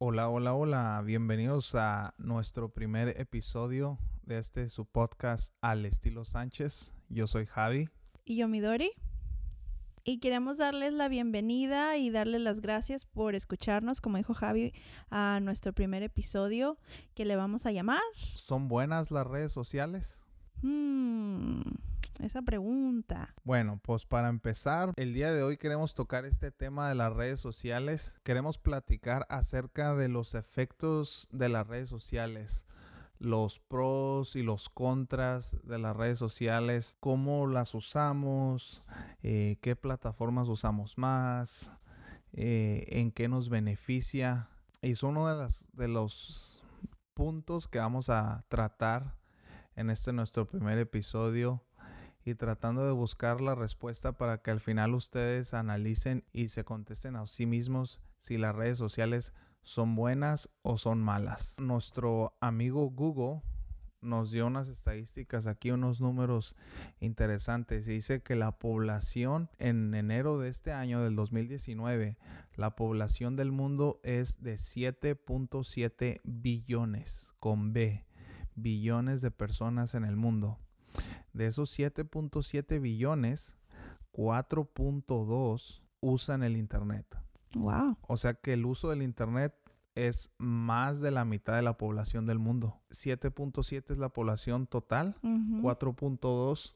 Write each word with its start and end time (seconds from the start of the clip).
Hola, 0.00 0.28
hola, 0.28 0.54
hola. 0.54 1.02
Bienvenidos 1.04 1.74
a 1.74 2.14
nuestro 2.18 2.68
primer 2.68 3.20
episodio 3.20 3.98
de 4.22 4.38
este 4.38 4.68
su 4.68 4.86
podcast 4.86 5.52
Al 5.60 5.84
estilo 5.86 6.24
Sánchez. 6.24 6.92
Yo 7.08 7.26
soy 7.26 7.46
Javi. 7.46 7.88
Y 8.24 8.36
yo 8.36 8.46
Midori. 8.46 8.92
Y 10.04 10.20
queremos 10.20 10.58
darles 10.58 10.92
la 10.92 11.08
bienvenida 11.08 11.96
y 11.96 12.10
darles 12.10 12.42
las 12.42 12.60
gracias 12.60 13.06
por 13.06 13.34
escucharnos, 13.34 14.00
como 14.00 14.18
dijo 14.18 14.34
Javi, 14.34 14.72
a 15.10 15.40
nuestro 15.42 15.72
primer 15.72 16.04
episodio 16.04 16.78
que 17.14 17.24
le 17.24 17.34
vamos 17.34 17.66
a 17.66 17.72
llamar. 17.72 18.00
¿Son 18.34 18.68
buenas 18.68 19.10
las 19.10 19.26
redes 19.26 19.50
sociales? 19.50 20.22
Hmm, 20.62 21.60
esa 22.20 22.42
pregunta. 22.42 23.34
Bueno, 23.44 23.80
pues 23.82 24.04
para 24.04 24.28
empezar, 24.28 24.92
el 24.96 25.14
día 25.14 25.32
de 25.32 25.42
hoy 25.42 25.56
queremos 25.56 25.94
tocar 25.94 26.24
este 26.24 26.50
tema 26.50 26.88
de 26.88 26.94
las 26.94 27.12
redes 27.12 27.40
sociales. 27.40 28.18
Queremos 28.24 28.58
platicar 28.58 29.26
acerca 29.28 29.94
de 29.94 30.08
los 30.08 30.34
efectos 30.34 31.28
de 31.30 31.48
las 31.48 31.66
redes 31.66 31.88
sociales 31.88 32.64
los 33.18 33.58
pros 33.58 34.36
y 34.36 34.42
los 34.42 34.68
contras 34.68 35.56
de 35.64 35.78
las 35.78 35.96
redes 35.96 36.18
sociales, 36.18 36.96
cómo 37.00 37.46
las 37.46 37.74
usamos, 37.74 38.82
eh, 39.22 39.58
qué 39.60 39.76
plataformas 39.76 40.48
usamos 40.48 40.98
más, 40.98 41.72
eh, 42.32 42.84
en 42.88 43.10
qué 43.10 43.28
nos 43.28 43.48
beneficia. 43.48 44.48
Y 44.82 44.92
es 44.92 45.02
uno 45.02 45.26
de, 45.26 45.88
los 45.88 46.62
puntos 47.14 47.66
que 47.66 47.78
vamos 47.78 48.08
a 48.10 48.44
tratar 48.48 49.16
en 49.74 49.90
este 49.90 50.12
nuestro 50.12 50.46
primer 50.46 50.78
episodio 50.78 51.64
y 52.28 52.34
tratando 52.34 52.84
de 52.84 52.92
buscar 52.92 53.40
la 53.40 53.54
respuesta 53.54 54.12
para 54.12 54.42
que 54.42 54.50
al 54.50 54.60
final 54.60 54.94
ustedes 54.94 55.54
analicen 55.54 56.24
y 56.32 56.48
se 56.48 56.64
contesten 56.64 57.16
a 57.16 57.26
sí 57.26 57.46
mismos 57.46 58.00
si 58.18 58.36
las 58.36 58.54
redes 58.54 58.78
sociales 58.78 59.32
son 59.62 59.94
buenas 59.94 60.50
o 60.62 60.76
son 60.76 61.00
malas. 61.00 61.56
Nuestro 61.58 62.36
amigo 62.40 62.90
Google 62.90 63.40
nos 64.00 64.30
dio 64.30 64.46
unas 64.46 64.68
estadísticas 64.68 65.46
aquí, 65.46 65.70
unos 65.70 66.00
números 66.00 66.54
interesantes. 67.00 67.86
Dice 67.86 68.22
que 68.22 68.36
la 68.36 68.52
población 68.52 69.50
en 69.58 69.94
enero 69.94 70.38
de 70.38 70.50
este 70.50 70.72
año, 70.72 71.02
del 71.02 71.16
2019, 71.16 72.16
la 72.56 72.76
población 72.76 73.36
del 73.36 73.52
mundo 73.52 74.00
es 74.02 74.42
de 74.42 74.54
7.7 74.54 76.20
billones, 76.24 77.32
con 77.40 77.72
B, 77.72 78.04
billones 78.54 79.22
de 79.22 79.30
personas 79.30 79.94
en 79.94 80.04
el 80.04 80.16
mundo. 80.16 80.58
De 81.32 81.46
esos 81.46 81.76
7.7 81.78 82.80
billones, 82.80 83.56
4.2 84.12 85.82
usan 86.00 86.42
el 86.42 86.56
Internet. 86.56 87.06
Wow. 87.54 87.96
O 88.02 88.16
sea 88.16 88.34
que 88.34 88.52
el 88.52 88.66
uso 88.66 88.90
del 88.90 89.02
Internet 89.02 89.54
es 89.94 90.30
más 90.38 91.00
de 91.00 91.10
la 91.10 91.24
mitad 91.24 91.56
de 91.56 91.62
la 91.62 91.76
población 91.76 92.26
del 92.26 92.38
mundo. 92.38 92.80
7.7 92.90 93.90
es 93.90 93.98
la 93.98 94.10
población 94.10 94.66
total, 94.66 95.16
4.2 95.22 96.74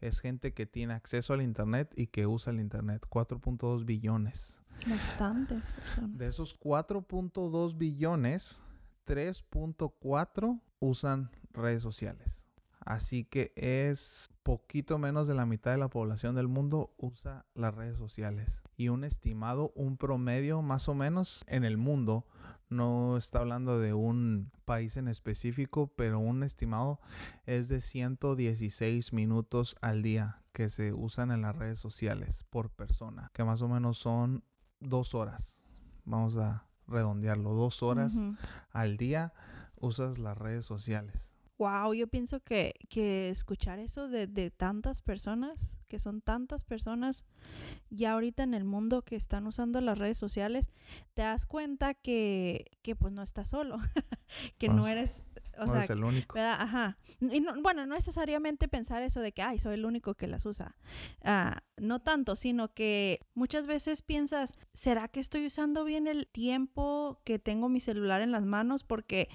es 0.00 0.20
gente 0.20 0.54
que 0.54 0.66
tiene 0.66 0.94
acceso 0.94 1.34
al 1.34 1.42
Internet 1.42 1.92
y 1.96 2.08
que 2.08 2.26
usa 2.26 2.52
el 2.52 2.60
Internet. 2.60 3.06
4.2 3.10 3.84
billones. 3.84 4.62
Bastantes 4.86 5.72
personas. 5.72 6.18
De 6.18 6.26
esos 6.26 6.58
4.2 6.60 7.76
billones, 7.76 8.62
3.4 9.06 10.60
usan 10.78 11.30
redes 11.52 11.82
sociales. 11.82 12.44
Así 12.88 13.24
que 13.26 13.52
es 13.54 14.30
poquito 14.42 14.96
menos 14.96 15.28
de 15.28 15.34
la 15.34 15.44
mitad 15.44 15.72
de 15.72 15.76
la 15.76 15.90
población 15.90 16.34
del 16.34 16.48
mundo 16.48 16.94
usa 16.96 17.44
las 17.52 17.74
redes 17.74 17.98
sociales. 17.98 18.62
Y 18.78 18.88
un 18.88 19.04
estimado, 19.04 19.72
un 19.74 19.98
promedio 19.98 20.62
más 20.62 20.88
o 20.88 20.94
menos 20.94 21.44
en 21.48 21.64
el 21.64 21.76
mundo, 21.76 22.26
no 22.70 23.18
está 23.18 23.40
hablando 23.40 23.78
de 23.78 23.92
un 23.92 24.50
país 24.64 24.96
en 24.96 25.08
específico, 25.08 25.92
pero 25.96 26.18
un 26.18 26.42
estimado 26.42 26.98
es 27.44 27.68
de 27.68 27.82
116 27.82 29.12
minutos 29.12 29.76
al 29.82 30.00
día 30.00 30.40
que 30.54 30.70
se 30.70 30.94
usan 30.94 31.30
en 31.30 31.42
las 31.42 31.54
redes 31.54 31.78
sociales 31.78 32.46
por 32.48 32.70
persona, 32.70 33.30
que 33.34 33.44
más 33.44 33.60
o 33.60 33.68
menos 33.68 33.98
son 33.98 34.44
dos 34.80 35.14
horas. 35.14 35.62
Vamos 36.06 36.38
a 36.38 36.64
redondearlo, 36.86 37.52
dos 37.52 37.82
horas 37.82 38.18
al 38.70 38.96
día 38.96 39.34
usas 39.76 40.18
las 40.18 40.38
redes 40.38 40.64
sociales. 40.64 41.27
Wow, 41.58 41.92
yo 41.92 42.06
pienso 42.06 42.38
que, 42.38 42.72
que 42.88 43.30
escuchar 43.30 43.80
eso 43.80 44.08
de, 44.08 44.28
de, 44.28 44.50
tantas 44.50 45.02
personas, 45.02 45.76
que 45.88 45.98
son 45.98 46.20
tantas 46.20 46.62
personas 46.62 47.24
ya 47.90 48.12
ahorita 48.12 48.44
en 48.44 48.54
el 48.54 48.64
mundo 48.64 49.02
que 49.02 49.16
están 49.16 49.44
usando 49.44 49.80
las 49.80 49.98
redes 49.98 50.16
sociales, 50.18 50.70
te 51.14 51.22
das 51.22 51.46
cuenta 51.46 51.94
que, 51.94 52.64
que 52.82 52.94
pues 52.94 53.12
no 53.12 53.22
estás 53.22 53.48
solo, 53.48 53.78
que 54.58 54.68
no, 54.68 54.86
eres 54.86 55.24
o 55.58 55.66
no 55.66 55.72
sea, 55.72 55.84
es 55.84 55.90
el 55.90 56.04
único. 56.04 56.38
Ajá. 56.38 56.98
Y 57.20 57.40
no, 57.40 57.60
bueno, 57.62 57.86
no 57.86 57.94
necesariamente 57.94 58.68
pensar 58.68 59.02
eso 59.02 59.20
de 59.20 59.32
que, 59.32 59.42
ay, 59.42 59.58
soy 59.58 59.74
el 59.74 59.84
único 59.84 60.14
que 60.14 60.26
las 60.26 60.46
usa. 60.46 60.76
Ah, 61.22 61.62
no 61.76 62.00
tanto, 62.00 62.36
sino 62.36 62.72
que 62.72 63.20
muchas 63.34 63.66
veces 63.66 64.02
piensas, 64.02 64.56
¿será 64.72 65.08
que 65.08 65.20
estoy 65.20 65.46
usando 65.46 65.84
bien 65.84 66.06
el 66.06 66.26
tiempo 66.26 67.20
que 67.24 67.38
tengo 67.38 67.68
mi 67.68 67.80
celular 67.80 68.20
en 68.20 68.32
las 68.32 68.44
manos? 68.44 68.84
Porque, 68.84 69.28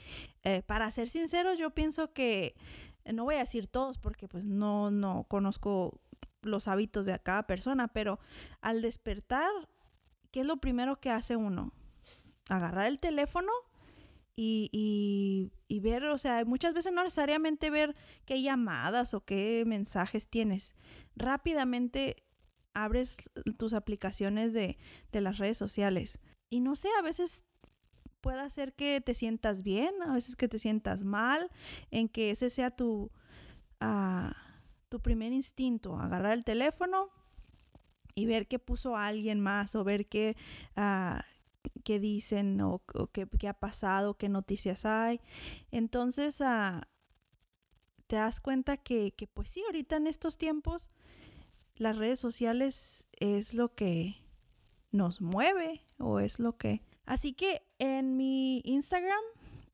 eh, 0.44 0.64
para 0.64 0.90
ser 0.92 1.10
sincero, 1.10 1.54
yo 1.54 1.72
pienso 1.72 2.14
que, 2.14 2.56
no 3.12 3.26
voy 3.26 3.36
a 3.36 3.40
decir 3.40 3.68
todos 3.68 3.98
porque 3.98 4.28
pues 4.30 4.46
no, 4.46 4.90
no 4.90 5.26
conozco 5.26 6.00
los 6.42 6.68
hábitos 6.68 7.06
de 7.06 7.18
cada 7.20 7.48
persona, 7.48 7.88
pero 7.90 8.20
al 8.62 8.82
despertar, 8.82 9.50
¿qué 10.32 10.42
es 10.42 10.46
lo 10.46 10.58
primero 10.58 11.00
que 11.00 11.10
hace 11.10 11.36
uno? 11.36 11.74
Agarrar 12.50 12.88
el 12.88 12.98
teléfono 12.98 13.52
y, 14.36 14.70
y, 14.72 15.52
y, 15.68 15.80
ver, 15.80 16.06
o 16.06 16.18
sea, 16.18 16.44
muchas 16.46 16.74
veces 16.74 16.92
no 16.94 17.04
necesariamente 17.04 17.70
ver 17.70 17.96
qué 18.26 18.42
llamadas 18.42 19.14
o 19.14 19.24
qué 19.24 19.64
mensajes 19.68 20.28
tienes. 20.28 20.76
Rápidamente 21.16 22.24
abres 22.74 23.30
tus 23.58 23.74
aplicaciones 23.74 24.54
de, 24.54 24.78
de 25.12 25.22
las 25.22 25.38
redes 25.38 25.58
sociales. 25.58 26.20
Y 26.50 26.60
no 26.62 26.76
sé, 26.76 26.90
a 26.98 27.04
veces 27.04 27.44
puede 28.22 28.40
hacer 28.40 28.74
que 28.74 29.02
te 29.02 29.14
sientas 29.14 29.64
bien, 29.64 29.94
a 30.02 30.14
veces 30.14 30.36
que 30.36 30.48
te 30.48 30.58
sientas 30.58 31.04
mal, 31.04 31.52
en 31.92 32.08
que 32.08 32.32
ese 32.32 32.50
sea 32.50 32.72
tu, 32.72 33.12
uh, 33.82 34.32
tu 34.90 35.02
primer 35.02 35.34
instinto, 35.34 36.00
agarrar 36.00 36.34
el 36.34 36.46
teléfono 36.46 37.10
y 38.16 38.26
ver 38.26 38.48
qué 38.48 38.60
puso 38.60 38.96
alguien 38.96 39.42
más 39.42 39.76
o 39.76 39.84
ver 39.84 40.06
qué, 40.06 40.38
uh, 40.78 41.20
qué 41.84 42.00
dicen 42.00 42.60
o, 42.62 42.82
qué, 43.12 43.48
ha 43.48 43.54
pasado, 43.54 44.16
qué 44.16 44.30
noticias 44.30 44.86
hay. 44.86 45.20
Entonces, 45.72 46.40
uh, 46.42 46.82
te 48.08 48.16
das 48.16 48.40
cuenta 48.40 48.78
que, 48.78 49.14
pues 49.34 49.50
sí, 49.50 49.64
ahorita 49.66 49.98
en 49.98 50.08
estos 50.08 50.38
tiempos, 50.38 50.90
las 51.76 51.98
redes 51.98 52.20
sociales 52.20 53.08
es 53.20 53.54
lo 53.54 53.74
que 53.74 54.16
nos 54.92 55.22
mueve 55.22 55.84
o 55.98 56.20
es 56.20 56.40
lo 56.40 56.58
que... 56.58 56.82
Así 57.06 57.34
que 57.34 57.62
en 57.80 58.16
mi 58.16 58.62
Instagram 58.64 59.24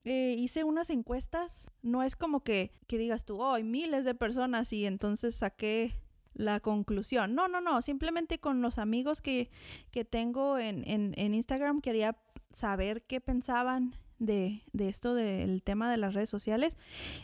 eh, 0.03 0.35
hice 0.37 0.63
unas 0.63 0.89
encuestas. 0.89 1.69
No 1.81 2.01
es 2.03 2.15
como 2.15 2.43
que, 2.43 2.71
que 2.87 2.97
digas 2.97 3.25
tú, 3.25 3.41
oh, 3.41 3.53
hay 3.53 3.63
miles 3.63 4.05
de 4.05 4.15
personas 4.15 4.73
y 4.73 4.85
entonces 4.85 5.35
saqué 5.35 5.93
la 6.39 6.59
conclusión. 6.59 7.35
No, 7.35 7.47
no, 7.47 7.61
no. 7.61 7.81
Simplemente 7.81 8.39
con 8.39 8.61
los 8.61 8.77
amigos 8.79 9.21
que, 9.21 9.51
que 9.91 10.05
tengo 10.05 10.57
en, 10.57 10.89
en, 10.89 11.13
en, 11.17 11.33
Instagram 11.33 11.81
quería 11.81 12.17
saber 12.51 13.03
qué 13.03 13.19
pensaban 13.21 13.95
de, 14.17 14.63
de, 14.71 14.89
esto 14.89 15.13
del 15.13 15.61
tema 15.61 15.91
de 15.91 15.97
las 15.97 16.13
redes 16.13 16.29
sociales. 16.29 16.77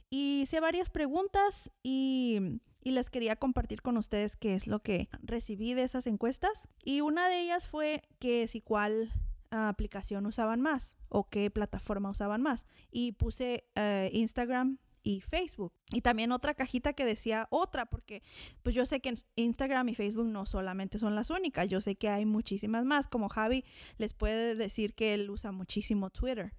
Y 0.10 0.42
hice 0.42 0.60
varias 0.60 0.90
preguntas 0.90 1.72
y, 1.82 2.60
y 2.84 2.92
les 2.92 3.10
quería 3.10 3.38
compartir 3.38 3.82
con 3.82 3.98
ustedes 3.98 4.36
qué 4.36 4.54
es 4.54 4.68
lo 4.68 4.80
que 4.82 5.08
recibí 5.24 5.74
de 5.74 5.84
esas 5.84 6.08
encuestas. 6.08 6.68
Y 6.84 7.00
una 7.00 7.30
de 7.30 7.40
ellas 7.40 7.68
fue 7.68 8.02
que 8.20 8.48
si 8.48 8.60
cuál 8.60 9.14
aplicación 9.52 10.26
usaban 10.26 10.62
más 10.62 10.96
o 11.10 11.30
qué 11.30 11.50
plataforma 11.50 12.10
usaban 12.10 12.42
más. 12.42 12.68
Y 12.92 13.14
puse 13.14 13.66
uh, 13.78 14.14
Instagram 14.14 14.80
y 15.06 15.22
Facebook. 15.22 15.72
Y 15.94 16.02
también 16.02 16.32
otra 16.32 16.56
cajita 16.56 16.94
que 16.94 17.06
decía 17.06 17.48
otra, 17.52 17.86
porque 17.86 18.24
pues 18.64 18.76
yo 18.76 18.86
sé 18.88 19.00
que 19.00 19.14
Instagram 19.36 19.88
y 19.90 19.96
Facebook 19.96 20.26
no 20.26 20.48
solamente 20.48 20.98
son 20.98 21.14
las 21.14 21.30
únicas, 21.30 21.70
yo 21.70 21.80
sé 21.80 21.96
que 21.96 22.10
hay 22.10 22.26
muchísimas 22.26 22.86
más, 22.86 23.08
como 23.08 23.30
Javi 23.30 23.64
les 23.98 24.14
puede 24.14 24.56
decir 24.56 24.96
que 24.96 25.14
él 25.14 25.30
usa 25.30 25.52
muchísimo 25.52 26.10
Twitter 26.10 26.54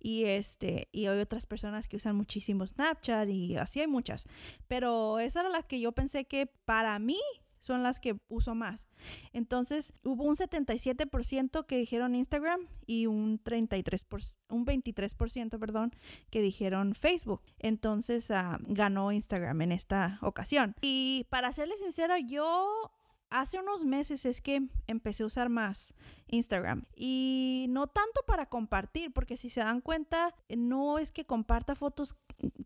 y 0.00 0.24
este 0.24 0.88
y 0.90 1.06
hay 1.06 1.20
otras 1.20 1.46
personas 1.46 1.88
que 1.88 1.96
usan 1.96 2.16
muchísimo 2.16 2.66
Snapchat 2.66 3.28
y 3.28 3.56
así 3.56 3.80
hay 3.80 3.86
muchas, 3.86 4.26
pero 4.66 5.20
esa 5.20 5.40
era 5.40 5.48
la 5.48 5.62
que 5.62 5.80
yo 5.80 5.92
pensé 5.92 6.24
que 6.24 6.46
para 6.46 6.98
mí 6.98 7.20
son 7.62 7.84
las 7.84 8.00
que 8.00 8.16
uso 8.28 8.56
más. 8.56 8.88
Entonces, 9.32 9.94
hubo 10.02 10.24
un 10.24 10.34
77% 10.34 11.64
que 11.64 11.78
dijeron 11.78 12.16
Instagram 12.16 12.60
y 12.86 13.06
un 13.06 13.42
33%, 13.42 14.36
un 14.48 14.66
23%, 14.66 15.58
perdón, 15.60 15.94
que 16.28 16.42
dijeron 16.42 16.94
Facebook. 16.96 17.40
Entonces, 17.60 18.30
uh, 18.30 18.58
ganó 18.66 19.12
Instagram 19.12 19.62
en 19.62 19.72
esta 19.72 20.18
ocasión. 20.22 20.74
Y 20.80 21.26
para 21.30 21.52
serles 21.52 21.78
sincera, 21.78 22.18
yo 22.18 22.90
hace 23.30 23.60
unos 23.60 23.84
meses 23.84 24.26
es 24.26 24.40
que 24.40 24.62
empecé 24.88 25.22
a 25.22 25.26
usar 25.26 25.48
más 25.48 25.94
Instagram 26.26 26.84
y 26.96 27.66
no 27.70 27.86
tanto 27.86 28.22
para 28.26 28.46
compartir, 28.46 29.12
porque 29.12 29.36
si 29.36 29.50
se 29.50 29.60
dan 29.60 29.80
cuenta, 29.80 30.34
no 30.48 30.98
es 30.98 31.12
que 31.12 31.24
comparta 31.24 31.76
fotos 31.76 32.16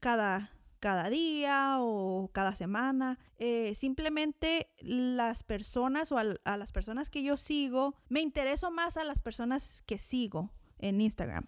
cada 0.01 0.56
cada 0.87 1.11
día 1.11 1.79
o 1.81 2.31
cada 2.33 2.55
semana. 2.55 3.19
Eh, 3.39 3.75
simplemente 3.75 4.71
las 4.79 5.43
personas 5.43 6.13
o 6.13 6.17
a, 6.17 6.57
las 6.57 6.71
personas 6.71 7.11
que 7.11 7.25
yo 7.25 7.37
sigo, 7.37 7.97
me 8.09 8.21
intereso 8.21 8.71
más 8.71 8.97
a 8.97 9.03
las 9.03 9.21
personas 9.21 9.83
que 9.85 9.99
sigo 9.99 10.53
en 10.79 11.01
Instagram. 11.01 11.45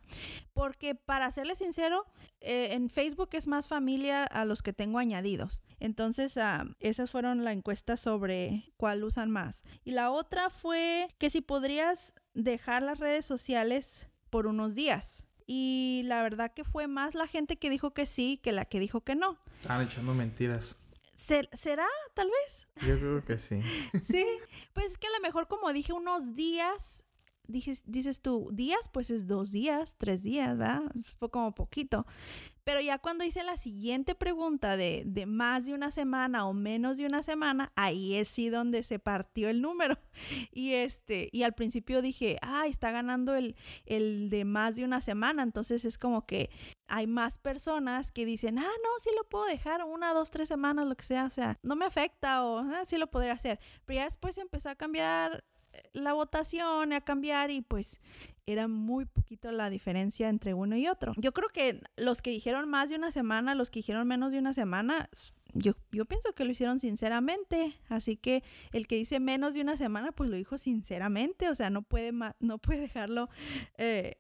Porque 0.55 0.97
para 0.97 1.31
serles 1.31 1.59
sincero, 1.59 2.05
eh, 2.41 2.71
en 2.73 2.91
Facebook 2.91 3.29
es 3.31 3.47
más 3.47 3.69
familia 3.69 4.25
a 4.25 4.45
los 4.45 4.61
que 4.61 4.73
tengo 4.73 4.99
añadidos. 4.99 5.63
Entonces, 5.79 6.37
ah, 6.37 6.65
esas 6.81 7.09
fueron 7.09 7.45
la 7.45 7.53
encuesta 7.53 7.97
sobre 7.97 8.73
cuál 8.77 9.05
usan 9.05 9.31
más. 9.31 9.63
Y 9.85 9.93
la 9.93 10.11
otra 10.11 10.51
fue 10.51 11.07
que 11.19 11.31
si 11.31 11.43
podrías 11.43 12.13
dejar 12.35 12.83
las 12.83 12.99
redes 12.99 13.25
sociales 13.25 14.09
por 14.31 14.49
unos 14.49 14.75
días. 14.75 15.28
Y 15.51 16.03
la 16.05 16.23
verdad 16.23 16.53
que 16.53 16.63
fue 16.63 16.89
más 16.89 17.15
la 17.15 17.27
gente 17.27 17.57
que 17.57 17.71
dijo 17.71 17.95
que 17.95 18.05
sí 18.05 18.39
que 18.43 18.53
la 18.53 18.67
que 18.67 18.79
dijo 18.79 19.01
que 19.01 19.17
no. 19.17 19.39
Están 19.61 19.81
echando 19.83 20.13
mentiras. 20.15 20.83
¿Será? 21.17 21.87
Tal 22.15 22.29
vez. 22.29 22.69
Yo 22.87 22.99
creo 22.99 23.25
que 23.25 23.39
sí. 23.39 23.61
sí. 24.03 24.27
Pues 24.75 24.89
es 24.89 24.99
que 24.99 25.07
a 25.07 25.11
lo 25.11 25.21
mejor, 25.21 25.49
como 25.49 25.73
dije, 25.73 25.95
unos 25.95 26.35
días 26.35 27.07
dices, 27.49 27.83
dices 27.87 28.21
tú, 28.21 28.51
días, 28.53 28.89
pues 28.93 29.11
es 29.11 29.27
dos 29.27 29.51
días, 29.51 29.97
tres 29.97 30.23
días, 30.23 30.57
¿verdad? 30.57 30.83
Fue 31.19 31.31
como 31.31 31.55
poquito. 31.55 32.07
Pero 32.69 32.83
ya 32.83 32.99
cuando 32.99 33.25
hice 33.25 33.45
la 33.45 33.57
siguiente 33.57 34.15
pregunta 34.15 34.77
de, 34.77 35.03
de, 35.07 35.25
más 35.25 35.65
de 35.65 35.73
una 35.73 35.91
semana 35.91 36.47
o 36.47 36.53
menos 36.53 36.99
de 36.99 37.07
una 37.07 37.23
semana, 37.23 37.73
ahí 37.77 38.17
es 38.17 38.29
sí 38.29 38.51
donde 38.51 38.83
se 38.83 38.99
partió 38.99 39.49
el 39.49 39.63
número. 39.63 39.97
Y 40.53 40.75
este, 40.75 41.31
y 41.33 41.45
al 41.45 41.55
principio 41.55 42.03
dije, 42.03 42.37
ah, 42.43 42.67
está 42.67 42.91
ganando 42.91 43.35
el, 43.35 43.57
el 43.87 44.29
de 44.29 44.45
más 44.45 44.77
de 44.77 44.85
una 44.85 45.01
semana. 45.01 45.43
Entonces 45.43 45.87
es 45.87 45.97
como 45.97 46.27
que 46.27 46.51
hay 46.89 47.07
más 47.07 47.39
personas 47.39 48.13
que 48.13 48.27
dicen, 48.27 48.59
ah, 48.59 48.63
no, 48.63 48.89
sí 49.01 49.09
lo 49.17 49.27
puedo 49.27 49.47
dejar 49.47 49.83
una, 49.85 50.13
dos, 50.13 50.31
tres 50.31 50.49
semanas, 50.49 50.87
lo 50.87 50.95
que 50.95 51.05
sea. 51.05 51.25
O 51.25 51.31
sea, 51.31 51.57
no 51.63 51.75
me 51.75 51.87
afecta 51.87 52.45
o 52.45 52.59
ah, 52.59 52.85
sí 52.85 52.99
lo 52.99 53.07
podría 53.07 53.33
hacer. 53.33 53.59
Pero 53.87 54.01
ya 54.01 54.05
después 54.05 54.37
empezó 54.37 54.69
a 54.69 54.75
cambiar 54.75 55.43
la 55.93 56.13
votación 56.13 56.93
a 56.93 57.01
cambiar 57.01 57.51
y 57.51 57.61
pues 57.61 58.01
era 58.47 58.69
muy 58.69 59.05
poquito 59.05 59.53
la 59.53 59.71
diferencia 59.71 60.29
entre 60.29 60.55
uno 60.55 60.77
y 60.77 60.89
otro. 60.89 61.13
Yo 61.17 61.33
creo 61.33 61.49
que 61.49 61.81
los 61.97 62.23
que 62.23 62.31
dijeron 62.31 62.69
más 62.69 62.89
de 62.89 62.97
una 62.97 63.11
semana, 63.11 63.55
los 63.55 63.71
que 63.71 63.81
dijeron 63.81 64.09
menos 64.09 64.33
de 64.33 64.39
una 64.39 64.55
semana, 64.55 65.09
yo, 65.53 65.73
yo 65.93 66.05
pienso 66.05 66.33
que 66.35 66.45
lo 66.45 66.53
hicieron 66.53 66.79
sinceramente. 66.81 67.75
Así 67.89 68.17
que 68.17 68.43
el 68.73 68.87
que 68.87 68.97
dice 68.97 69.21
menos 69.21 69.55
de 69.55 69.61
una 69.61 69.77
semana, 69.77 70.13
pues 70.13 70.31
lo 70.31 70.37
dijo 70.37 70.57
sinceramente. 70.57 71.49
O 71.51 71.55
sea, 71.55 71.71
no 71.71 71.83
puede, 71.83 72.13
no 72.41 72.59
puede 72.59 72.81
dejarlo 72.81 73.29
eh, 73.77 74.17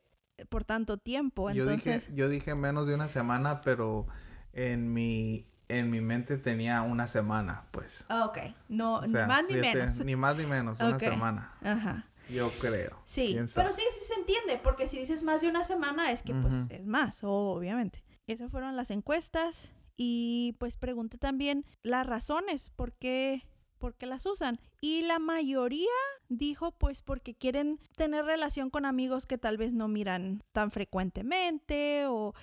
por 0.49 0.65
tanto 0.65 0.99
tiempo. 0.99 1.51
Entonces, 1.51 2.07
yo, 2.07 2.11
dije, 2.11 2.17
yo 2.17 2.29
dije 2.29 2.55
menos 2.55 2.87
de 2.87 2.95
una 2.95 3.09
semana, 3.09 3.61
pero 3.63 4.07
en 4.53 4.93
mi 4.93 5.47
en 5.69 5.91
mi 5.91 6.01
mente 6.01 6.39
tenía 6.39 6.83
una 6.83 7.09
semana, 7.09 7.65
pues. 7.71 8.05
Ah, 8.09 8.25
ok. 8.25 8.39
No, 8.69 9.03
ni 9.03 9.13
más 9.13 9.45
ni 9.49 9.57
menos. 9.57 10.05
Ni 10.05 10.17
más 10.17 10.37
ni 10.37 10.47
menos, 10.47 10.79
una 10.81 10.99
semana. 10.99 11.53
Ajá. 11.63 12.07
Yo 12.31 12.51
creo. 12.61 13.01
Sí, 13.07 13.39
pero 13.55 13.73
sí, 13.73 13.83
sí 13.99 14.05
se 14.07 14.21
entiende, 14.21 14.61
porque 14.63 14.87
si 14.87 14.99
dices 14.99 15.23
más 15.23 15.41
de 15.41 15.49
una 15.49 15.65
semana 15.65 16.11
es 16.11 16.23
que 16.23 16.35
pues 16.35 16.55
es 16.69 16.85
más, 16.85 17.21
obviamente. 17.23 18.05
Esas 18.27 18.51
fueron 18.51 18.77
las 18.77 18.91
encuestas 18.91 19.71
y 19.97 20.55
pues 20.59 20.77
pregunté 20.77 21.17
también 21.17 21.65
las 21.83 22.07
razones 22.07 22.71
por 22.71 22.93
qué, 22.93 23.47
por 23.79 23.95
qué 23.95 24.07
las 24.07 24.27
usan. 24.27 24.61
Y 24.81 25.03
la 25.03 25.19
mayoría 25.19 25.89
dijo 26.29 26.73
pues 26.73 27.03
porque 27.03 27.35
quieren 27.35 27.81
tener 27.97 28.25
relación 28.25 28.71
con 28.71 28.85
amigos 28.85 29.27
que 29.27 29.39
tal 29.39 29.57
vez 29.57 29.73
no 29.73 29.89
miran 29.89 30.43
tan 30.53 30.71
frecuentemente 30.71 32.05
o, 32.07 32.35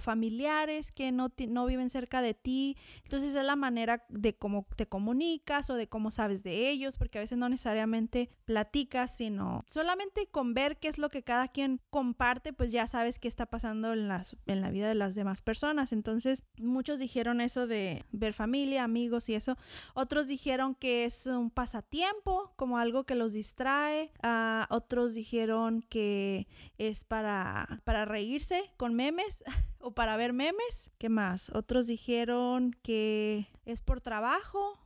familiares 0.00 0.92
que 0.92 1.12
no, 1.12 1.32
no 1.48 1.66
viven 1.66 1.90
cerca 1.90 2.20
de 2.20 2.34
ti. 2.34 2.76
Entonces 3.04 3.34
es 3.34 3.46
la 3.46 3.56
manera 3.56 4.04
de 4.08 4.36
cómo 4.36 4.66
te 4.76 4.86
comunicas 4.86 5.70
o 5.70 5.74
de 5.74 5.88
cómo 5.88 6.10
sabes 6.10 6.42
de 6.42 6.68
ellos, 6.68 6.98
porque 6.98 7.18
a 7.18 7.22
veces 7.22 7.38
no 7.38 7.48
necesariamente 7.48 8.30
platicas, 8.44 9.16
sino 9.16 9.64
solamente 9.66 10.28
con 10.30 10.52
ver 10.54 10.78
qué 10.78 10.88
es 10.88 10.98
lo 10.98 11.08
que 11.08 11.22
cada 11.22 11.48
quien 11.48 11.80
comparte, 11.90 12.52
pues 12.52 12.70
ya 12.70 12.86
sabes 12.86 13.18
qué 13.18 13.28
está 13.28 13.46
pasando 13.46 13.92
en, 13.92 14.08
las, 14.08 14.36
en 14.46 14.60
la 14.60 14.70
vida 14.70 14.88
de 14.88 14.94
las 14.94 15.14
demás 15.14 15.42
personas. 15.42 15.92
Entonces 15.92 16.44
muchos 16.58 16.98
dijeron 17.00 17.40
eso 17.40 17.66
de 17.66 18.04
ver 18.12 18.34
familia, 18.34 18.84
amigos 18.84 19.28
y 19.28 19.34
eso. 19.34 19.56
Otros 19.94 20.26
dijeron 20.26 20.74
que 20.74 21.04
es 21.04 21.26
un 21.26 21.50
pasatiempo, 21.78 22.52
como 22.56 22.78
algo 22.78 23.04
que 23.04 23.14
los 23.14 23.32
distrae. 23.32 24.10
a 24.22 24.66
otros 24.70 25.14
dijeron 25.14 25.82
que 25.88 26.48
es 26.76 27.04
para, 27.04 27.80
para 27.84 28.04
reírse 28.04 28.62
con 28.76 28.94
memes 28.94 29.44
o 29.78 29.92
para 29.94 30.16
ver 30.16 30.32
memes. 30.32 30.90
¿Qué 30.98 31.08
más? 31.08 31.50
Otros 31.54 31.86
dijeron 31.86 32.74
que 32.82 33.46
es 33.64 33.80
por 33.80 34.00
trabajo, 34.00 34.80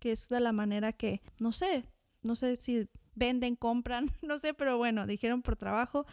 que 0.00 0.12
es 0.12 0.28
de 0.28 0.40
la 0.40 0.52
manera 0.52 0.92
que, 0.92 1.22
no 1.40 1.52
sé, 1.52 1.84
no 2.22 2.34
sé 2.34 2.56
si 2.56 2.88
venden, 3.14 3.54
compran, 3.54 4.10
no 4.22 4.38
sé, 4.38 4.54
pero 4.54 4.76
bueno, 4.76 5.06
dijeron 5.06 5.40
por 5.40 5.54
trabajo. 5.54 6.04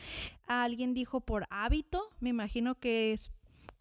Alguien 0.45 0.93
dijo 0.93 1.21
por 1.21 1.47
hábito, 1.49 2.09
me 2.19 2.29
imagino 2.29 2.75
que 2.75 3.13
es 3.13 3.31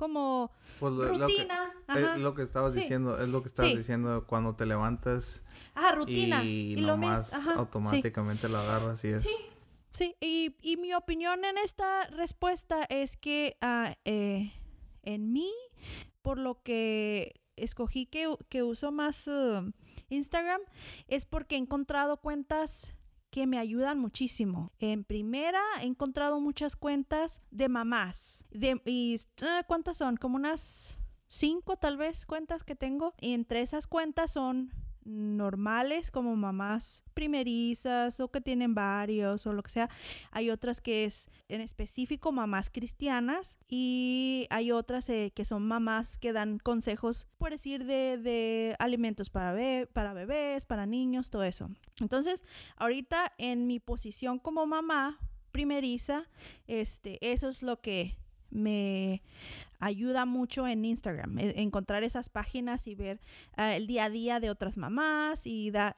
como 0.01 0.51
pues 0.79 0.95
rutina. 0.95 1.75
es 1.95 2.19
lo 2.21 2.33
que 2.33 2.41
estabas 2.41 2.73
diciendo, 2.73 3.21
es 3.21 3.29
lo 3.29 3.43
que 3.43 3.49
estabas 3.49 3.77
diciendo 3.77 4.25
cuando 4.27 4.57
te 4.57 4.65
levantas. 4.65 5.45
Ah, 5.75 5.93
rutina. 5.93 6.43
Y, 6.43 6.77
lo 6.77 6.97
más 6.97 7.35
automáticamente 7.35 8.49
lo 8.49 8.57
agarras 8.57 9.05
y 9.05 9.09
es. 9.09 9.21
Sí, 9.21 9.37
sí. 9.91 10.17
Y, 10.19 10.57
y, 10.63 10.79
mi 10.79 10.95
opinión 10.95 11.45
en 11.45 11.59
esta 11.59 12.07
respuesta 12.07 12.85
es 12.85 13.19
que 13.19 13.59
uh, 13.63 13.93
eh, 14.07 14.55
en 15.03 15.35
mí, 15.35 15.53
por 16.23 16.39
lo 16.39 16.63
que 16.63 17.35
escogí 17.57 18.07
que, 18.07 18.35
que 18.49 18.63
uso 18.63 18.93
más 18.93 19.27
uh, 19.27 19.71
Instagram, 20.09 20.63
es 21.09 21.27
porque 21.27 21.57
he 21.57 21.59
encontrado 21.59 22.17
cuentas 22.17 22.95
que 23.31 23.47
me 23.47 23.59
ayudan 23.59 23.99
muchísimo. 23.99 24.73
En 24.79 25.05
primera, 25.05 25.63
he 25.81 25.87
encontrado 25.87 26.41
muchas 26.41 26.77
cuentas 26.77 27.43
de 27.51 27.69
mamás. 27.69 28.45
De, 28.51 28.81
y, 28.85 29.15
eh, 29.15 29.63
¿Cuántas 29.67 29.97
son? 29.97 30.17
Como 30.17 30.37
unas 30.37 31.01
cinco 31.29 31.77
tal 31.77 31.97
vez 31.97 32.27
cuentas 32.27 32.65
que 32.65 32.75
tengo. 32.75 33.15
Y 33.21 33.33
entre 33.33 33.63
esas 33.63 33.87
cuentas 33.87 34.33
son 34.33 34.73
normales 35.05 36.11
como 36.11 36.37
mamás 36.37 37.05
primerizas 37.15 38.21
o 38.21 38.31
que 38.31 38.41
tienen 38.41 38.75
varios 38.75 39.47
o 39.47 39.53
lo 39.53 39.63
que 39.63 39.71
sea. 39.71 39.91
Hay 40.31 40.51
otras 40.51 40.81
que 40.81 41.05
es 41.05 41.29
en 41.49 41.61
específico 41.61 42.33
mamás 42.33 42.71
cristianas 42.71 43.59
y 43.69 44.47
hay 44.51 44.73
otras 44.73 45.09
eh, 45.09 45.33
que 45.35 45.45
son 45.45 45.67
mamás 45.67 46.19
que 46.19 46.33
dan 46.33 46.59
consejos, 46.59 47.27
por 47.39 47.51
decir, 47.51 47.85
de, 47.85 48.19
de 48.19 48.77
alimentos 48.79 49.31
para, 49.31 49.87
para 49.93 50.13
bebés, 50.13 50.67
para 50.67 50.87
niños, 50.87 51.31
todo 51.31 51.45
eso. 51.45 51.71
Entonces, 52.01 52.45
ahorita 52.77 53.33
en 53.39 53.67
mi 53.67 53.81
posición 53.81 54.39
como 54.39 54.67
mamá 54.67 55.19
primeriza, 55.53 56.29
este, 56.67 57.19
eso 57.33 57.49
es 57.49 57.63
lo 57.63 57.81
que 57.81 58.17
me 58.51 59.23
ayuda 59.81 60.27
mucho 60.27 60.67
en 60.67 60.85
Instagram, 60.85 61.39
e, 61.39 61.63
encontrar 61.63 62.05
esas 62.05 62.29
páginas 62.29 62.87
y 62.87 62.95
ver 62.95 63.21
ah, 63.57 63.75
el 63.75 63.87
día 63.87 64.05
a 64.05 64.11
día 64.11 64.41
de 64.41 64.51
otras 64.51 64.77
mamás 64.77 65.47
y, 65.47 65.71
dar 65.71 65.95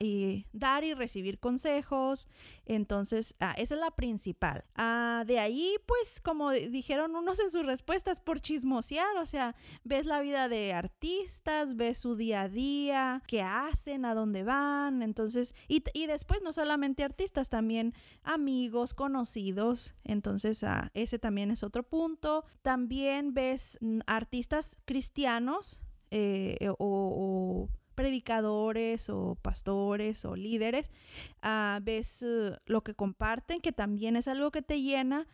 y 0.85 0.95
recibir 0.95 1.39
consejos. 1.39 2.29
Entonces, 2.65 3.35
ah, 3.41 3.55
esa 3.59 3.75
es 3.75 3.81
la 3.81 3.91
principal. 3.91 4.65
Ah, 4.77 5.25
de 5.27 5.39
ahí, 5.39 5.77
pues, 5.87 6.21
como 6.21 6.51
dijeron 6.51 7.15
unos 7.17 7.41
en 7.41 7.51
sus 7.51 7.67
respuestas, 7.67 8.21
por 8.21 8.41
chismosear, 8.41 9.17
o 9.19 9.27
sea, 9.27 9.55
ves 9.85 10.07
la 10.07 10.21
vida 10.21 10.49
de 10.49 10.73
artistas, 10.73 11.77
ves 11.77 11.99
su 11.99 12.17
día 12.17 12.43
a 12.43 12.49
día, 12.49 13.23
qué 13.27 13.43
hacen, 13.43 14.05
a 14.05 14.15
dónde 14.15 14.45
van. 14.45 15.03
Entonces, 15.03 15.55
y, 15.69 15.83
y 15.93 16.07
después 16.07 16.41
no 16.43 16.53
solamente 16.53 17.05
artistas, 17.05 17.49
también 17.49 17.95
amigos, 18.23 18.95
conocidos. 18.95 19.95
Entonces, 20.05 20.65
ese 20.95 21.19
también 21.19 21.51
es 21.51 21.63
otro 21.63 21.83
punto. 21.83 22.45
También 22.63 23.35
ves 23.35 23.72
artistas 24.07 24.77
cristianos 24.85 25.83
eh, 26.15 26.59
eh, 26.61 26.69
o, 26.79 27.71
predicadores 27.95 29.09
o 29.09 29.35
pastores 29.41 30.27
o 30.27 30.37
líderes, 30.37 30.93
ah, 31.41 31.81
ves 31.83 32.23
eh, 32.23 32.57
lo 32.67 32.83
que 32.83 32.95
comparten, 32.95 33.63
que 33.63 33.73
también 33.73 34.17
es 34.17 34.29
algo 34.29 34.51
que 34.51 34.61
te 34.61 34.83
llena, 34.83 35.27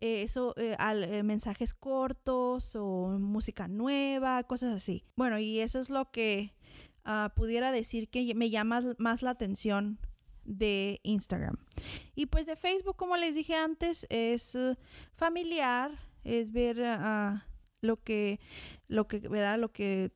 eso, 0.00 0.54
mensajes 1.22 1.72
cortos 1.72 2.74
o 2.74 3.16
música 3.20 3.68
nueva, 3.68 4.42
cosas 4.42 4.74
así. 4.74 5.04
Bueno, 5.14 5.38
y 5.38 5.60
eso 5.60 5.78
es 5.78 5.88
lo 5.88 6.10
que 6.10 6.52
ah, 7.04 7.32
pudiera 7.36 7.70
decir 7.70 8.08
que 8.08 8.34
me 8.34 8.50
llama 8.50 8.82
más 8.98 9.22
la 9.22 9.30
atención 9.30 10.00
de 10.44 10.98
Instagram. 11.04 11.54
Y 12.16 12.26
pues 12.26 12.46
de 12.46 12.56
Facebook, 12.56 12.96
como 12.96 13.16
les 13.16 13.36
dije 13.36 13.54
antes, 13.54 14.04
es 14.10 14.58
familiar, 15.14 15.92
es 16.24 16.50
ver 16.50 16.82
a 16.82 17.46
lo 17.84 18.02
que, 18.02 18.40
lo 18.88 19.06
que, 19.06 19.20
¿verdad? 19.20 19.58
Lo 19.58 19.72
que 19.72 20.12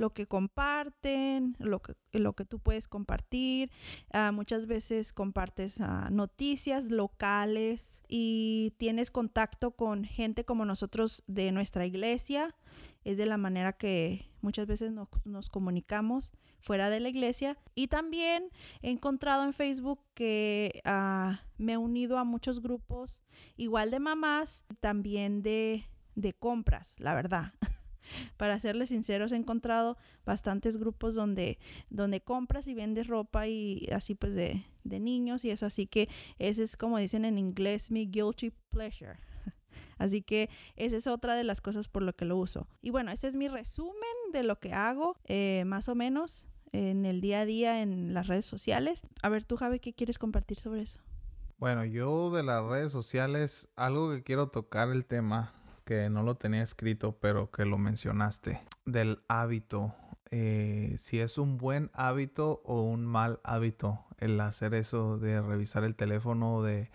lo 0.00 0.14
que 0.14 0.26
comparten, 0.26 1.56
lo 1.58 1.82
que, 1.82 1.92
lo 2.12 2.32
que 2.32 2.46
tú 2.46 2.58
puedes 2.58 2.88
compartir. 2.88 3.70
Ah, 4.12 4.32
muchas 4.32 4.66
veces 4.66 5.12
compartes 5.12 5.80
ah, 5.82 6.08
noticias 6.10 6.90
locales 6.90 8.02
y 8.08 8.72
tienes 8.78 9.10
contacto 9.10 9.72
con 9.72 10.04
gente 10.04 10.44
como 10.44 10.64
nosotros 10.64 11.22
de 11.26 11.52
nuestra 11.52 11.84
iglesia. 11.84 12.56
Es 13.04 13.18
de 13.18 13.26
la 13.26 13.36
manera 13.36 13.74
que 13.74 14.30
muchas 14.40 14.66
veces 14.66 14.90
nos, 14.90 15.50
comunicamos 15.50 16.32
fuera 16.60 16.88
de 16.88 17.00
la 17.00 17.10
iglesia. 17.10 17.58
Y 17.74 17.88
también 17.88 18.48
he 18.80 18.90
encontrado 18.90 19.44
en 19.44 19.52
Facebook 19.52 20.00
que 20.14 20.80
ah, 20.86 21.42
me 21.58 21.74
he 21.74 21.76
unido 21.76 22.16
a 22.16 22.24
muchos 22.24 22.62
grupos, 22.62 23.22
igual 23.56 23.90
de 23.90 24.00
mamás, 24.00 24.64
también 24.80 25.42
de, 25.42 25.84
de 26.20 26.32
compras, 26.32 26.94
la 26.98 27.14
verdad. 27.14 27.54
Para 28.36 28.58
serles 28.58 28.88
sinceros, 28.88 29.32
he 29.32 29.36
encontrado 29.36 29.96
bastantes 30.24 30.76
grupos 30.78 31.14
donde, 31.14 31.58
donde 31.90 32.20
compras 32.20 32.66
y 32.66 32.74
vendes 32.74 33.06
ropa 33.06 33.46
y 33.46 33.88
así 33.92 34.14
pues 34.14 34.34
de, 34.34 34.64
de 34.84 35.00
niños 35.00 35.44
y 35.44 35.50
eso. 35.50 35.66
Así 35.66 35.86
que 35.86 36.08
ese 36.38 36.62
es 36.62 36.76
como 36.76 36.98
dicen 36.98 37.24
en 37.24 37.38
inglés 37.38 37.90
mi 37.90 38.06
guilty 38.06 38.50
pleasure. 38.70 39.18
Así 39.98 40.22
que 40.22 40.48
esa 40.76 40.96
es 40.96 41.06
otra 41.06 41.34
de 41.34 41.44
las 41.44 41.60
cosas 41.60 41.88
por 41.88 42.02
lo 42.02 42.14
que 42.14 42.24
lo 42.24 42.38
uso. 42.38 42.66
Y 42.80 42.90
bueno, 42.90 43.10
ese 43.12 43.28
es 43.28 43.36
mi 43.36 43.48
resumen 43.48 43.94
de 44.32 44.42
lo 44.42 44.58
que 44.58 44.72
hago, 44.72 45.16
eh, 45.24 45.64
más 45.66 45.90
o 45.90 45.94
menos, 45.94 46.48
en 46.72 47.04
el 47.04 47.20
día 47.20 47.40
a 47.40 47.44
día 47.44 47.82
en 47.82 48.14
las 48.14 48.26
redes 48.26 48.46
sociales. 48.46 49.02
A 49.22 49.28
ver, 49.28 49.44
tú, 49.44 49.56
Javi, 49.56 49.78
¿qué 49.78 49.92
quieres 49.92 50.18
compartir 50.18 50.58
sobre 50.58 50.82
eso? 50.82 51.00
Bueno, 51.58 51.84
yo 51.84 52.30
de 52.30 52.42
las 52.42 52.64
redes 52.64 52.90
sociales, 52.90 53.68
algo 53.76 54.10
que 54.10 54.22
quiero 54.22 54.48
tocar 54.48 54.88
el 54.88 55.04
tema, 55.04 55.52
que 55.84 56.10
no 56.10 56.22
lo 56.22 56.36
tenía 56.36 56.62
escrito, 56.62 57.18
pero 57.20 57.50
que 57.50 57.64
lo 57.64 57.78
mencionaste, 57.78 58.60
del 58.84 59.22
hábito. 59.28 59.94
Eh, 60.30 60.94
si 60.98 61.18
es 61.18 61.38
un 61.38 61.58
buen 61.58 61.90
hábito 61.92 62.62
o 62.64 62.82
un 62.82 63.04
mal 63.04 63.40
hábito 63.42 64.04
el 64.18 64.40
hacer 64.40 64.74
eso 64.74 65.18
de 65.18 65.40
revisar 65.42 65.82
el 65.82 65.96
teléfono 65.96 66.62
de, 66.62 66.90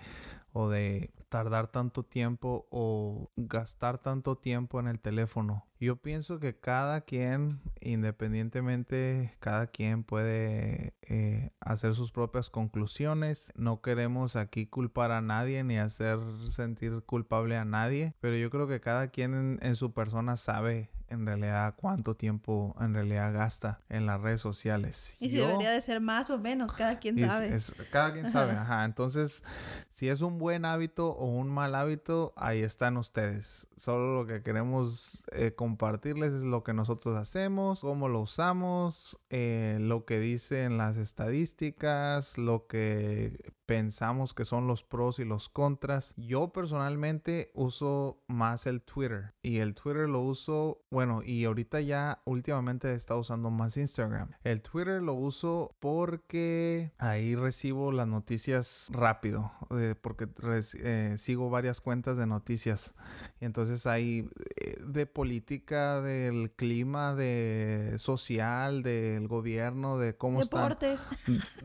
o 0.53 0.69
de 0.69 1.11
tardar 1.27 1.67
tanto 1.67 2.03
tiempo 2.03 2.67
o 2.69 3.29
gastar 3.35 3.97
tanto 3.97 4.37
tiempo 4.37 4.79
en 4.79 4.87
el 4.87 4.99
teléfono. 4.99 5.65
Yo 5.79 5.97
pienso 5.97 6.39
que 6.39 6.57
cada 6.57 7.01
quien, 7.01 7.59
independientemente, 7.81 9.33
cada 9.39 9.67
quien 9.67 10.03
puede 10.03 10.93
eh, 11.01 11.51
hacer 11.59 11.93
sus 11.93 12.11
propias 12.11 12.49
conclusiones. 12.49 13.51
No 13.55 13.81
queremos 13.81 14.35
aquí 14.35 14.67
culpar 14.67 15.11
a 15.11 15.21
nadie 15.21 15.63
ni 15.63 15.77
hacer 15.77 16.19
sentir 16.49 17.03
culpable 17.05 17.57
a 17.57 17.65
nadie, 17.65 18.13
pero 18.21 18.37
yo 18.37 18.49
creo 18.49 18.67
que 18.67 18.79
cada 18.79 19.09
quien 19.09 19.59
en 19.61 19.75
su 19.75 19.93
persona 19.93 20.37
sabe 20.37 20.89
en 21.09 21.25
realidad 21.25 21.75
cuánto 21.77 22.15
tiempo 22.15 22.75
en 22.79 22.93
realidad 22.93 23.33
gasta 23.33 23.79
en 23.89 24.05
las 24.05 24.21
redes 24.21 24.41
sociales. 24.41 25.17
Y 25.19 25.29
si 25.29 25.37
debería 25.37 25.71
de 25.71 25.81
ser 25.81 26.01
más 26.01 26.29
o 26.29 26.37
menos, 26.37 26.73
cada 26.73 26.99
quien 26.99 27.17
sabe. 27.19 27.55
cada 27.91 28.13
quien 28.13 28.31
sabe, 28.31 28.53
ajá. 28.53 28.85
Entonces, 28.85 29.43
si 29.91 30.09
es 30.09 30.21
un 30.21 30.37
buen 30.37 30.65
hábito 30.65 31.09
o 31.09 31.25
un 31.25 31.49
mal 31.49 31.75
hábito, 31.75 32.33
ahí 32.35 32.61
están 32.61 32.97
ustedes. 32.97 33.67
Solo 33.77 34.15
lo 34.15 34.27
que 34.27 34.41
queremos 34.41 35.23
eh, 35.31 35.53
compartirles 35.65 36.31
es 36.31 36.43
lo 36.43 36.63
que 36.63 36.75
nosotros 36.75 37.17
hacemos, 37.17 37.79
cómo 37.79 38.07
lo 38.07 38.19
usamos, 38.19 39.19
eh, 39.31 39.79
lo 39.81 40.05
que 40.05 40.19
dicen 40.19 40.77
las 40.77 40.97
estadísticas, 40.97 42.37
lo 42.37 42.67
que 42.67 43.51
pensamos 43.65 44.33
que 44.33 44.45
son 44.45 44.67
los 44.67 44.83
pros 44.83 45.19
y 45.19 45.25
los 45.25 45.49
contras. 45.49 46.13
Yo 46.17 46.49
personalmente 46.49 47.51
uso 47.53 48.19
más 48.27 48.67
el 48.67 48.81
Twitter 48.81 49.33
y 49.41 49.57
el 49.57 49.73
Twitter 49.73 50.07
lo 50.07 50.21
uso, 50.21 50.83
bueno, 50.89 51.21
y 51.23 51.45
ahorita 51.45 51.81
ya 51.81 52.21
últimamente 52.25 52.91
he 52.91 52.95
estado 52.95 53.19
usando 53.19 53.49
más 53.49 53.77
Instagram. 53.77 54.31
El 54.43 54.61
Twitter 54.61 55.01
lo 55.01 55.13
uso 55.13 55.75
porque 55.79 56.91
ahí 56.97 57.35
recibo 57.35 57.91
las 57.91 58.07
noticias 58.07 58.89
rápido, 58.91 59.51
eh, 59.71 59.95
porque 59.99 60.27
eh, 60.75 61.15
sigo 61.17 61.49
varias 61.49 61.81
cuentas 61.81 62.17
de 62.17 62.27
noticias. 62.27 62.93
Y 63.39 63.45
entonces 63.45 63.85
hay 63.87 64.29
eh, 64.55 64.77
de 64.85 65.05
política, 65.05 66.01
del 66.01 66.51
clima, 66.51 67.15
de 67.15 67.95
social, 67.97 68.83
del 68.83 69.27
gobierno, 69.27 69.97
de 69.97 70.15
cómo 70.15 70.39
deportes. 70.39 71.05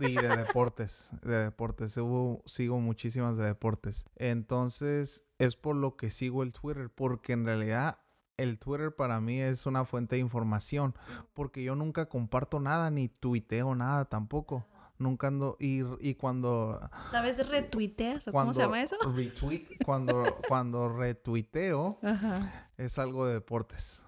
Y 0.01 0.15
de 0.15 0.37
deportes, 0.37 1.11
de 1.23 1.45
deportes 1.45 1.90
sigo, 1.91 2.81
muchísimas 2.81 3.37
de 3.37 3.45
deportes. 3.45 4.07
Entonces, 4.17 5.25
es 5.39 5.57
por 5.57 5.77
lo 5.77 5.97
que 5.97 6.11
sigo 6.11 6.43
el 6.43 6.53
Twitter, 6.53 6.91
porque 6.95 7.33
en 7.33 7.45
realidad 7.45 7.99
el 8.37 8.59
Twitter 8.59 8.95
para 8.95 9.21
mí 9.21 9.41
es 9.41 9.67
una 9.67 9.85
fuente 9.85 10.17
de 10.17 10.21
información, 10.21 10.95
porque 11.35 11.63
yo 11.63 11.75
nunca 11.75 12.07
comparto 12.07 12.61
nada, 12.61 12.91
ni 12.91 13.09
tuiteo 13.09 13.75
nada 13.75 14.07
tampoco. 14.07 14.67
Nunca 14.99 15.29
ando, 15.29 15.57
y, 15.59 15.81
y 16.01 16.15
cuando... 16.15 16.79
¿A 17.13 17.23
veces 17.23 17.49
retuiteas 17.49 18.29
o 18.29 18.33
cómo 18.33 18.53
se 18.53 18.61
llama 18.61 18.83
eso? 18.83 18.97
cuando, 19.87 20.23
cuando 20.49 20.91
retuiteo, 20.91 21.99
es 22.77 22.99
algo 22.99 23.27
de 23.27 23.35
deportes. 23.35 24.03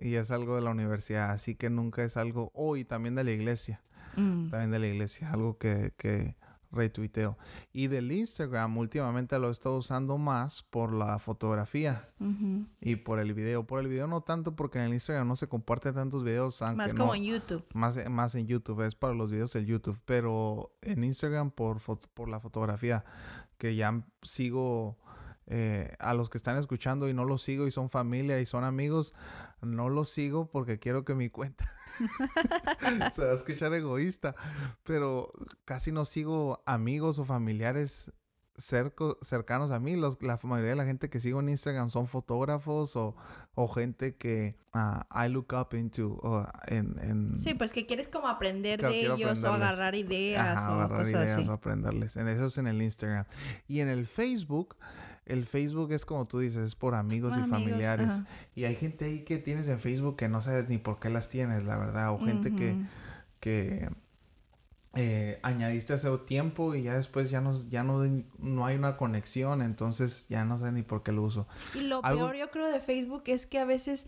Y 0.00 0.14
es 0.14 0.30
algo 0.30 0.54
de 0.56 0.62
la 0.62 0.70
universidad, 0.70 1.32
así 1.32 1.54
que 1.54 1.68
nunca 1.68 2.02
es 2.02 2.16
algo... 2.16 2.50
Oh, 2.54 2.76
y 2.76 2.84
también 2.84 3.14
de 3.14 3.24
la 3.24 3.30
iglesia. 3.30 3.82
Mm. 4.16 4.50
También 4.50 4.70
de 4.70 4.78
la 4.78 4.86
iglesia, 4.86 5.30
algo 5.32 5.58
que, 5.58 5.92
que, 5.96 6.34
retuiteo. 6.70 7.38
Y 7.72 7.86
del 7.88 8.12
Instagram 8.12 8.76
últimamente 8.76 9.38
lo 9.38 9.48
he 9.48 9.52
estado 9.52 9.76
usando 9.76 10.18
más 10.18 10.62
por 10.64 10.92
la 10.92 11.18
fotografía 11.18 12.08
y 12.80 12.96
por 12.96 13.18
el 13.18 13.34
video. 13.34 13.66
Por 13.66 13.80
el 13.80 13.88
video 13.88 14.06
no 14.06 14.20
tanto 14.20 14.54
porque 14.54 14.78
en 14.78 14.86
el 14.86 14.94
Instagram 14.94 15.28
no 15.28 15.36
se 15.36 15.48
comparten 15.48 15.94
tantos 15.94 16.24
videos. 16.24 16.60
más 16.74 16.94
como 16.94 17.14
en 17.14 17.24
YouTube. 17.24 17.64
Más, 17.74 17.96
más 18.10 18.34
en 18.34 18.46
YouTube, 18.46 18.82
es 18.86 18.94
para 18.94 19.14
los 19.14 19.30
videos 19.30 19.52
del 19.52 19.66
YouTube. 19.66 19.98
Pero 20.04 20.72
en 20.82 21.04
Instagram 21.04 21.50
por, 21.50 21.80
por 22.14 22.28
la 22.28 22.40
fotografía, 22.40 23.04
que 23.56 23.74
ya 23.74 24.04
sigo 24.22 24.98
eh, 25.46 25.96
a 25.98 26.12
los 26.12 26.28
que 26.28 26.36
están 26.36 26.58
escuchando 26.58 27.08
y 27.08 27.14
no 27.14 27.24
los 27.24 27.42
sigo 27.42 27.66
y 27.66 27.70
son 27.70 27.88
familia 27.88 28.38
y 28.40 28.46
son 28.46 28.64
amigos, 28.64 29.14
no 29.62 29.88
los 29.88 30.10
sigo 30.10 30.50
porque 30.50 30.78
quiero 30.78 31.04
que 31.06 31.14
mi 31.14 31.30
cuenta 31.30 31.72
se 33.12 33.24
va 33.24 33.32
a 33.32 33.34
escuchar 33.34 33.72
egoísta, 33.74 34.34
pero 34.84 35.32
casi 35.64 35.92
no 35.92 36.04
sigo 36.04 36.62
amigos 36.66 37.18
o 37.18 37.24
familiares 37.24 38.12
cercanos 38.58 39.70
a 39.70 39.78
mí. 39.78 39.96
Los, 39.96 40.20
la 40.22 40.38
mayoría 40.42 40.70
de 40.70 40.76
la 40.76 40.84
gente 40.84 41.08
que 41.08 41.20
sigo 41.20 41.40
en 41.40 41.48
Instagram 41.48 41.90
son 41.90 42.06
fotógrafos 42.06 42.96
o, 42.96 43.14
gente 43.74 44.16
que 44.16 44.56
ah, 44.72 45.06
I 45.10 45.28
look 45.28 45.52
up 45.52 45.76
into. 45.76 46.20
en, 46.66 47.32
sí, 47.36 47.54
pues 47.54 47.72
que 47.72 47.86
quieres 47.86 48.08
como 48.08 48.28
aprender 48.28 48.82
de 48.82 49.06
ellos 49.06 49.44
o 49.44 49.52
agarrar 49.52 49.94
ideas 49.94 50.66
o 50.66 50.72
agarrar 50.72 51.06
ideas 51.08 51.48
o 51.48 51.52
aprenderles. 51.52 52.16
En 52.16 52.28
eso 52.28 52.46
es 52.46 52.58
en 52.58 52.66
el 52.66 52.82
Instagram. 52.82 53.24
Y 53.66 53.80
en 53.80 53.88
el 53.88 54.06
Facebook 54.06 54.76
el 55.28 55.44
Facebook 55.44 55.92
es 55.92 56.06
como 56.06 56.26
tú 56.26 56.38
dices, 56.38 56.64
es 56.64 56.74
por 56.74 56.94
amigos 56.94 57.34
y 57.36 57.48
familiares. 57.48 58.22
Y 58.54 58.64
hay 58.64 58.74
gente 58.74 59.04
ahí 59.04 59.24
que 59.24 59.36
tienes 59.38 59.68
en 59.68 59.78
Facebook 59.78 60.16
que 60.16 60.28
no 60.28 60.40
sabes 60.40 60.70
ni 60.70 60.78
por 60.78 60.98
qué 60.98 61.10
las 61.10 61.28
tienes, 61.28 61.64
la 61.64 61.76
verdad. 61.76 62.12
O 62.12 62.18
gente 62.18 62.54
que, 62.54 62.74
que 63.38 63.90
eh, 64.94 65.38
añadiste 65.42 65.92
hace 65.92 66.16
tiempo 66.18 66.74
y 66.74 66.82
ya 66.82 66.94
después 66.96 67.30
ya 67.30 67.40
no, 67.40 67.52
ya 67.68 67.82
no, 67.82 68.02
no 68.38 68.66
hay 68.66 68.76
una 68.76 68.96
conexión, 68.96 69.62
entonces 69.62 70.28
ya 70.28 70.44
no 70.44 70.58
sé 70.58 70.72
ni 70.72 70.82
por 70.82 71.02
qué 71.02 71.12
lo 71.12 71.22
uso. 71.22 71.46
Y 71.74 71.80
lo 71.80 72.00
peor 72.02 72.36
yo 72.36 72.50
creo 72.50 72.70
de 72.70 72.80
Facebook 72.80 73.24
es 73.26 73.46
que 73.46 73.58
a 73.58 73.64
veces 73.64 74.06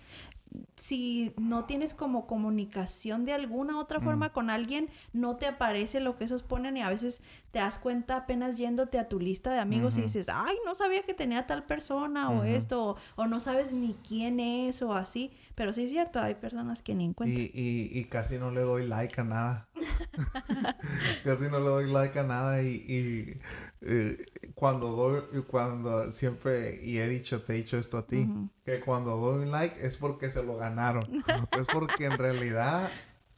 si 0.76 1.32
no 1.36 1.64
tienes 1.64 1.94
como 1.94 2.26
comunicación 2.26 3.24
de 3.24 3.32
alguna 3.32 3.78
otra 3.78 4.00
forma 4.00 4.32
con 4.32 4.50
alguien, 4.50 4.88
no 5.12 5.36
te 5.36 5.46
aparece 5.46 6.00
lo 6.00 6.16
que 6.16 6.24
esos 6.24 6.42
ponen 6.42 6.76
y 6.76 6.82
a 6.82 6.88
veces 6.88 7.22
te 7.52 7.58
das 7.58 7.78
cuenta 7.78 8.16
apenas 8.16 8.56
yéndote 8.56 8.98
a 8.98 9.08
tu 9.08 9.20
lista 9.20 9.52
de 9.52 9.60
amigos 9.60 9.96
y 9.96 10.02
dices, 10.02 10.28
ay, 10.32 10.56
no 10.64 10.74
sabía 10.74 11.02
que 11.02 11.14
tenía 11.14 11.46
tal 11.46 11.64
persona 11.64 12.30
o 12.30 12.44
esto, 12.44 12.96
o, 13.16 13.26
no 13.26 13.40
sabes 13.40 13.72
ni 13.72 13.94
quién 14.06 14.40
es 14.40 14.82
o 14.82 14.94
así, 14.94 15.30
pero 15.54 15.72
sí 15.72 15.84
es 15.84 15.90
cierto, 15.90 16.20
hay 16.20 16.34
personas 16.34 16.82
que 16.82 16.94
ni 16.94 17.04
encuentran. 17.04 17.40
Y, 17.40 17.50
y, 17.54 18.04
casi 18.04 18.38
no 18.38 18.50
le 18.50 18.62
doy 18.62 18.86
like 18.86 19.20
a 19.20 19.24
nada. 19.24 19.68
casi 21.24 21.44
no 21.44 21.60
le 21.60 21.66
doy 21.66 21.90
like 21.90 22.18
a 22.18 22.22
nada 22.24 22.62
y 22.62 23.38
eh, 23.82 24.24
cuando 24.54 24.88
doy, 24.88 25.42
cuando 25.44 26.12
siempre, 26.12 26.80
y 26.82 26.98
he 26.98 27.08
dicho, 27.08 27.42
te 27.42 27.54
he 27.54 27.56
dicho 27.56 27.78
esto 27.78 27.98
a 27.98 28.06
ti, 28.06 28.28
que 28.64 28.80
cuando 28.80 29.16
doy 29.16 29.44
un 29.44 29.50
like 29.50 29.84
es 29.84 29.96
porque 29.96 30.30
se 30.30 30.42
lo 30.42 30.56
ganaron. 30.56 31.04
es 31.58 31.66
porque 31.72 32.04
en 32.04 32.18
realidad 32.18 32.90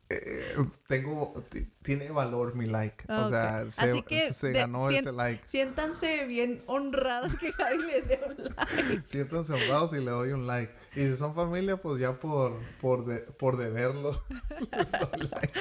eh, 0.08 0.56
tengo, 0.88 1.44
tiene 1.82 2.10
valor 2.10 2.56
mi 2.56 2.66
like. 2.66 3.04
O 3.08 3.28
sea, 3.28 3.66
se, 3.70 4.52
ganó 4.52 4.90
ese 4.90 5.12
like. 5.12 5.42
Siéntanse 5.46 6.26
bien 6.26 6.62
honrados 6.66 7.38
que 7.38 7.52
Javi 7.52 7.78
les 7.78 8.08
dé 8.08 8.20
un 8.26 8.44
like. 8.44 9.02
siéntanse 9.06 9.52
honrados 9.52 9.92
y 9.92 9.98
le 9.98 10.10
doy 10.10 10.32
un 10.32 10.48
like. 10.48 10.72
Y 10.96 11.02
si 11.02 11.16
son 11.16 11.36
familia, 11.36 11.76
pues 11.76 12.00
ya 12.00 12.18
por, 12.18 12.58
por, 12.80 13.06
de, 13.06 13.18
por 13.18 13.56
deberlo 13.56 14.20
les 14.76 14.90
doy 14.90 15.28
like. 15.30 15.52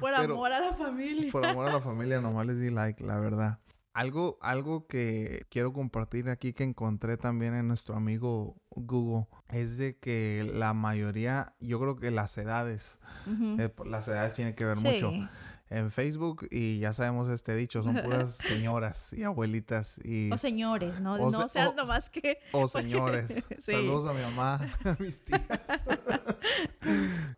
Por 0.00 0.14
amor 0.14 0.52
a 0.52 0.60
la 0.60 0.74
familia. 0.74 1.32
Por 1.32 1.46
amor 1.46 1.68
a 1.68 1.72
la 1.72 1.80
familia, 1.80 2.20
nomás 2.20 2.46
les 2.46 2.60
di 2.60 2.68
like, 2.68 3.02
la 3.02 3.18
verdad 3.18 3.58
Algo, 3.98 4.38
algo 4.42 4.86
que 4.86 5.44
quiero 5.50 5.72
compartir 5.72 6.28
aquí 6.28 6.52
que 6.52 6.62
encontré 6.62 7.16
también 7.16 7.54
en 7.54 7.66
nuestro 7.66 7.96
amigo 7.96 8.54
Google 8.70 9.26
es 9.48 9.76
de 9.76 9.96
que 9.96 10.48
la 10.54 10.72
mayoría, 10.72 11.54
yo 11.58 11.80
creo 11.80 11.96
que 11.96 12.12
las 12.12 12.38
edades, 12.38 13.00
eh, 13.58 13.74
las 13.84 14.06
edades 14.06 14.34
tienen 14.34 14.54
que 14.54 14.66
ver 14.66 14.76
mucho 14.76 15.10
en 15.70 15.90
Facebook 15.90 16.46
y 16.50 16.78
ya 16.78 16.92
sabemos 16.92 17.30
este 17.30 17.54
dicho, 17.54 17.82
son 17.82 17.96
puras 17.96 18.36
señoras 18.36 19.12
y 19.12 19.22
abuelitas 19.24 20.00
y... 20.02 20.30
O 20.32 20.38
señores, 20.38 21.00
no, 21.00 21.30
no 21.30 21.48
seas 21.48 21.74
nomás 21.74 22.10
que... 22.10 22.38
O 22.52 22.68
señores. 22.68 23.44
Saludos 23.58 24.08
a 24.08 24.14
mi 24.14 24.22
mamá, 24.22 24.72
a 24.84 24.96
mis 24.98 25.24
tías. 25.24 25.88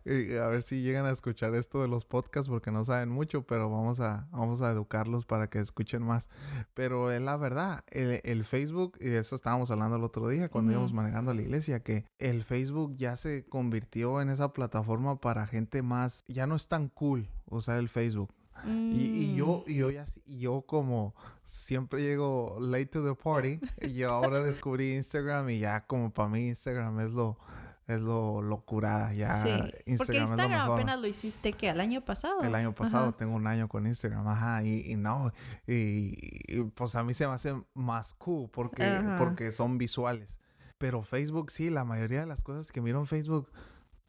y 0.05 0.35
a 0.35 0.47
ver 0.47 0.63
si 0.63 0.81
llegan 0.81 1.05
a 1.05 1.11
escuchar 1.11 1.53
esto 1.55 1.81
de 1.81 1.87
los 1.87 2.05
podcasts 2.05 2.49
porque 2.49 2.71
no 2.71 2.85
saben 2.85 3.09
mucho, 3.09 3.43
pero 3.43 3.69
vamos 3.69 3.99
a, 3.99 4.27
vamos 4.31 4.61
a 4.61 4.71
educarlos 4.71 5.25
para 5.25 5.49
que 5.49 5.59
escuchen 5.59 6.01
más. 6.01 6.29
Pero 6.73 7.11
es 7.11 7.21
la 7.21 7.37
verdad, 7.37 7.83
el, 7.87 8.43
Facebook, 8.45 8.97
y 8.99 9.09
de 9.09 9.19
eso 9.19 9.35
estábamos 9.35 9.71
hablando 9.71 9.97
el 9.97 10.03
otro 10.03 10.27
día 10.27 10.49
cuando 10.49 10.71
íbamos 10.71 10.93
manejando 10.93 11.31
a 11.31 11.33
la 11.33 11.41
iglesia, 11.41 11.81
que 11.81 12.05
el 12.17 12.43
Facebook 12.43 12.95
ya 12.95 13.15
se 13.15 13.45
convirtió 13.45 14.21
en 14.21 14.29
esa 14.29 14.53
plataforma 14.53 15.19
para 15.19 15.47
gente 15.47 15.81
más, 15.81 16.23
ya 16.27 16.47
no 16.47 16.55
es 16.55 16.67
tan 16.67 16.89
cool 16.89 17.29
usar 17.51 17.77
el 17.77 17.89
Facebook. 17.89 18.33
Y, 18.65 19.35
yo, 19.35 19.63
y 19.65 19.77
yo, 19.77 19.89
ya, 19.89 20.05
y 20.25 20.39
yo 20.39 20.61
como 20.61 21.15
siempre 21.43 22.03
llego 22.03 22.57
late 22.59 22.85
to 22.87 23.03
the 23.03 23.15
party, 23.15 23.59
y 23.81 23.93
yo 23.93 24.11
ahora 24.11 24.39
descubrí 24.39 24.95
Instagram 24.95 25.49
y 25.49 25.59
ya 25.59 25.85
como 25.87 26.11
para 26.13 26.29
mí 26.29 26.47
Instagram 26.47 26.99
es 26.99 27.11
lo, 27.11 27.39
es 27.87 27.99
lo 27.99 28.41
locura 28.41 29.13
ya. 29.13 29.41
Sí, 29.41 29.49
Instagram 29.49 29.97
porque 29.97 30.17
Instagram 30.17 30.71
apenas 30.71 31.01
lo 31.01 31.07
hiciste 31.07 31.53
que 31.53 31.69
el 31.69 31.79
año 31.81 32.01
pasado. 32.01 32.43
El 32.43 32.53
año 32.53 32.73
pasado 32.75 33.13
tengo 33.13 33.35
un 33.35 33.47
año 33.47 33.67
con 33.67 33.87
Instagram, 33.87 34.27
ajá, 34.27 34.63
y, 34.63 34.95
no, 34.95 35.31
y, 35.65 36.61
pues 36.75 36.93
a 36.95 37.03
mí 37.03 37.13
se 37.13 37.27
me 37.27 37.33
hace 37.33 37.59
más 37.73 38.13
cool 38.19 38.49
porque, 38.51 38.85
porque 39.17 39.51
son 39.51 39.77
visuales. 39.77 40.39
Pero 40.77 41.03
Facebook 41.03 41.51
sí, 41.51 41.69
la 41.69 41.83
mayoría 41.83 42.21
de 42.21 42.25
las 42.25 42.41
cosas 42.41 42.71
que 42.71 42.81
miro 42.81 42.99
en 42.99 43.05
Facebook 43.05 43.49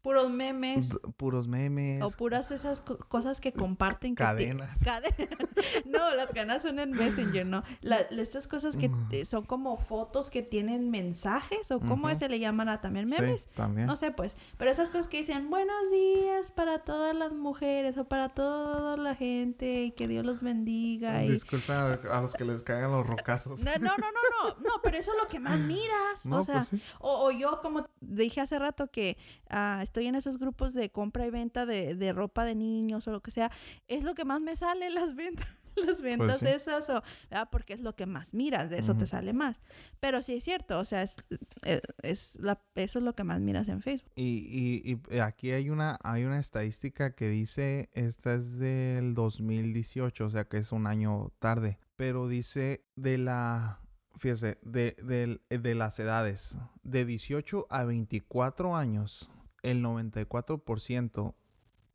Puros 0.03 0.29
memes. 0.29 0.99
puros 1.15 1.47
memes. 1.47 2.03
O 2.03 2.11
puras 2.11 2.51
esas 2.51 2.81
cosas 2.81 3.39
que 3.39 3.53
comparten. 3.53 4.15
cadenas. 4.15 4.79
no, 5.85 6.13
las 6.13 6.27
cadenas 6.27 6.61
son 6.61 6.79
en 6.79 6.91
Messenger, 6.91 7.45
¿no? 7.45 7.63
estas 8.11 8.49
cosas 8.49 8.75
que 8.75 8.91
son 9.25 9.45
como 9.45 9.77
fotos 9.77 10.29
que 10.29 10.41
tienen 10.41 10.89
mensajes 10.89 11.71
o 11.71 11.79
cómo 11.79 12.13
se 12.15 12.27
le 12.27 12.39
llaman 12.39 12.67
a 12.67 12.81
también 12.81 13.05
memes. 13.05 13.47
también. 13.55 13.87
No 13.87 13.95
sé, 13.95 14.11
pues. 14.11 14.35
Pero 14.57 14.69
esas 14.69 14.89
cosas 14.89 15.07
que 15.07 15.19
dicen 15.19 15.49
buenos 15.49 15.89
días 15.89 16.51
para 16.51 16.79
todas 16.79 17.15
las 17.15 17.31
mujeres 17.31 17.97
o 17.97 18.03
para 18.03 18.27
toda 18.27 18.97
la 18.97 19.15
gente 19.15 19.83
y 19.83 19.91
que 19.91 20.09
Dios 20.09 20.25
los 20.25 20.41
bendiga. 20.41 21.23
Y... 21.23 21.31
Disculpen 21.31 21.75
a, 21.75 22.21
los 22.21 22.33
que 22.33 22.43
les 22.43 22.63
caigan 22.63 22.91
los 22.91 23.07
rocazos. 23.07 23.61
No, 23.61 23.71
no, 23.75 23.95
no, 23.95 23.97
no, 23.97 24.49
no, 24.49 24.55
no, 24.59 24.81
pero 24.83 24.97
eso 24.97 25.11
es 25.11 25.23
lo 25.23 25.29
que 25.29 25.39
más 25.39 25.59
miras. 25.61 26.25
o 26.29 26.43
sea, 26.43 26.65
pues 26.69 26.81
o, 26.99 27.31
yo 27.31 27.61
como 27.61 27.87
dije 28.01 28.41
hace 28.41 28.59
rato 28.59 28.87
que 28.87 29.17
uh, 29.49 29.81
estoy 29.93 30.07
en 30.07 30.15
esos 30.15 30.39
grupos 30.39 30.73
de 30.73 30.89
compra 30.89 31.27
y 31.27 31.29
venta 31.29 31.67
de, 31.67 31.93
de, 31.93 32.13
ropa 32.13 32.45
de 32.45 32.55
niños 32.55 33.07
o 33.07 33.11
lo 33.11 33.21
que 33.21 33.29
sea, 33.29 33.51
es 33.87 34.03
lo 34.03 34.15
que 34.15 34.25
más 34.25 34.41
me 34.41 34.55
sale 34.55 34.89
las 34.89 35.13
ventas, 35.15 35.67
las 35.75 36.01
ventas 36.01 36.39
pues 36.39 36.55
esas, 36.55 36.89
o, 36.89 37.03
porque 37.51 37.73
es 37.73 37.79
lo 37.79 37.95
que 37.95 38.07
más 38.07 38.33
miras, 38.33 38.71
de 38.71 38.79
eso 38.79 38.97
te 38.97 39.05
sale 39.05 39.33
más. 39.33 39.61
Pero 39.99 40.23
sí 40.23 40.33
es 40.33 40.43
cierto, 40.43 40.79
o 40.79 40.85
sea, 40.85 41.03
es, 41.03 41.17
eh, 41.61 41.79
es, 42.01 42.39
la, 42.39 42.59
eso 42.73 42.97
es 42.97 43.05
lo 43.05 43.13
que 43.13 43.23
más 43.23 43.39
miras 43.41 43.67
en 43.67 43.83
Facebook. 43.83 44.11
Y, 44.15 44.81
y, 44.83 44.99
y, 45.15 45.19
aquí 45.19 45.51
hay 45.51 45.69
una, 45.69 45.99
hay 46.01 46.23
una 46.23 46.39
estadística 46.39 47.13
que 47.13 47.29
dice, 47.29 47.91
esta 47.93 48.33
es 48.33 48.57
del 48.57 49.13
2018, 49.13 50.25
o 50.25 50.29
sea 50.31 50.45
que 50.45 50.57
es 50.57 50.71
un 50.71 50.87
año 50.87 51.31
tarde, 51.37 51.77
pero 51.97 52.27
dice 52.27 52.83
de 52.95 53.19
la 53.19 53.79
fíjese, 54.15 54.57
de, 54.63 54.95
de, 55.03 55.39
de, 55.57 55.75
las 55.75 55.99
edades, 55.99 56.57
de 56.83 57.05
18 57.05 57.67
a 57.69 57.83
24 57.83 58.75
años, 58.75 59.29
el 59.63 59.83
94% 59.83 61.35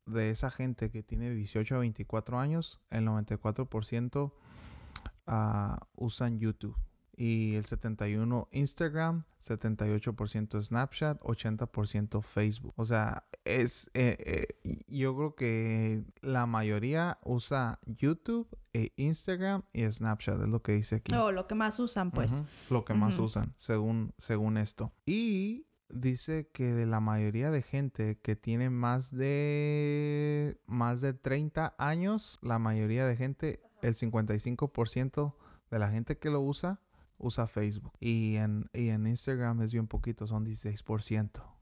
de 0.06 0.30
esa 0.30 0.50
gente 0.50 0.90
que 0.90 1.02
tiene 1.02 1.30
18 1.30 1.76
a 1.76 1.78
24 1.78 2.38
años, 2.38 2.80
el 2.90 3.06
94% 3.06 4.32
ah, 5.26 5.87
usan 5.94 6.38
YouTube. 6.38 6.76
Y 7.20 7.56
el 7.56 7.64
71 7.64 8.48
Instagram, 8.52 9.25
78% 9.42 10.62
Snapchat, 10.62 11.20
80% 11.20 12.22
Facebook. 12.22 12.75
O 12.76 12.84
sea, 12.84 13.25
es 13.44 13.90
eh, 13.94 14.16
eh, 14.64 14.85
yo 14.87 15.16
creo 15.16 15.35
que 15.35 16.04
la 16.20 16.46
mayoría 16.46 17.18
usa 17.24 17.81
YouTube, 17.87 18.48
e 18.72 18.92
Instagram 18.94 19.64
y 19.72 19.90
Snapchat, 19.90 20.42
es 20.42 20.48
lo 20.48 20.62
que 20.62 20.72
dice 20.72 20.96
aquí. 20.96 21.11
No, 21.11 21.33
lo 21.33 21.48
que 21.48 21.57
más 21.57 21.81
usan, 21.81 22.12
pues. 22.12 22.38
Lo 22.70 22.85
que 22.85 22.94
más 22.94 23.18
usan, 23.18 23.52
según, 23.57 24.14
según 24.18 24.57
esto. 24.57 24.92
Y 25.04 25.66
dice 25.88 26.48
que 26.53 26.72
de 26.72 26.87
la 26.87 27.01
mayoría 27.01 27.51
de 27.51 27.62
gente 27.62 28.18
que 28.20 28.37
tiene 28.37 28.70
más 28.70 29.11
de 29.11 30.61
más 30.66 31.01
de 31.01 31.14
30 31.14 31.74
años, 31.79 32.38
la 32.42 32.59
mayoría 32.59 33.07
de 33.07 33.16
gente, 33.16 33.61
el 33.83 33.94
55% 33.94 35.35
de 35.70 35.79
la 35.79 35.90
gente 35.90 36.18
que 36.18 36.31
lo 36.31 36.40
usa, 36.40 36.81
usa 37.18 37.46
Facebook. 37.46 37.92
Y 38.01 38.37
en, 38.37 38.70
y 38.72 38.88
en 38.88 39.07
Instagram 39.07 39.62
es 39.62 39.72
bien 39.72 39.87
poquito, 39.87 40.27
son 40.27 40.46
16%. 40.46 41.59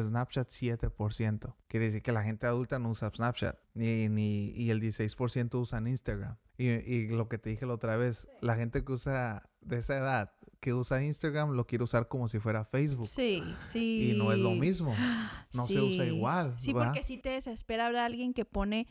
Snapchat 0.00 0.48
7%. 0.48 1.54
Quiere 1.68 1.86
decir 1.86 2.02
que 2.02 2.12
la 2.12 2.22
gente 2.22 2.46
adulta 2.46 2.78
no 2.78 2.90
usa 2.90 3.10
Snapchat. 3.10 3.58
Ni, 3.74 4.08
ni, 4.08 4.50
y 4.50 4.70
el 4.70 4.80
16% 4.80 5.54
usan 5.60 5.86
Instagram. 5.86 6.36
Y, 6.56 6.68
y, 6.68 7.08
lo 7.08 7.28
que 7.28 7.38
te 7.38 7.50
dije 7.50 7.66
la 7.66 7.74
otra 7.74 7.96
vez, 7.96 8.28
la 8.40 8.56
gente 8.56 8.84
que 8.84 8.92
usa 8.92 9.50
de 9.62 9.78
esa 9.78 9.96
edad 9.96 10.32
que 10.60 10.72
usa 10.72 11.02
Instagram 11.02 11.50
lo 11.50 11.66
quiere 11.66 11.82
usar 11.82 12.06
como 12.06 12.28
si 12.28 12.38
fuera 12.38 12.64
Facebook. 12.64 13.08
Sí, 13.08 13.42
sí. 13.58 14.12
Y 14.12 14.18
no 14.18 14.32
es 14.32 14.38
lo 14.38 14.52
mismo. 14.52 14.94
No 15.54 15.66
se 15.66 15.78
usa 15.80 16.06
igual. 16.06 16.54
Sí, 16.56 16.72
porque 16.72 17.02
si 17.02 17.18
te 17.18 17.28
desespera 17.28 17.88
ver 17.88 17.98
a 17.98 18.06
alguien 18.06 18.32
que 18.32 18.46
pone 18.46 18.86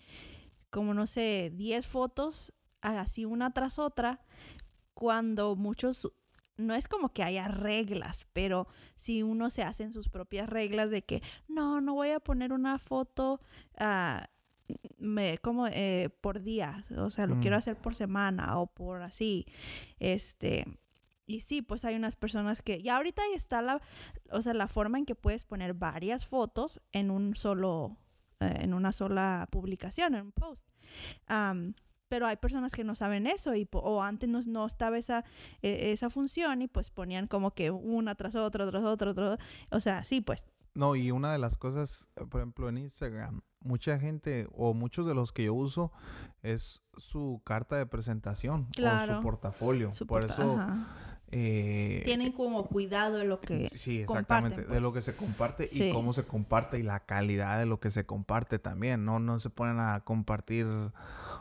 como, 0.69 0.93
no 0.93 1.07
sé, 1.07 1.51
10 1.55 1.87
fotos 1.87 2.53
así 2.81 3.25
una 3.25 3.51
tras 3.51 3.79
otra, 3.79 4.21
cuando 4.93 5.55
muchos 5.55 6.11
no 6.57 6.75
es 6.75 6.87
como 6.87 7.09
que 7.13 7.23
haya 7.23 7.47
reglas, 7.47 8.27
pero 8.33 8.67
si 8.95 9.23
uno 9.23 9.49
se 9.49 9.63
hace 9.63 9.83
en 9.83 9.91
sus 9.91 10.09
propias 10.09 10.49
reglas 10.49 10.91
de 10.91 11.03
que 11.03 11.23
no, 11.47 11.81
no 11.81 11.93
voy 11.95 12.09
a 12.09 12.19
poner 12.19 12.53
una 12.53 12.77
foto 12.77 13.41
uh, 13.79 14.23
me, 14.97 15.37
como 15.39 15.67
eh, 15.67 16.09
por 16.21 16.41
día, 16.41 16.85
o 16.97 17.09
sea, 17.09 17.27
lo 17.27 17.39
quiero 17.39 17.57
mm. 17.57 17.59
hacer 17.59 17.75
por 17.77 17.95
semana 17.95 18.59
o 18.59 18.67
por 18.67 19.01
así, 19.01 19.45
este, 19.99 20.65
y 21.25 21.41
sí, 21.41 21.61
pues 21.61 21.85
hay 21.85 21.95
unas 21.95 22.15
personas 22.15 22.61
que, 22.61 22.81
ya 22.81 22.97
ahorita 22.97 23.21
ahí 23.21 23.33
está 23.33 23.61
la, 23.61 23.81
o 24.31 24.41
sea, 24.41 24.53
la 24.53 24.67
forma 24.67 24.97
en 24.97 25.05
que 25.05 25.15
puedes 25.15 25.43
poner 25.43 25.73
varias 25.73 26.25
fotos 26.25 26.81
en 26.91 27.11
un 27.11 27.35
solo, 27.35 27.97
eh, 28.39 28.53
en 28.61 28.73
una 28.73 28.91
sola 28.91 29.47
publicación, 29.51 30.15
en 30.15 30.25
un 30.27 30.31
post. 30.31 30.65
pero 32.07 32.27
hay 32.27 32.35
personas 32.35 32.73
que 32.73 32.83
no 32.83 32.93
saben 32.95 33.25
eso 33.25 33.55
y 33.55 33.67
o 33.71 34.03
antes 34.03 34.27
no, 34.27 34.41
no 34.47 34.65
estaba 34.65 34.97
esa, 34.97 35.23
e, 35.61 35.93
esa 35.93 36.09
función 36.09 36.61
y 36.61 36.67
pues 36.67 36.89
ponían 36.89 37.27
como 37.27 37.51
que 37.51 37.71
una 37.71 38.15
tras 38.15 38.35
otra, 38.35 38.69
tras 38.69 38.83
otra, 38.83 39.11
otra, 39.11 39.37
o 39.69 39.79
sea, 39.79 40.03
sí, 40.03 40.19
pues. 40.19 40.45
No, 40.73 40.95
y 40.95 41.11
una 41.11 41.31
de 41.31 41.39
las 41.39 41.57
cosas, 41.57 42.09
eh, 42.15 42.25
por 42.25 42.41
ejemplo, 42.41 42.67
en 42.69 42.77
Instagram, 42.77 43.41
mucha 43.61 43.99
gente 43.99 44.47
o 44.53 44.73
muchos 44.73 45.07
de 45.07 45.13
los 45.13 45.31
que 45.31 45.45
yo 45.45 45.53
uso 45.53 45.91
es 46.43 46.83
su 46.97 47.41
carta 47.43 47.77
de 47.77 47.85
presentación 47.85 48.67
o 48.77 49.15
su 49.15 49.21
portafolio. 49.21 49.91
por 50.07 50.25
eso 50.25 50.59
eh, 51.33 52.01
Tienen 52.03 52.33
como 52.33 52.67
cuidado 52.67 53.17
de 53.17 53.23
lo 53.23 53.39
que 53.39 53.69
sí, 53.69 54.01
exactamente, 54.01 54.65
de 54.65 54.81
lo 54.81 54.91
pues. 54.91 55.05
que 55.05 55.11
se 55.11 55.17
comparte 55.17 55.67
y 55.71 55.91
cómo 55.93 56.11
se 56.11 56.25
comparte 56.25 56.77
y 56.77 56.83
la 56.83 56.99
calidad 56.99 57.57
de 57.57 57.65
lo 57.65 57.79
que 57.79 57.89
se 57.89 58.05
comparte 58.05 58.59
también. 58.59 59.05
No, 59.05 59.19
no 59.19 59.39
se 59.39 59.49
ponen 59.49 59.79
a 59.79 60.01
compartir 60.01 60.67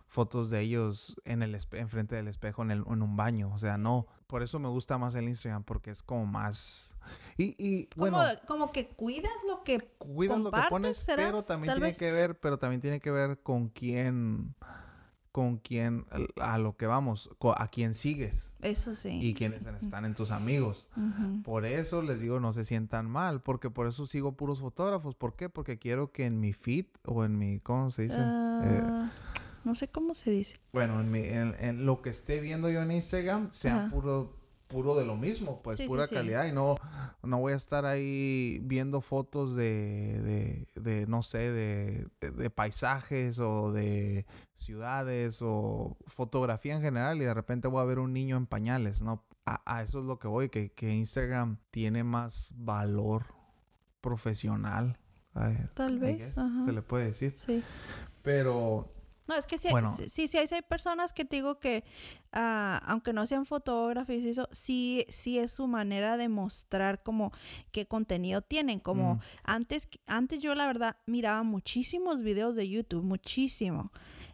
fotos 0.06 0.48
de 0.48 0.60
ellos 0.60 1.20
en 1.24 1.42
el 1.42 1.58
enfrente 1.72 2.14
del 2.14 2.28
espejo 2.28 2.62
en, 2.62 2.70
el, 2.70 2.84
en 2.86 3.02
un 3.02 3.16
baño. 3.16 3.52
O 3.52 3.58
sea, 3.58 3.78
no. 3.78 4.06
Por 4.28 4.44
eso 4.44 4.60
me 4.60 4.68
gusta 4.68 4.96
más 4.96 5.16
el 5.16 5.28
Instagram 5.28 5.64
porque 5.64 5.90
es 5.90 6.04
como 6.04 6.24
más 6.24 6.89
y, 7.36 7.54
y 7.58 7.88
bueno, 7.96 8.18
como, 8.46 8.70
que 8.72 8.88
cuidas 8.88 9.32
lo 9.46 9.62
que 9.64 9.78
cuidas 9.98 10.38
lo 10.38 10.50
que 10.50 10.60
pones, 10.68 11.04
pero 11.06 11.44
también 11.44 11.74
tiene 11.74 11.92
que 11.92 12.12
ver, 12.12 12.38
pero 12.38 12.58
también 12.58 12.80
tiene 12.80 13.00
que 13.00 13.10
ver 13.10 13.38
con 13.42 13.68
quién 13.68 14.54
con 15.32 15.58
quién, 15.58 16.06
a 16.40 16.58
lo 16.58 16.76
que 16.76 16.86
vamos, 16.86 17.30
a 17.56 17.68
quién 17.68 17.94
sigues. 17.94 18.54
Eso 18.62 18.94
sí. 18.94 19.20
Y 19.22 19.34
quiénes 19.34 19.64
están 19.80 20.04
en 20.04 20.14
tus 20.14 20.32
amigos. 20.32 20.88
Por 21.44 21.64
eso 21.66 22.02
les 22.02 22.20
digo, 22.20 22.40
no 22.40 22.52
se 22.52 22.64
sientan 22.64 23.08
mal, 23.08 23.40
porque 23.40 23.70
por 23.70 23.86
eso 23.86 24.06
sigo 24.06 24.32
puros 24.32 24.60
fotógrafos. 24.60 25.14
¿Por 25.14 25.36
qué? 25.36 25.48
Porque 25.48 25.78
quiero 25.78 26.10
que 26.12 26.26
en 26.26 26.40
mi 26.40 26.52
feed 26.52 26.86
o 27.04 27.24
en 27.24 27.38
mi, 27.38 27.60
¿cómo 27.60 27.90
se 27.90 28.02
dice? 28.02 28.18
Eh, 28.18 28.20
ah, 28.82 29.10
no 29.64 29.74
sé 29.74 29.88
cómo 29.88 30.14
se 30.14 30.30
dice. 30.30 30.56
Bueno, 30.72 31.00
en, 31.00 31.12
mi, 31.12 31.20
en, 31.22 31.86
lo 31.86 32.02
que 32.02 32.10
esté 32.10 32.40
viendo 32.40 32.68
yo 32.68 32.82
en 32.82 32.90
Instagram, 32.90 33.50
sean 33.52 33.90
puro 33.90 34.39
de 34.70 35.04
lo 35.04 35.16
mismo, 35.16 35.60
pues 35.62 35.76
Sí, 35.76 35.86
pura 35.86 36.06
sí. 36.06 36.14
calidad 36.14 36.46
y 36.46 36.52
no, 36.52 36.76
no 37.22 37.38
voy 37.40 37.52
a 37.52 37.56
estar 37.56 37.84
ahí 37.84 38.60
viendo 38.62 39.00
fotos 39.00 39.54
de, 39.54 40.66
de, 40.74 40.80
de, 40.80 41.06
no 41.06 41.22
sé, 41.22 41.38
de, 41.50 42.06
de- 42.20 42.50
paisajes 42.50 43.38
o 43.40 43.72
de 43.72 44.26
ciudades 44.54 45.38
o 45.42 45.96
fotografía 46.06 46.74
en 46.74 46.82
general 46.82 47.20
y 47.20 47.24
de 47.24 47.34
repente 47.34 47.68
voy 47.68 47.80
a 47.82 47.84
ver 47.84 47.98
un 47.98 48.12
niño 48.12 48.36
en 48.36 48.46
pañales, 48.46 49.02
¿no? 49.02 49.24
A, 49.44 49.60
a 49.78 49.82
eso 49.82 49.98
es 50.00 50.04
lo 50.06 50.18
que 50.18 50.28
voy, 50.28 50.48
que, 50.48 50.70
que 50.72 50.92
Instagram 50.94 51.58
tiene 51.70 52.04
más 52.04 52.52
valor 52.56 53.26
profesional. 54.00 54.98
ay, 55.34 55.56
Tal 55.74 55.98
vez, 55.98 56.36
ajá. 56.38 56.64
se 56.64 56.72
le 56.72 56.82
puede 56.82 57.06
decir. 57.06 57.32
Sí. 57.36 57.62
Pero 58.22 58.88
No, 59.30 59.36
es 59.36 59.46
que 59.46 59.58
sí, 59.58 59.68
Bueno. 59.70 59.96
sí, 59.96 60.26
sí, 60.26 60.36
hay, 60.38 60.46
sí 60.48 60.54
hay 60.56 60.62
personas 60.62 61.12
que 61.12 61.24
te 61.24 61.36
digo 61.36 61.60
que, 61.60 61.84
ah, 62.32 62.82
aunque 62.84 63.12
no 63.12 63.24
sean 63.26 63.46
fotógrafos 63.46 64.14
y 64.16 64.28
eso, 64.28 64.48
sí, 64.50 65.06
sí 65.08 65.38
es 65.38 65.52
su 65.52 65.66
manera 65.68 66.16
de 66.16 66.28
mostrar 66.28 67.02
como 67.02 67.30
qué 67.70 67.86
contenido 67.86 68.42
tienen. 68.42 68.80
Como 68.80 69.14
Mm. 69.14 69.20
antes, 69.44 69.88
antes 70.06 70.40
yo 70.40 70.54
la 70.56 70.66
verdad 70.66 70.96
miraba 71.06 71.44
muchísimos 71.44 72.22
videos 72.22 72.56
de 72.56 72.68
YouTube, 72.68 73.04
muchísimo. 73.04 73.92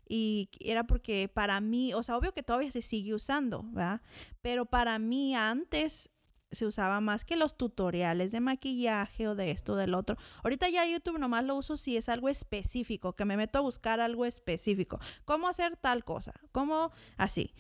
Y 0.08 0.48
era 0.60 0.84
porque 0.84 1.28
para 1.28 1.60
mí, 1.60 1.92
o 1.92 2.02
sea, 2.02 2.16
obvio 2.16 2.32
que 2.32 2.42
todavía 2.42 2.70
se 2.70 2.80
sigue 2.80 3.12
usando, 3.12 3.64
¿verdad? 3.64 4.00
Pero 4.40 4.64
para 4.64 4.98
mí 4.98 5.34
antes 5.34 6.10
se 6.50 6.66
usaba 6.66 7.00
más 7.00 7.24
que 7.24 7.36
los 7.36 7.56
tutoriales 7.56 8.32
de 8.32 8.40
maquillaje 8.40 9.28
o 9.28 9.34
de 9.34 9.50
esto, 9.50 9.76
del 9.76 9.94
otro. 9.94 10.16
Ahorita 10.44 10.68
ya 10.68 10.86
YouTube 10.86 11.18
nomás 11.18 11.44
lo 11.44 11.56
uso 11.56 11.76
si 11.76 11.96
es 11.96 12.08
algo 12.08 12.28
específico, 12.28 13.14
que 13.14 13.24
me 13.24 13.36
meto 13.36 13.58
a 13.58 13.62
buscar 13.62 14.00
algo 14.00 14.24
específico. 14.24 14.98
¿Cómo 15.24 15.48
hacer 15.48 15.76
tal 15.76 16.04
cosa? 16.04 16.32
¿Cómo 16.52 16.92
así? 17.16 17.52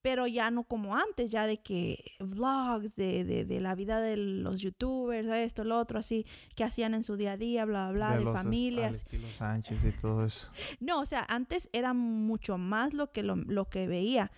Pero 0.00 0.26
ya 0.26 0.50
no 0.50 0.64
como 0.64 0.96
antes, 0.96 1.30
ya 1.30 1.46
de 1.46 1.62
que 1.62 2.12
vlogs 2.20 2.94
de, 2.94 3.24
de, 3.24 3.46
de 3.46 3.60
la 3.62 3.74
vida 3.74 4.00
de 4.00 4.18
los 4.18 4.60
youtubers, 4.60 5.26
esto, 5.28 5.64
lo 5.64 5.78
otro, 5.78 5.98
así, 5.98 6.26
que 6.54 6.62
hacían 6.62 6.92
en 6.92 7.02
su 7.02 7.16
día 7.16 7.32
a 7.32 7.36
día, 7.38 7.64
bla, 7.64 7.90
bla, 7.90 8.10
bla, 8.10 8.18
de, 8.18 8.28
al 8.28 8.34
familias. 8.34 9.06
Sánchez 9.38 9.82
y 9.82 9.92
todo 9.92 10.26
eso. 10.26 10.50
No, 10.80 11.00
o 11.00 11.06
sea, 11.06 11.24
antes 11.26 11.70
era 11.72 11.94
mucho 11.94 12.58
más 12.58 12.92
lo 12.92 13.12
que 13.12 13.22
lo, 13.22 13.36
lo 13.36 13.70
que 13.70 13.86
veía. 13.86 14.30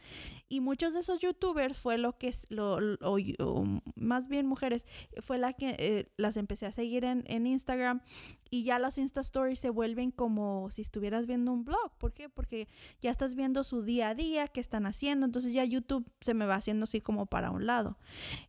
Y 0.48 0.60
muchos 0.60 0.94
de 0.94 1.00
esos 1.00 1.20
youtubers 1.20 1.76
fue 1.76 1.98
lo 1.98 2.18
que 2.18 2.32
lo, 2.50 2.78
o 3.00 3.64
más 3.96 4.28
bien 4.28 4.46
mujeres, 4.46 4.86
fue 5.22 5.38
la 5.38 5.52
que 5.52 5.76
eh, 5.78 6.12
las 6.16 6.36
empecé 6.36 6.66
a 6.66 6.72
seguir 6.72 7.04
en, 7.04 7.24
en 7.26 7.46
Instagram 7.46 8.00
y 8.50 8.64
ya 8.64 8.78
los 8.78 8.98
Insta 8.98 9.20
Stories 9.20 9.58
se 9.58 9.70
vuelven 9.70 10.10
como 10.10 10.70
si 10.70 10.82
estuvieras 10.82 11.26
viendo 11.26 11.52
un 11.52 11.64
blog. 11.64 11.92
¿Por 11.98 12.12
qué? 12.12 12.28
Porque 12.28 12.68
ya 13.00 13.10
estás 13.10 13.34
viendo 13.34 13.64
su 13.64 13.82
día 13.82 14.10
a 14.10 14.14
día, 14.14 14.48
qué 14.48 14.60
están 14.60 14.86
haciendo, 14.86 15.26
entonces 15.26 15.52
ya 15.52 15.64
YouTube 15.64 16.10
se 16.20 16.34
me 16.34 16.46
va 16.46 16.54
haciendo 16.54 16.84
así 16.84 17.00
como 17.00 17.26
para 17.26 17.50
un 17.50 17.66
lado. 17.66 17.98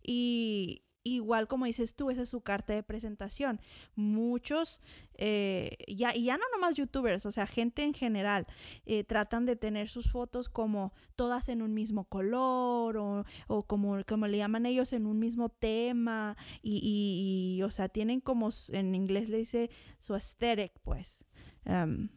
Y 0.03 0.83
igual 1.15 1.47
como 1.47 1.65
dices 1.65 1.95
tú, 1.95 2.09
esa 2.09 2.23
es 2.23 2.29
su 2.29 2.41
carta 2.41 2.73
de 2.73 2.83
presentación. 2.83 3.59
Muchos, 3.95 4.79
eh, 5.15 5.77
ya, 5.87 6.15
y 6.15 6.25
ya 6.25 6.37
no 6.37 6.43
nomás 6.53 6.75
youtubers, 6.75 7.25
o 7.25 7.31
sea, 7.31 7.47
gente 7.47 7.83
en 7.83 7.93
general, 7.93 8.45
eh, 8.85 9.03
tratan 9.03 9.45
de 9.45 9.55
tener 9.55 9.89
sus 9.89 10.09
fotos 10.11 10.49
como 10.49 10.93
todas 11.15 11.49
en 11.49 11.61
un 11.61 11.73
mismo 11.73 12.05
color 12.05 12.97
o, 12.97 13.25
o 13.47 13.63
como, 13.63 14.03
como 14.07 14.27
le 14.27 14.37
llaman 14.37 14.65
ellos 14.65 14.93
en 14.93 15.05
un 15.07 15.19
mismo 15.19 15.49
tema 15.49 16.37
y, 16.61 16.77
y- 16.83 17.57
y, 17.59 17.63
o 17.63 17.71
sea, 17.71 17.89
tienen 17.89 18.21
como, 18.21 18.49
en 18.71 18.95
inglés 18.95 19.29
le 19.29 19.37
dice 19.37 19.69
su 19.99 20.13
aesthetic, 20.13 20.71
pues. 20.83 21.25
Em, 21.65 22.09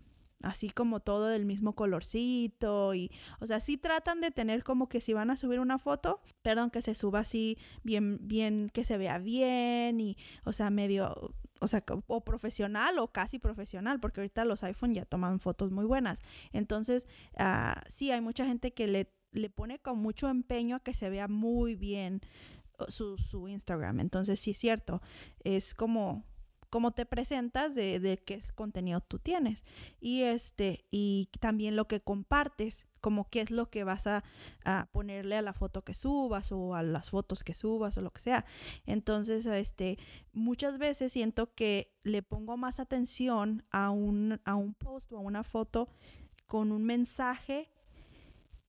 así 0.43 0.71
como 0.71 1.01
todo 1.01 1.27
del 1.27 1.45
mismo 1.45 1.75
colorcito 1.75 2.95
y 2.95 3.11
o 3.41 3.47
sea 3.47 3.61
sí 3.61 3.77
tratan 3.77 4.21
de 4.21 4.31
tener 4.31 4.65
como 4.65 4.89
que 4.89 5.01
si 5.01 5.13
van 5.13 5.31
a 5.31 5.37
subir 5.37 5.61
una 5.61 5.79
foto 5.79 6.21
perdón 6.43 6.71
que 6.71 6.83
se 6.83 6.95
suba 6.95 7.21
así 7.21 7.59
bien 7.83 8.19
bien 8.23 8.71
que 8.73 8.85
se 8.85 8.97
vea 8.97 9.19
bien 9.19 10.01
y 10.01 10.17
o 10.45 10.53
sea 10.53 10.71
medio 10.71 11.35
o 11.61 11.69
sea 11.69 11.85
o 12.07 12.25
profesional 12.25 12.99
o 12.99 13.09
casi 13.13 13.39
profesional 13.39 14.01
porque 14.01 14.21
ahorita 14.21 14.45
los 14.45 14.65
iPhone 14.65 14.95
ya 14.95 15.05
toman 15.05 15.41
fotos 15.41 15.71
muy 15.71 15.85
buenas. 15.85 16.23
Entonces 16.53 17.07
ah, 17.37 17.83
sí 17.87 18.11
hay 18.11 18.21
mucha 18.21 18.45
gente 18.47 18.73
que 18.73 18.87
le 18.89 19.13
le 19.33 19.49
pone 19.49 19.79
con 19.79 19.99
mucho 19.99 20.29
empeño 20.29 20.77
a 20.77 20.81
que 20.81 20.93
se 20.93 21.09
vea 21.09 21.29
muy 21.29 21.77
bien 21.77 22.21
uh, 22.81 22.91
su, 22.91 23.17
su 23.17 23.47
Instagram. 23.47 24.01
Entonces 24.01 24.41
sí 24.41 24.53
es 24.53 24.59
cierto 24.59 25.03
es 25.45 25.75
como 25.75 26.25
cómo 26.71 26.93
te 26.93 27.05
presentas 27.05 27.75
de, 27.75 28.23
qué 28.25 28.41
contenido 28.55 29.01
tú 29.01 29.19
tienes. 29.19 29.65
Y 30.01 30.23
este 30.23 30.87
y 30.91 31.29
también 31.41 31.77
lo 31.77 31.87
que 31.87 32.01
compartes 32.01 32.87
como 33.01 33.29
qué 33.29 33.41
es 33.41 33.51
lo 33.51 33.71
que 33.71 33.85
vas 33.85 34.07
a, 34.07 34.25
a 34.65 34.89
ponerle 34.93 35.37
a 35.37 35.43
la 35.43 35.53
foto 35.53 35.83
que 35.83 35.95
subas 35.95 36.53
o 36.53 36.75
a 36.75 36.83
las 36.83 37.11
fotos 37.11 37.45
que 37.45 37.55
subas 37.55 37.99
o 37.99 38.01
lo 38.01 38.13
que 38.13 38.21
sea. 38.21 38.45
Entonces 38.87 39.45
este 39.47 39.99
muchas 40.33 40.79
veces 40.79 41.13
siento 41.13 41.55
que 41.55 41.93
le 42.03 42.23
pongo 42.23 42.57
más 42.57 42.81
atención 42.81 43.65
a 43.71 43.91
un 43.91 44.41
a 44.45 44.55
un 44.55 44.75
post 44.75 45.13
o 45.13 45.19
a 45.19 45.21
una 45.21 45.43
foto 45.43 45.89
con 46.47 46.73
un 46.73 46.85
mensaje 46.85 47.71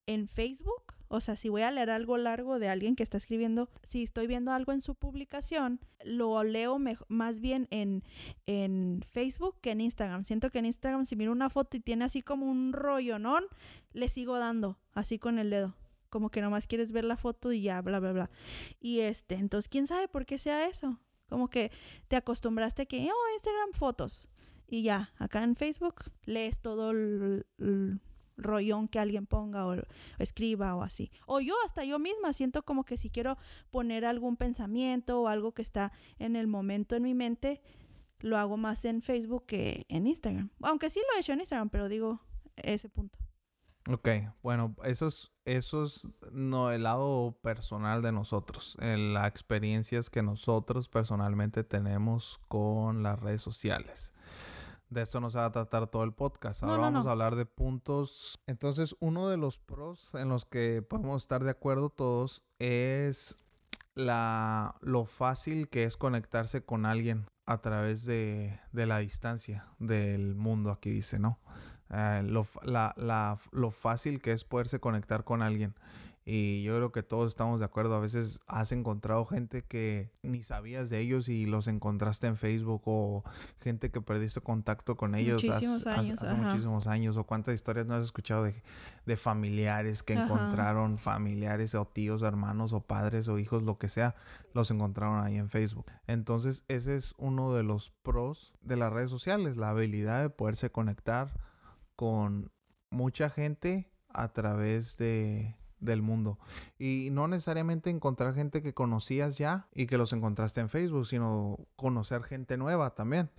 en 0.05 0.27
Facebook 0.27 1.00
o 1.11 1.19
sea, 1.19 1.35
si 1.35 1.49
voy 1.49 1.63
a 1.63 1.71
leer 1.71 1.89
algo 1.89 2.17
largo 2.17 2.57
de 2.57 2.69
alguien 2.69 2.95
que 2.95 3.03
está 3.03 3.17
escribiendo, 3.17 3.69
si 3.83 4.03
estoy 4.03 4.27
viendo 4.27 4.53
algo 4.53 4.71
en 4.71 4.79
su 4.79 4.95
publicación, 4.95 5.81
lo 6.05 6.41
leo 6.43 6.79
más 7.09 7.41
bien 7.41 7.67
en, 7.69 8.03
en 8.45 9.03
Facebook 9.11 9.57
que 9.59 9.71
en 9.71 9.81
Instagram. 9.81 10.23
Siento 10.23 10.49
que 10.49 10.59
en 10.59 10.67
Instagram, 10.67 11.03
si 11.03 11.17
miro 11.17 11.33
una 11.33 11.49
foto 11.49 11.75
y 11.75 11.81
tiene 11.81 12.05
así 12.05 12.21
como 12.21 12.49
un 12.49 12.71
rollo, 12.71 13.19
¿no? 13.19 13.37
Le 13.91 14.07
sigo 14.07 14.39
dando, 14.39 14.79
así 14.93 15.19
con 15.19 15.37
el 15.37 15.49
dedo. 15.49 15.75
Como 16.09 16.29
que 16.29 16.41
nomás 16.41 16.65
quieres 16.65 16.93
ver 16.93 17.03
la 17.03 17.17
foto 17.17 17.51
y 17.51 17.61
ya, 17.61 17.81
bla, 17.81 17.99
bla, 17.99 18.13
bla. 18.13 18.29
Y 18.79 19.01
este, 19.01 19.35
entonces, 19.35 19.67
¿quién 19.67 19.87
sabe 19.87 20.07
por 20.07 20.25
qué 20.25 20.37
sea 20.37 20.65
eso? 20.67 20.97
Como 21.27 21.49
que 21.49 21.73
te 22.07 22.15
acostumbraste 22.15 22.85
que, 22.85 23.09
oh, 23.11 23.33
Instagram 23.33 23.73
fotos. 23.73 24.29
Y 24.65 24.83
ya, 24.83 25.11
acá 25.17 25.43
en 25.43 25.55
Facebook 25.55 26.05
lees 26.23 26.61
todo 26.61 26.91
el 26.91 27.45
rollón 28.41 28.87
que 28.87 28.99
alguien 28.99 29.25
ponga 29.25 29.67
o, 29.67 29.75
escriba 30.19 30.75
o 30.75 30.83
así. 30.83 31.11
O 31.25 31.39
yo, 31.39 31.53
hasta 31.65 31.83
yo 31.83 31.99
misma, 31.99 32.33
siento 32.33 32.63
como 32.63 32.83
que 32.83 32.97
si 32.97 33.09
quiero 33.09 33.37
poner 33.69 34.05
algún 34.05 34.37
pensamiento 34.37 35.21
o 35.21 35.27
algo 35.27 35.53
que 35.53 35.61
está 35.61 35.91
en 36.19 36.35
el 36.35 36.47
momento 36.47 36.95
en 36.95 37.03
mi 37.03 37.13
mente, 37.13 37.61
lo 38.19 38.37
hago 38.37 38.57
más 38.57 38.85
en 38.85 39.01
Facebook 39.01 39.45
que 39.45 39.85
en 39.89 40.07
Instagram. 40.07 40.49
Aunque 40.61 40.89
sí 40.89 40.99
lo 40.99 41.17
he 41.17 41.21
hecho 41.21 41.33
en 41.33 41.39
Instagram, 41.39 41.69
pero 41.69 41.89
digo 41.89 42.21
ese 42.55 42.89
punto. 42.89 43.19
Ok, 43.89 44.09
bueno, 44.43 44.75
eso 44.83 45.07
es, 45.07 45.31
eso 45.43 45.83
es 45.83 46.07
no, 46.31 46.71
el 46.71 46.83
lado 46.83 47.39
personal 47.41 48.03
de 48.03 48.11
nosotros, 48.11 48.77
las 48.79 49.27
experiencias 49.27 50.11
que 50.11 50.21
nosotros 50.21 50.87
personalmente 50.87 51.63
tenemos 51.63 52.39
con 52.47 53.01
las 53.01 53.19
redes 53.19 53.41
sociales. 53.41 54.13
De 54.91 55.01
esto 55.01 55.19
no 55.21 55.29
se 55.31 55.39
va 55.39 55.45
a 55.45 55.51
tratar 55.51 55.87
todo 55.87 56.03
el 56.03 56.11
podcast. 56.13 56.61
Ahora 56.63 56.75
no, 56.75 56.81
vamos 56.83 57.05
no. 57.05 57.09
a 57.09 57.13
hablar 57.13 57.35
de 57.35 57.45
puntos. 57.45 58.37
Entonces, 58.45 58.93
uno 58.99 59.29
de 59.29 59.37
los 59.37 59.57
pros 59.57 60.13
en 60.13 60.27
los 60.29 60.45
que 60.45 60.81
podemos 60.87 61.23
estar 61.23 61.43
de 61.43 61.49
acuerdo 61.51 61.89
todos 61.89 62.43
es 62.59 63.39
la, 63.95 64.75
lo 64.81 65.05
fácil 65.05 65.69
que 65.69 65.85
es 65.85 65.97
conectarse 65.97 66.63
con 66.63 66.85
alguien 66.85 67.25
a 67.45 67.59
través 67.61 68.05
de, 68.05 68.59
de 68.73 68.85
la 68.85 68.99
distancia 68.99 69.65
del 69.79 70.35
mundo, 70.35 70.71
aquí 70.71 70.89
dice, 70.91 71.19
¿no? 71.19 71.39
Eh, 71.89 72.23
lo, 72.25 72.45
la- 72.63 72.93
la- 72.97 73.37
lo 73.51 73.71
fácil 73.71 74.21
que 74.21 74.31
es 74.33 74.43
poderse 74.43 74.79
conectar 74.79 75.23
con 75.23 75.41
alguien. 75.41 75.73
Y 76.23 76.61
yo 76.61 76.75
creo 76.75 76.91
que 76.91 77.01
todos 77.01 77.29
estamos 77.29 77.59
de 77.59 77.65
acuerdo. 77.65 77.95
A 77.95 77.99
veces 77.99 78.39
has 78.45 78.71
encontrado 78.71 79.25
gente 79.25 79.63
que 79.63 80.11
ni 80.21 80.43
sabías 80.43 80.91
de 80.91 80.99
ellos 80.99 81.27
y 81.29 81.47
los 81.47 81.65
encontraste 81.67 82.27
en 82.27 82.37
Facebook 82.37 82.83
o 82.85 83.23
gente 83.59 83.89
que 83.89 84.01
perdiste 84.01 84.39
contacto 84.39 84.95
con 84.95 85.15
ellos 85.15 85.43
Muchísimos 85.43 85.77
hace- 85.87 85.89
hace- 85.89 85.99
años, 85.99 86.21
hace 86.21 86.31
ajá. 86.33 86.43
muchísimos 86.49 86.85
años. 86.85 87.17
O 87.17 87.23
cuántas 87.23 87.55
historias 87.55 87.87
no 87.87 87.95
has 87.95 88.03
escuchado 88.05 88.43
de, 88.43 88.61
de 89.07 89.17
familiares 89.17 90.03
que 90.03 90.13
Ajá. 90.13 90.25
encontraron 90.25 90.99
familiares 90.99 91.73
o 91.73 91.85
tíos, 91.85 92.21
hermanos 92.21 92.71
o 92.73 92.81
padres 92.81 93.27
o 93.27 93.39
hijos, 93.39 93.63
lo 93.63 93.79
que 93.79 93.89
sea, 93.89 94.13
los 94.53 94.69
encontraron 94.69 95.23
ahí 95.25 95.37
en 95.37 95.49
Facebook. 95.49 95.87
Entonces 96.05 96.65
ese 96.67 96.97
es 96.97 97.15
uno 97.17 97.51
de 97.55 97.63
los 97.63 97.89
pros 98.03 98.53
de 98.61 98.75
las 98.77 98.93
redes 98.93 99.09
sociales, 99.09 99.57
la 99.57 99.69
habilidad 99.71 100.21
de 100.21 100.29
poderse 100.29 100.69
conectar 100.69 101.31
con 101.95 102.51
mucha 102.91 103.29
gente 103.31 103.91
a 104.09 104.33
través 104.33 104.97
de 104.97 105.55
del 105.81 106.01
mundo. 106.01 106.39
Y 106.79 107.09
no 107.11 107.27
necesariamente 107.27 107.89
encontrar 107.89 108.33
gente 108.33 108.61
que 108.61 108.73
conocías 108.73 109.37
ya 109.37 109.67
y 109.73 109.87
que 109.87 109.97
los 109.97 110.13
encontraste 110.13 110.61
en 110.61 110.69
Facebook 110.69 111.05
sino 111.05 111.57
conocer 111.75 112.23
gente 112.23 112.55
nueva 112.55 112.95
también. 112.95 113.29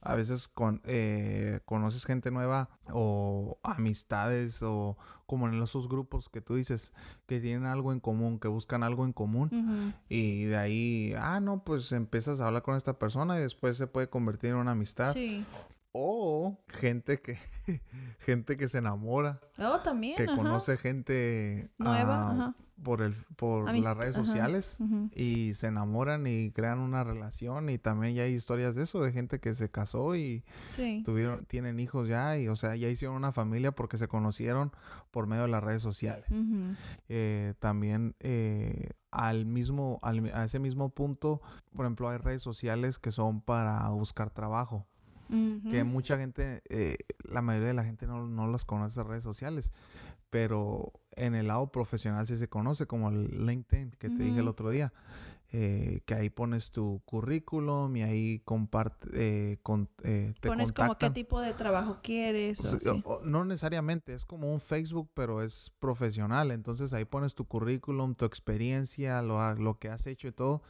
A 0.00 0.14
veces 0.14 0.46
con, 0.48 0.80
eh, 0.84 1.60
conoces 1.64 2.04
gente 2.04 2.30
nueva 2.30 2.70
o 2.92 3.58
amistades 3.62 4.62
o 4.62 4.96
como 5.26 5.48
en 5.48 5.60
esos 5.62 5.88
grupos 5.88 6.28
que 6.28 6.40
tú 6.40 6.54
dices 6.54 6.92
que 7.26 7.40
tienen 7.40 7.66
algo 7.66 7.92
en 7.92 8.00
común, 8.00 8.38
que 8.38 8.48
buscan 8.48 8.82
algo 8.82 9.04
en 9.04 9.12
común 9.12 9.94
y 10.08 10.44
de 10.44 10.56
ahí, 10.56 11.14
ah, 11.18 11.40
no, 11.40 11.64
pues 11.64 11.92
empiezas 11.92 12.40
a 12.40 12.46
hablar 12.46 12.62
con 12.62 12.76
esta 12.76 12.98
persona 12.98 13.38
y 13.38 13.42
después 13.42 13.76
se 13.76 13.86
puede 13.86 14.08
convertir 14.08 14.50
en 14.50 14.56
una 14.56 14.70
amistad 14.70 15.12
Sí. 15.12 15.44
O 15.92 16.58
gente 16.68 17.20
que 17.20 17.38
gente 18.18 18.56
que 18.56 18.68
se 18.68 18.78
enamora, 18.78 19.40
Oh, 19.58 19.80
también. 19.80 20.16
que 20.16 20.24
ajá. 20.24 20.36
conoce 20.36 20.76
gente 20.76 21.70
Nueva, 21.78 22.28
ah, 22.28 22.32
ajá. 22.32 22.54
por 22.82 23.02
el 23.02 23.14
por 23.36 23.68
Amist- 23.68 23.84
las 23.84 23.96
redes 23.96 24.14
sociales 24.14 24.78
y 25.14 25.54
se 25.54 25.66
enamoran 25.68 26.26
y 26.26 26.50
crean 26.52 26.78
una 26.78 27.04
relación 27.04 27.68
y 27.70 27.78
también 27.78 28.14
ya 28.14 28.22
hay 28.24 28.34
historias 28.34 28.74
de 28.76 28.82
eso 28.84 29.00
de 29.02 29.12
gente 29.12 29.40
que 29.40 29.54
se 29.54 29.70
casó 29.70 30.14
y 30.14 30.44
Sí. 30.72 31.02
tuvieron 31.04 31.44
tienen 31.46 31.80
hijos 31.80 32.06
ya 32.08 32.36
y 32.38 32.48
o 32.48 32.54
sea 32.56 32.76
ya 32.76 32.88
hicieron 32.88 33.16
una 33.16 33.32
familia 33.32 33.72
porque 33.72 33.96
se 33.96 34.08
conocieron 34.08 34.72
por 35.10 35.26
medio 35.26 35.42
de 35.42 35.48
las 35.48 35.64
redes 35.64 35.82
sociales. 35.82 36.26
Eh, 37.08 37.54
también 37.58 38.14
eh, 38.20 38.90
al 39.10 39.46
mismo 39.46 39.98
al 40.02 40.30
a 40.34 40.44
ese 40.44 40.58
mismo 40.58 40.90
punto 40.90 41.40
por 41.74 41.86
ejemplo 41.86 42.08
hay 42.10 42.18
redes 42.18 42.42
sociales 42.42 42.98
que 42.98 43.10
son 43.10 43.40
para 43.40 43.88
buscar 43.88 44.30
trabajo 44.30 44.86
que 45.70 45.84
mucha 45.84 46.16
gente 46.16 46.62
eh, 46.68 46.96
la 47.24 47.42
mayoría 47.42 47.68
de 47.68 47.74
la 47.74 47.84
gente 47.84 48.06
no, 48.06 48.26
no 48.26 48.46
las 48.46 48.64
conoce 48.64 48.92
esas 48.92 49.06
redes 49.06 49.24
sociales 49.24 49.72
pero 50.30 50.92
en 51.12 51.34
el 51.34 51.48
lado 51.48 51.70
profesional 51.72 52.26
sí 52.26 52.36
se 52.36 52.48
conoce 52.48 52.86
como 52.86 53.08
el 53.08 53.46
LinkedIn 53.46 53.92
que 53.98 54.08
te 54.08 54.22
dije 54.22 54.40
el 54.40 54.48
otro 54.48 54.70
día 54.70 54.92
eh, 55.50 56.02
que 56.04 56.14
ahí 56.14 56.28
pones 56.28 56.70
tu 56.72 57.00
currículum 57.06 57.96
y 57.96 58.02
ahí 58.02 58.40
comparte 58.44 59.08
eh, 59.14 59.58
con, 59.62 59.88
eh, 60.02 60.34
te 60.40 60.48
Pones 60.48 60.72
como 60.72 60.98
qué 60.98 61.08
tipo 61.08 61.40
de 61.40 61.54
trabajo 61.54 62.00
quieres. 62.02 62.60
o 62.86 63.00
o- 63.04 63.20
no 63.24 63.44
necesariamente, 63.46 64.12
es 64.12 64.26
como 64.26 64.52
un 64.52 64.60
Facebook, 64.60 65.10
pero 65.14 65.42
es 65.42 65.72
profesional. 65.78 66.50
Entonces 66.50 66.92
ahí 66.92 67.06
pones 67.06 67.34
tu 67.34 67.46
currículum, 67.46 68.14
tu 68.14 68.26
experiencia, 68.26 69.22
lo, 69.22 69.54
lo 69.54 69.78
que 69.78 69.88
has 69.88 70.06
hecho 70.06 70.28
y 70.28 70.32
todo. 70.32 70.60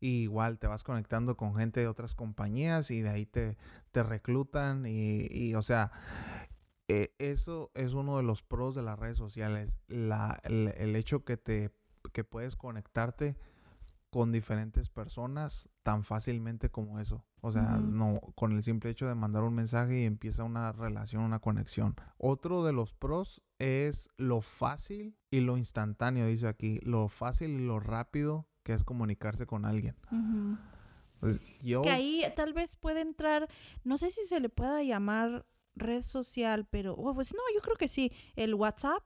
Y 0.00 0.22
igual 0.22 0.58
te 0.58 0.66
vas 0.66 0.82
conectando 0.82 1.36
con 1.36 1.54
gente 1.54 1.78
de 1.80 1.86
otras 1.86 2.14
compañías 2.16 2.90
y 2.90 3.02
de 3.02 3.10
ahí 3.10 3.26
te, 3.26 3.56
te 3.92 4.02
reclutan. 4.02 4.84
Y, 4.84 5.28
y, 5.30 5.54
o 5.54 5.62
sea, 5.62 5.92
eh, 6.88 7.14
eso 7.18 7.70
es 7.74 7.94
uno 7.94 8.16
de 8.16 8.24
los 8.24 8.42
pros 8.42 8.74
de 8.74 8.82
las 8.82 8.98
redes 8.98 9.16
sociales. 9.16 9.78
La, 9.86 10.40
el, 10.42 10.74
el 10.76 10.96
hecho 10.96 11.24
que 11.24 11.36
te 11.36 11.70
que 12.12 12.22
puedes 12.24 12.54
conectarte 12.54 13.34
con 14.14 14.30
diferentes 14.30 14.90
personas 14.90 15.68
tan 15.82 16.04
fácilmente 16.04 16.70
como 16.70 17.00
eso. 17.00 17.24
O 17.40 17.50
sea, 17.50 17.78
no 17.78 18.20
con 18.36 18.52
el 18.52 18.62
simple 18.62 18.90
hecho 18.90 19.08
de 19.08 19.16
mandar 19.16 19.42
un 19.42 19.54
mensaje 19.54 20.02
y 20.02 20.04
empieza 20.04 20.44
una 20.44 20.70
relación, 20.70 21.24
una 21.24 21.40
conexión. 21.40 21.96
Otro 22.16 22.62
de 22.62 22.72
los 22.72 22.94
pros 22.94 23.42
es 23.58 24.08
lo 24.16 24.40
fácil 24.40 25.18
y 25.32 25.40
lo 25.40 25.56
instantáneo, 25.56 26.28
dice 26.28 26.46
aquí, 26.46 26.78
lo 26.84 27.08
fácil 27.08 27.50
y 27.58 27.66
lo 27.66 27.80
rápido 27.80 28.46
que 28.62 28.74
es 28.74 28.84
comunicarse 28.84 29.46
con 29.46 29.64
alguien. 29.64 29.96
Pues, 31.18 31.40
yo 31.60 31.82
Que 31.82 31.90
ahí 31.90 32.22
tal 32.36 32.52
vez 32.52 32.76
puede 32.76 33.00
entrar, 33.00 33.48
no 33.82 33.98
sé 33.98 34.12
si 34.12 34.24
se 34.26 34.38
le 34.38 34.48
pueda 34.48 34.80
llamar 34.84 35.44
red 35.74 36.02
social, 36.02 36.68
pero 36.70 36.94
oh, 36.94 37.14
pues 37.14 37.34
no, 37.34 37.40
yo 37.52 37.60
creo 37.62 37.74
que 37.74 37.88
sí. 37.88 38.12
El 38.36 38.54
WhatsApp. 38.54 39.02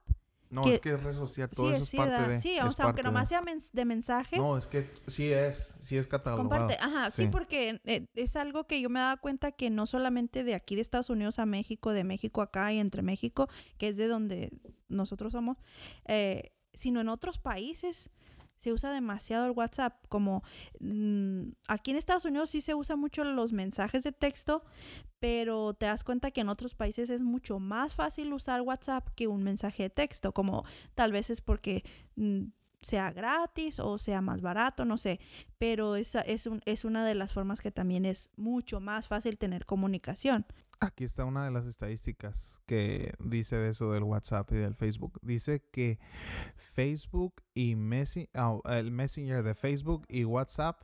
No 0.49 0.61
que- 0.63 0.75
es 0.75 0.79
que 0.81 0.93
es 0.93 1.03
red 1.03 1.13
social, 1.13 1.49
todo 1.49 1.67
Sí, 1.69 1.73
eso 1.75 1.83
es 1.83 1.89
sí, 1.89 1.97
parte 1.97 2.29
de 2.29 2.41
sí, 2.41 2.49
o 2.49 2.53
sea, 2.53 2.63
aunque 2.63 2.77
parte 2.83 2.97
de. 2.97 3.03
nomás 3.03 3.29
sea 3.29 3.43
de 3.73 3.85
mensajes. 3.85 4.39
No, 4.39 4.57
es 4.57 4.67
que 4.67 4.89
sí 5.07 5.31
es, 5.31 5.75
sí 5.81 5.97
es 5.97 6.07
catalogado. 6.07 6.49
Comparte, 6.49 6.77
ajá, 6.83 7.09
sí, 7.11 7.23
Sí. 7.23 7.27
porque 7.29 7.79
eh, 7.85 8.07
es 8.15 8.35
algo 8.35 8.65
que 8.65 8.81
yo 8.81 8.89
me 8.89 8.99
he 8.99 9.03
dado 9.03 9.17
cuenta 9.21 9.51
que 9.51 9.69
no 9.69 9.85
solamente 9.85 10.43
de 10.43 10.55
aquí 10.55 10.75
de 10.75 10.81
Estados 10.81 11.09
Unidos 11.09 11.39
a 11.39 11.45
México, 11.45 11.91
de 11.93 12.03
México 12.03 12.41
acá 12.41 12.71
y 12.73 12.79
entre 12.79 13.01
México, 13.01 13.47
que 13.77 13.89
es 13.89 13.97
de 13.97 14.07
donde 14.07 14.51
nosotros 14.87 15.31
somos, 15.33 15.57
eh, 16.05 16.51
sino 16.73 17.01
en 17.01 17.09
otros 17.09 17.37
países 17.39 18.09
se 18.55 18.73
usa 18.73 18.91
demasiado 18.91 19.45
el 19.45 19.51
WhatsApp. 19.51 20.05
Como 20.09 20.43
mm, 20.81 21.43
aquí 21.67 21.91
en 21.91 21.97
Estados 21.97 22.25
Unidos 22.25 22.49
sí 22.49 22.59
se 22.61 22.75
usa 22.75 22.95
mucho 22.97 23.23
los 23.23 23.53
mensajes 23.53 24.03
de 24.03 24.11
texto, 24.11 24.63
pero 25.19 25.73
te 25.73 25.85
das 25.85 26.03
cuenta 26.03 26.31
que 26.31 26.41
en 26.41 26.49
otros 26.49 26.75
países 26.75 27.09
es 27.09 27.21
mucho 27.21 27.59
más 27.59 27.95
fácil 27.95 28.31
usar 28.33 28.61
WhatsApp 28.61 29.09
que 29.15 29.27
un 29.27 29.43
mensaje 29.43 29.83
de 29.83 29.89
texto, 29.89 30.33
como 30.33 30.63
tal 30.95 31.11
vez 31.11 31.29
es 31.29 31.41
porque 31.41 31.83
mm, 32.15 32.45
sea 32.81 33.11
gratis 33.11 33.79
o 33.79 33.97
sea 33.97 34.21
más 34.21 34.41
barato, 34.41 34.85
no 34.85 34.97
sé, 34.97 35.19
pero 35.57 35.95
esa 35.97 36.21
es, 36.21 36.47
un, 36.47 36.61
es 36.65 36.85
una 36.85 37.05
de 37.05 37.15
las 37.15 37.33
formas 37.33 37.59
que 37.61 37.71
también 37.71 38.05
es 38.05 38.29
mucho 38.37 38.79
más 38.79 39.07
fácil 39.07 39.37
tener 39.37 39.65
comunicación. 39.65 40.45
Aquí 40.81 41.03
está 41.03 41.25
una 41.25 41.43
de 41.43 41.51
las 41.51 41.65
estadísticas 41.65 42.61
que 42.65 43.11
dice 43.19 43.57
de 43.57 43.71
eso 43.71 43.91
del 43.91 44.03
WhatsApp 44.03 44.49
y 44.53 44.55
del 44.55 44.75
Facebook. 44.75 45.19
Dice 45.21 45.61
que 45.73 45.99
Facebook 46.55 47.43
y 47.53 47.75
Messi- 47.75 48.29
ah, 48.33 48.57
el 48.77 48.89
Messenger 48.91 49.43
de 49.43 49.55
Facebook 49.55 50.05
y 50.07 50.23
WhatsApp 50.23 50.81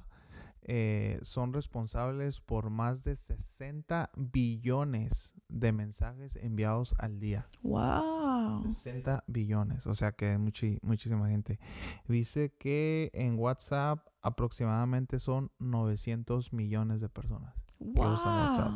eh, 0.67 1.19
son 1.21 1.53
responsables 1.53 2.41
por 2.41 2.69
más 2.69 3.03
de 3.03 3.15
60 3.15 4.09
billones 4.15 5.33
de 5.47 5.71
mensajes 5.71 6.35
enviados 6.37 6.95
al 6.97 7.19
día. 7.19 7.45
¡Wow! 7.61 8.63
60 8.71 9.23
billones, 9.27 9.85
o 9.87 9.93
sea 9.93 10.11
que 10.13 10.31
hay 10.31 10.37
muchi- 10.37 10.79
muchísima 10.81 11.29
gente. 11.29 11.59
Dice 12.07 12.53
que 12.57 13.11
en 13.13 13.37
WhatsApp 13.37 14.07
aproximadamente 14.21 15.19
son 15.19 15.51
900 15.59 16.51
millones 16.53 16.99
de 17.01 17.09
personas. 17.09 17.53
usan 17.79 18.39
WhatsApp. 18.39 18.71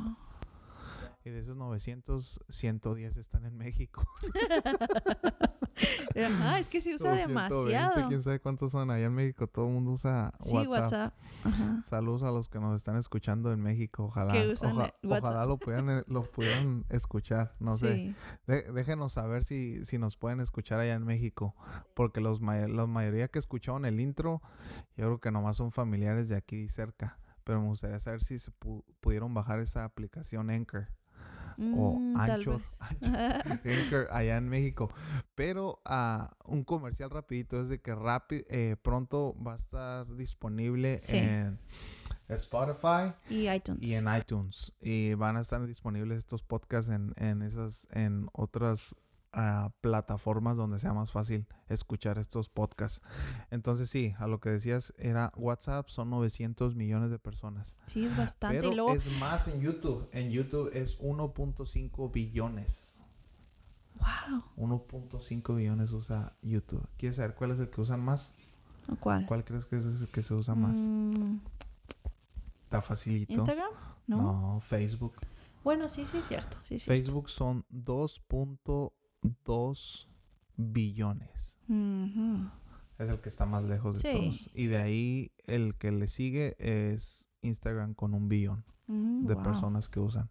De 1.32 1.40
esos 1.40 1.56
900, 1.56 2.42
110 2.50 3.18
están 3.18 3.46
en 3.46 3.58
México. 3.58 4.06
Ajá, 6.26 6.60
es 6.60 6.68
que 6.68 6.82
se 6.82 6.94
usa 6.96 7.14
O 7.14 7.16
120, 7.16 7.28
demasiado. 7.56 8.08
quién 8.10 8.22
sabe 8.22 8.40
cuántos 8.40 8.72
son 8.72 8.92
allá 8.92 9.06
en 9.06 9.14
México. 9.14 9.48
Todo 9.48 9.68
el 9.68 9.74
mundo 9.74 9.92
usa 9.92 10.34
Sí, 10.42 10.56
WhatsApp. 10.56 10.70
WhatsApp. 10.72 11.14
Ajá. 11.46 11.84
Saludos 11.90 12.24
a 12.24 12.32
los 12.32 12.50
que 12.50 12.60
nos 12.60 12.76
están 12.76 12.98
escuchando 12.98 13.54
en 13.54 13.62
México. 13.62 14.06
Ojalá, 14.06 14.34
oja- 14.34 14.94
ojalá 15.04 15.46
lo 15.46 15.58
pudieran, 15.58 15.90
eh, 15.90 16.04
lo 16.08 16.24
pudieran 16.24 16.86
escuchar. 16.90 17.56
No 17.60 17.78
sé. 17.78 18.16
De- 18.48 18.64
déjenos 18.74 19.14
saber 19.14 19.44
si, 19.46 19.86
si 19.86 19.98
nos 19.98 20.18
pueden 20.18 20.42
escuchar 20.42 20.80
allá 20.80 20.96
en 20.96 21.06
México. 21.06 21.56
Porque 21.94 22.20
los 22.20 22.42
la 22.42 22.86
mayoría 22.88 23.28
que 23.30 23.40
escucharon 23.40 23.86
el 23.86 24.00
intro, 24.00 24.42
yo 24.98 25.06
creo 25.06 25.20
que 25.20 25.32
nomás 25.32 25.58
son 25.58 25.72
familiares 25.72 26.28
de 26.28 26.36
aquí 26.36 26.68
cerca. 26.68 27.20
Pero 27.46 27.62
me 27.62 27.68
gustaría 27.68 28.00
saber 28.00 28.22
si 28.22 28.38
se 28.38 28.52
pu- 28.52 28.84
pudieron 29.00 29.34
bajar 29.34 29.60
esa 29.60 29.86
aplicación 29.86 30.50
Anchor. 30.50 30.90
O 31.76 32.00
Mm, 32.00 32.16
tal 32.26 32.30
Anchor, 32.42 34.08
allá 34.12 34.38
en 34.38 34.48
México. 34.50 34.92
Pero 35.36 35.82
ah, 35.86 36.36
un 36.46 36.64
comercial 36.64 37.10
rapidito 37.10 37.62
es 37.62 37.70
de 37.70 37.80
que 37.82 37.94
rápido, 37.96 38.46
pronto 38.82 39.36
va 39.46 39.54
a 39.54 39.58
estar 39.58 40.16
disponible 40.16 41.00
Sí. 41.00 41.18
en 41.18 41.60
Spotify 42.30 43.14
y 43.30 43.50
iTunes. 43.50 43.82
y 43.82 43.96
en 43.96 44.06
iTunes. 44.16 44.72
Y 44.82 45.14
van 45.16 45.38
a 45.38 45.42
estar 45.42 45.66
disponibles 45.66 46.18
estos 46.20 46.44
podcasts 46.44 46.92
en, 46.92 47.14
en 47.18 47.42
esas, 47.42 47.88
en 47.92 48.28
otras 48.34 48.94
plataformas 49.82 50.58
donde 50.58 50.80
sea 50.80 50.94
más 50.94 51.12
fácil 51.12 51.48
escuchar 51.68 52.18
estos 52.18 52.50
podcasts. 52.50 53.02
Entonces 53.52 53.90
sí, 53.90 54.14
a 54.18 54.28
lo 54.28 54.40
que 54.40 54.50
decías 54.50 54.94
era 54.98 55.32
WhatsApp, 55.36 55.90
son 55.90 56.10
900 56.10 56.76
millones 56.76 57.12
de 57.12 57.20
personas. 57.20 57.78
Sí, 57.86 58.06
es 58.06 58.18
bastante. 58.18 58.62
Pero 58.62 58.94
es 58.94 59.20
más 59.20 59.48
en 59.48 59.62
YouTube. 59.62 60.10
En 60.12 60.32
YouTube 60.32 60.72
es 60.74 61.00
1.5 61.00 62.12
billones. 62.12 63.04
Wow. 63.96 64.44
1.5 64.56 65.56
billones 65.56 65.92
usa 65.92 66.36
YouTube. 66.42 66.88
¿Quieres 66.98 67.18
saber 67.18 67.36
cuál 67.36 67.52
es 67.52 67.60
el 67.60 67.70
que 67.70 67.82
usan 67.82 68.04
más? 68.04 68.36
¿Cuál? 69.00 69.26
¿Cuál 69.26 69.44
crees 69.44 69.66
que 69.66 69.78
es 69.78 69.86
el 69.86 70.08
que 70.08 70.24
se 70.24 70.34
usa 70.34 70.56
más? 70.56 70.78
Mm. 70.78 71.40
Está 72.64 72.82
facilito. 72.82 73.34
¿Instagram? 73.34 73.72
No. 74.08 74.18
No, 74.18 74.60
Facebook. 74.62 75.16
Bueno, 75.64 75.88
sí, 75.88 76.08
sí 76.08 76.18
es 76.18 76.28
cierto. 76.28 76.58
Sí, 76.64 76.76
es 76.76 76.86
Facebook 76.86 77.30
cierto. 77.30 77.46
son 77.46 77.66
2. 77.70 78.24
2 79.22 80.10
billones. 80.56 81.60
Es 82.98 83.10
el 83.10 83.20
que 83.22 83.30
está 83.30 83.46
más 83.46 83.64
lejos 83.64 84.02
de 84.02 84.12
todos. 84.12 84.50
Y 84.54 84.68
de 84.68 84.78
ahí 84.78 85.32
el 85.46 85.76
que 85.76 85.92
le 85.92 86.08
sigue 86.08 86.56
es 86.60 87.30
Instagram 87.42 87.94
con 87.94 88.14
un 88.14 88.28
billón 88.28 88.66
mm, 88.88 89.28
de 89.28 89.36
personas 89.36 89.88
que 89.88 90.00
usan. 90.00 90.30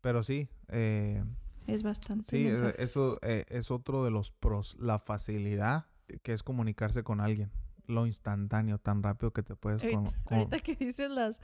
Pero 0.00 0.22
sí. 0.22 0.48
Eh, 0.68 1.24
es 1.66 1.82
bastante. 1.82 2.28
Sí, 2.28 2.46
eh, 2.46 2.74
eso 2.78 3.18
eh, 3.22 3.44
es 3.48 3.70
otro 3.70 4.04
de 4.04 4.10
los 4.10 4.32
pros. 4.32 4.76
La 4.78 4.98
facilidad 4.98 5.86
eh, 6.08 6.18
que 6.22 6.32
es 6.32 6.42
comunicarse 6.42 7.02
con 7.02 7.20
alguien 7.20 7.50
lo 7.88 8.06
instantáneo, 8.06 8.78
tan 8.78 9.00
rápido 9.02 9.32
que 9.32 9.44
te 9.44 9.54
puedes... 9.54 9.80
Ahorita, 10.26 10.58
que 10.58 10.74
dices 10.74 11.08
las, 11.08 11.38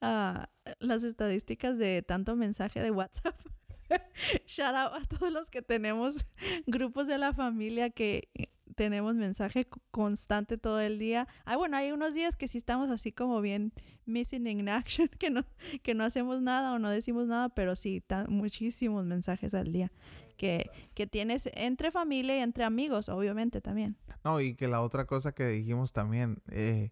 ah, 0.00 0.48
las 0.78 1.02
estadísticas 1.02 1.76
de 1.76 2.02
tanto 2.02 2.36
mensaje 2.36 2.80
de 2.80 2.92
WhatsApp. 2.92 3.36
shout 4.46 4.74
out 4.74 4.92
a 4.94 5.04
todos 5.06 5.32
los 5.32 5.50
que 5.50 5.62
tenemos 5.62 6.24
grupos 6.66 7.06
de 7.06 7.18
la 7.18 7.32
familia 7.32 7.90
que 7.90 8.28
eh, 8.34 8.48
tenemos 8.74 9.14
mensaje 9.16 9.64
co- 9.66 9.80
constante 9.90 10.56
todo 10.58 10.80
el 10.80 10.98
día. 10.98 11.26
Ah, 11.44 11.56
bueno, 11.56 11.76
hay 11.76 11.90
unos 11.92 12.14
días 12.14 12.36
que 12.36 12.46
sí 12.48 12.58
estamos 12.58 12.90
así 12.90 13.12
como 13.12 13.40
bien 13.40 13.72
missing 14.06 14.46
in 14.46 14.68
action, 14.68 15.08
que 15.18 15.30
no, 15.30 15.42
que 15.82 15.94
no 15.94 16.04
hacemos 16.04 16.40
nada 16.42 16.72
o 16.72 16.78
no 16.78 16.90
decimos 16.90 17.26
nada, 17.26 17.48
pero 17.48 17.74
sí, 17.76 18.00
tan, 18.00 18.26
muchísimos 18.32 19.04
mensajes 19.04 19.54
al 19.54 19.72
día 19.72 19.90
que, 20.36 20.70
que 20.94 21.06
tienes 21.08 21.48
entre 21.54 21.90
familia 21.90 22.36
y 22.38 22.40
entre 22.40 22.62
amigos, 22.64 23.08
obviamente 23.08 23.60
también. 23.60 23.96
No, 24.24 24.40
y 24.40 24.54
que 24.54 24.68
la 24.68 24.80
otra 24.82 25.06
cosa 25.06 25.32
que 25.32 25.46
dijimos 25.48 25.92
también, 25.92 26.40
eh, 26.50 26.90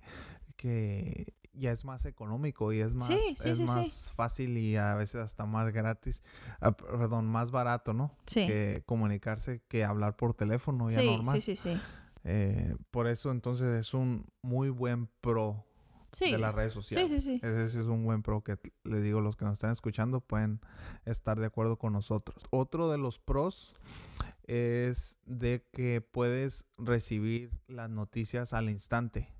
que 0.57 1.35
ya 1.57 1.73
es 1.73 1.85
más 1.85 2.05
económico 2.05 2.73
y 2.73 2.81
es 2.81 2.95
más, 2.95 3.09
Sí, 3.09 3.19
sí, 3.37 3.49
es 3.49 3.59
sí, 3.59 3.65
más 3.65 4.11
fácil 4.15 4.57
y 4.59 4.77
a 4.77 4.95
veces 4.95 5.17
hasta 5.23 5.47
más 5.47 5.73
gratis, 5.73 6.23
ah, 6.61 6.73
perdón, 6.73 7.27
más 7.27 7.51
barato, 7.51 7.93
¿no? 7.93 8.13
Sí. 8.27 8.47
Que 8.47 8.83
comunicarse 8.87 9.63
que 9.69 9.85
hablar 9.85 10.17
por 10.17 10.35
teléfono 10.35 10.89
ya 10.89 11.03
normal. 11.03 11.43
sí, 11.43 11.57
sí, 11.57 11.75
sí. 11.75 11.81
Eh, 12.25 12.75
por 12.91 13.07
eso 13.07 13.31
entonces 13.31 13.79
es 13.79 13.95
un 13.95 14.27
muy 14.43 14.69
buen 14.69 15.07
pro 15.21 15.65
de 16.21 16.39
las 16.39 16.55
redes 16.55 16.73
sociales. 16.73 17.09
Sí, 17.09 17.21
sí, 17.21 17.39
sí. 17.39 17.47
Ese, 17.47 17.65
ese 17.65 17.81
es 17.81 17.87
un 17.87 18.05
buen 18.05 18.23
pro 18.23 18.43
que 18.43 18.59
les 18.85 19.03
digo, 19.03 19.21
los 19.21 19.37
que 19.37 19.45
nos 19.45 19.55
están 19.55 19.71
escuchando 19.71 20.21
pueden 20.21 20.61
estar 21.05 21.39
de 21.39 21.47
acuerdo 21.47 21.79
con 21.79 21.93
nosotros. 21.93 22.45
Otro 22.51 22.91
de 22.91 22.99
los 22.99 23.19
pros 23.19 23.75
es 24.45 25.19
de 25.27 25.67
que 25.73 26.01
puedes 26.01 26.65
recibir 26.79 27.51
las 27.67 27.91
noticias 27.91 28.53
al 28.53 28.71
instante. 28.71 29.36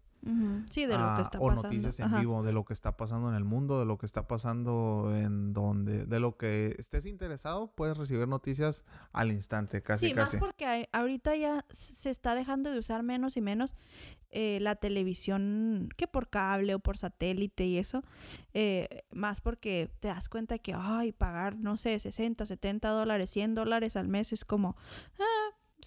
Sí, 0.71 0.87
de 0.87 0.99
lo 0.99 1.05
ah, 1.05 1.15
que 1.17 1.23
está 1.23 1.39
o 1.39 1.49
pasando. 1.49 1.69
noticias 1.69 2.01
en 2.01 2.07
Ajá. 2.07 2.19
vivo 2.21 2.43
de 2.43 2.53
lo 2.53 2.65
que 2.65 2.73
está 2.73 2.97
pasando 2.97 3.29
en 3.29 3.37
el 3.37 3.45
mundo, 3.45 3.79
de 3.79 3.87
lo 3.87 3.97
que 3.99 4.07
está 4.07 4.27
pasando 4.27 5.13
en 5.17 5.53
donde, 5.53 6.05
de 6.07 6.21
lo 6.21 6.37
que 6.37 6.75
estés 6.79 7.07
interesado, 7.07 7.73
puedes 7.75 7.97
recibir 7.97 8.27
noticias 8.29 8.85
al 9.13 9.31
instante, 9.33 9.83
casi 9.83 10.09
sí, 10.09 10.13
casi. 10.15 10.37
más 10.37 10.45
porque 10.45 10.67
hay- 10.67 10.87
ahorita 10.93 11.37
ya 11.37 11.65
se 11.71 12.11
está 12.11 12.35
dejando 12.35 12.71
de 12.73 12.79
usar 12.79 13.03
menos 13.03 13.37
y 13.37 13.41
menos 13.41 13.77
eh, 14.31 14.59
la 14.61 14.75
televisión 14.75 15.89
que 15.97 16.07
por 16.09 16.29
cable 16.29 16.75
o 16.75 16.79
por 16.81 16.99
satélite 16.99 17.65
y 17.65 17.79
eso. 17.79 18.03
eh, 18.53 19.03
más 19.13 19.41
porque 19.41 19.91
te 20.01 20.09
das 20.09 20.29
cuenta 20.29 20.59
que, 20.59 20.73
ay, 20.75 21.13
pagar, 21.13 21.57
no 21.57 21.77
sé, 21.77 21.99
60, 21.99 22.45
70 22.47 22.89
dólares, 22.91 23.31
100 23.31 23.55
dólares 23.55 23.97
al 23.97 24.09
mes 24.09 24.33
es 24.33 24.45
como, 24.45 24.77
ah, 25.19 25.36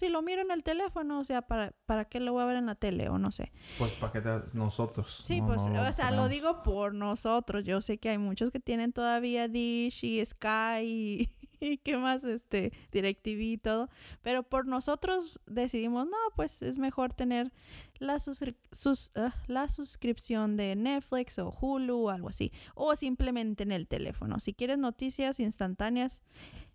si 0.00 0.08
lo 0.08 0.22
miro 0.22 0.42
en 0.42 0.50
el 0.50 0.62
teléfono, 0.64 1.20
o 1.20 1.24
sea, 1.24 1.42
¿para, 1.42 1.72
¿para 1.86 2.04
qué 2.06 2.18
lo 2.20 2.32
voy 2.32 2.42
a 2.42 2.46
ver 2.46 2.56
en 2.56 2.66
la 2.66 2.74
tele? 2.74 3.08
O 3.08 3.18
no 3.18 3.30
sé. 3.30 3.52
Pues 3.78 3.92
para 3.92 4.12
qué 4.12 4.22
nosotros. 4.54 5.20
Sí, 5.22 5.40
no- 5.40 5.46
pues, 5.46 5.66
no 5.68 5.82
o 5.88 5.92
sea, 5.92 6.10
lo 6.10 6.28
digo 6.28 6.62
por 6.62 6.94
nosotros. 6.94 7.64
Yo 7.64 7.80
sé 7.80 7.98
que 7.98 8.08
hay 8.10 8.18
muchos 8.18 8.50
que 8.50 8.58
tienen 8.60 8.92
todavía 8.92 9.46
Dish 9.48 10.04
y 10.04 10.24
Sky 10.24 10.80
y, 10.82 11.28
y 11.60 11.78
qué 11.78 11.96
más, 11.98 12.24
este, 12.24 12.72
DirecTV 12.92 13.40
y 13.40 13.58
todo. 13.58 13.88
Pero 14.22 14.42
por 14.42 14.66
nosotros 14.66 15.40
decidimos, 15.46 16.06
no, 16.06 16.16
pues 16.34 16.62
es 16.62 16.78
mejor 16.78 17.12
tener 17.14 17.52
la, 17.98 18.16
suscri- 18.16 18.56
sus, 18.72 19.12
ah, 19.14 19.34
la 19.46 19.68
suscripción 19.68 20.56
de 20.56 20.74
Netflix 20.76 21.38
o 21.38 21.50
Hulu 21.50 22.06
o 22.06 22.10
algo 22.10 22.28
así. 22.30 22.52
O 22.74 22.96
simplemente 22.96 23.62
en 23.62 23.72
el 23.72 23.86
teléfono. 23.86 24.40
Si 24.40 24.54
quieres 24.54 24.78
noticias 24.78 25.38
instantáneas 25.40 26.22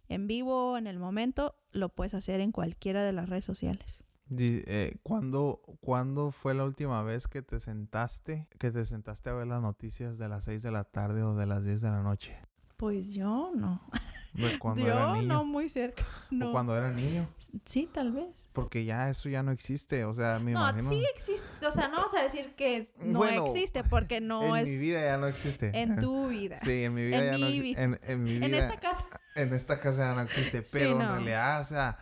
en 0.08 0.28
vivo, 0.28 0.78
en 0.78 0.88
el 0.88 1.00
momento, 1.00 1.56
lo 1.72 1.89
puedes 1.89 2.13
hacer 2.13 2.41
en 2.41 2.52
cualquiera 2.52 3.04
de 3.04 3.13
las 3.13 3.30
redes 3.30 3.46
sociales. 3.46 4.04
Eh, 4.38 4.98
¿cuándo, 5.04 5.62
cuándo 5.82 6.32
fue 6.32 6.56
la 6.56 6.63
última 6.63 7.04
vez 7.04 7.28
que 7.28 7.41
te 7.41 7.60
sentaste, 7.60 8.48
que 8.58 8.72
te 8.72 8.84
sentaste 8.86 9.30
a 9.30 9.34
ver 9.34 9.48
las 9.48 9.62
noticias 9.62 10.18
de 10.18 10.28
las 10.28 10.46
6 10.46 10.63
de 10.63 10.72
la 10.72 10.84
tarde 10.84 11.22
o 11.24 11.36
de 11.36 11.46
las 11.46 11.63
10 11.63 11.82
de 11.82 11.89
la 11.89 12.02
noche? 12.02 12.36
Pues 12.78 13.13
yo 13.13 13.52
no. 13.56 13.82
De 14.36 14.60
cuando 14.60 14.86
era 14.86 15.00
yo 15.08 15.15
niño. 15.15 15.28
no 15.28 15.45
muy 15.45 15.69
cerca. 15.69 16.04
O 16.04 16.36
No. 16.36 16.52
cuando 16.52 16.76
era 16.78 16.91
niño. 16.91 17.28
Sí, 17.63 17.89
tal 17.91 18.12
vez. 18.12 18.50
Porque 18.54 18.84
ya 18.86 19.10
eso 19.10 19.30
ya 19.30 19.43
no 19.43 19.52
existe. 19.52 20.04
O 20.06 20.13
sea, 20.13 20.39
me 20.39 20.52
No, 20.52 20.60
imagino. 20.69 20.89
sí 20.89 21.06
existe. 21.15 21.65
O 21.65 21.71
sea, 21.71 21.88
no 21.88 21.98
vamos 21.98 22.13
a 22.15 22.21
decir 22.24 22.54
que 22.56 22.91
no 23.00 23.19
Bueno, 23.19 23.45
existe 23.48 23.84
porque 23.84 24.19
no 24.21 24.56
en 24.58 24.63
es 24.65 24.69
mi 24.71 24.78
vida 24.78 25.02
ya 25.04 25.17
no 25.17 25.28
existe. 25.28 25.71
en 25.74 25.98
tu 26.00 26.28
vida. 26.30 26.60
Sí, 26.60 26.84
en 26.84 26.93
mi 26.93 27.06
vida 27.06 27.17
en 27.17 27.32
ya 27.32 27.38
no 27.38 27.45
mi 27.48 27.60
vida. 27.60 27.82
En, 27.82 28.00
en 28.04 28.24
mi 28.24 28.34
vida. 28.34 28.45
En 28.45 28.54
esta 28.56 28.78
casa. 28.80 29.06
en 29.36 29.54
esta 29.54 29.80
casa 29.80 30.10
ya 30.10 30.15
no 30.15 30.21
existe. 30.21 30.62
Sí, 30.63 30.67
Pero 30.71 30.91
en 30.91 30.98
no. 31.00 31.12
realidad, 31.15 31.62
o 31.62 31.65
sea, 31.65 31.98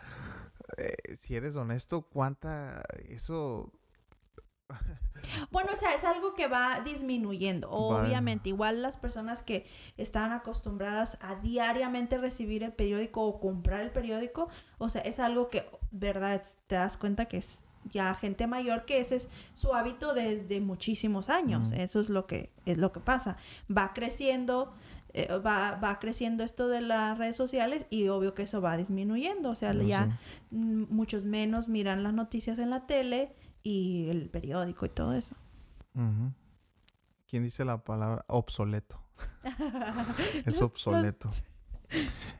eh, 0.76 1.14
si 1.16 1.36
eres 1.36 1.54
honesto, 1.56 2.02
¿cuánta. 2.02 2.82
Eso. 3.08 3.72
Bueno, 5.50 5.70
o 5.72 5.76
sea, 5.76 5.94
es 5.94 6.04
algo 6.04 6.34
que 6.34 6.48
va 6.48 6.80
disminuyendo. 6.84 7.70
Obviamente, 7.70 8.50
igual 8.50 8.82
las 8.82 8.98
personas 8.98 9.42
que 9.42 9.66
están 9.96 10.32
acostumbradas 10.32 11.16
a 11.22 11.36
diariamente 11.36 12.18
recibir 12.18 12.62
el 12.62 12.72
periódico 12.72 13.22
o 13.22 13.40
comprar 13.40 13.80
el 13.80 13.90
periódico, 13.90 14.48
o 14.78 14.88
sea, 14.90 15.00
es 15.00 15.20
algo 15.20 15.48
que, 15.48 15.64
verdad, 15.90 16.42
te 16.66 16.74
das 16.74 16.98
cuenta 16.98 17.24
que 17.24 17.38
es 17.38 17.66
ya 17.84 18.14
gente 18.14 18.46
mayor 18.46 18.84
que 18.84 19.00
ese 19.00 19.16
es 19.16 19.28
su 19.52 19.74
hábito 19.74 20.14
desde 20.14 20.60
muchísimos 20.60 21.28
años. 21.28 21.72
Eso 21.72 22.00
es 22.00 22.08
lo 22.10 22.26
que 22.26 22.50
es 22.64 22.78
lo 22.78 22.92
que 22.92 23.00
pasa. 23.00 23.36
Va 23.74 23.92
creciendo 23.92 24.74
eh, 25.12 25.28
va, 25.38 25.76
va 25.76 26.00
creciendo 26.00 26.42
esto 26.42 26.66
de 26.66 26.80
las 26.80 27.16
redes 27.16 27.36
sociales 27.36 27.86
y 27.88 28.08
obvio 28.08 28.34
que 28.34 28.42
eso 28.42 28.60
va 28.60 28.76
disminuyendo. 28.76 29.50
O 29.50 29.54
sea, 29.54 29.72
ya 29.74 30.18
muchos 30.50 31.24
menos 31.24 31.68
miran 31.68 32.02
las 32.02 32.14
noticias 32.14 32.58
en 32.58 32.70
la 32.70 32.86
tele 32.86 33.32
y 33.64 34.08
el 34.10 34.28
periódico 34.30 34.86
y 34.86 34.90
todo 34.90 35.14
eso. 35.14 35.34
¿Quién 37.26 37.42
dice 37.42 37.64
la 37.64 37.82
palabra 37.82 38.24
obsoleto? 38.28 39.00
es 39.44 40.46
Los- 40.46 40.60
los- 40.60 40.62
obsoleto. 40.70 41.30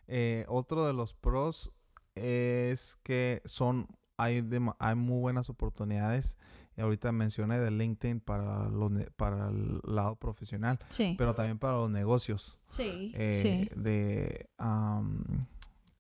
Eh, 0.07 0.45
otro 0.49 0.87
de 0.87 0.93
los 0.93 1.15
pros 1.15 1.73
es 2.15 2.97
que 3.03 3.43
son 3.45 3.89
hay, 4.17 4.43
dema- 4.43 4.77
hay 4.79 4.95
muy 4.95 5.21
buenas 5.21 5.49
oportunidades. 5.51 6.37
Ahorita 6.77 7.13
mencioné 7.13 7.59
de 7.61 7.71
LinkedIn 7.71 8.21
para, 8.21 8.69
los 8.69 8.91
para 9.17 9.49
el 9.49 9.81
lado 9.85 10.17
profesional, 10.17 10.79
Sí, 10.89 11.15
pero 11.17 11.33
también 11.35 11.59
para 11.59 11.75
los 11.75 11.91
negocios. 11.91 12.59
sí, 12.67 13.13
eh, 13.15 13.69
sí. 13.71 13.81
De, 13.81 14.51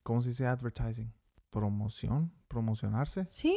¿cómo 0.02 0.20
se 0.22 0.30
dice 0.30 0.46
advertising? 0.46 1.12
Promoción, 1.50 2.32
promocionarse, 2.48 3.26
Sí, 3.30 3.56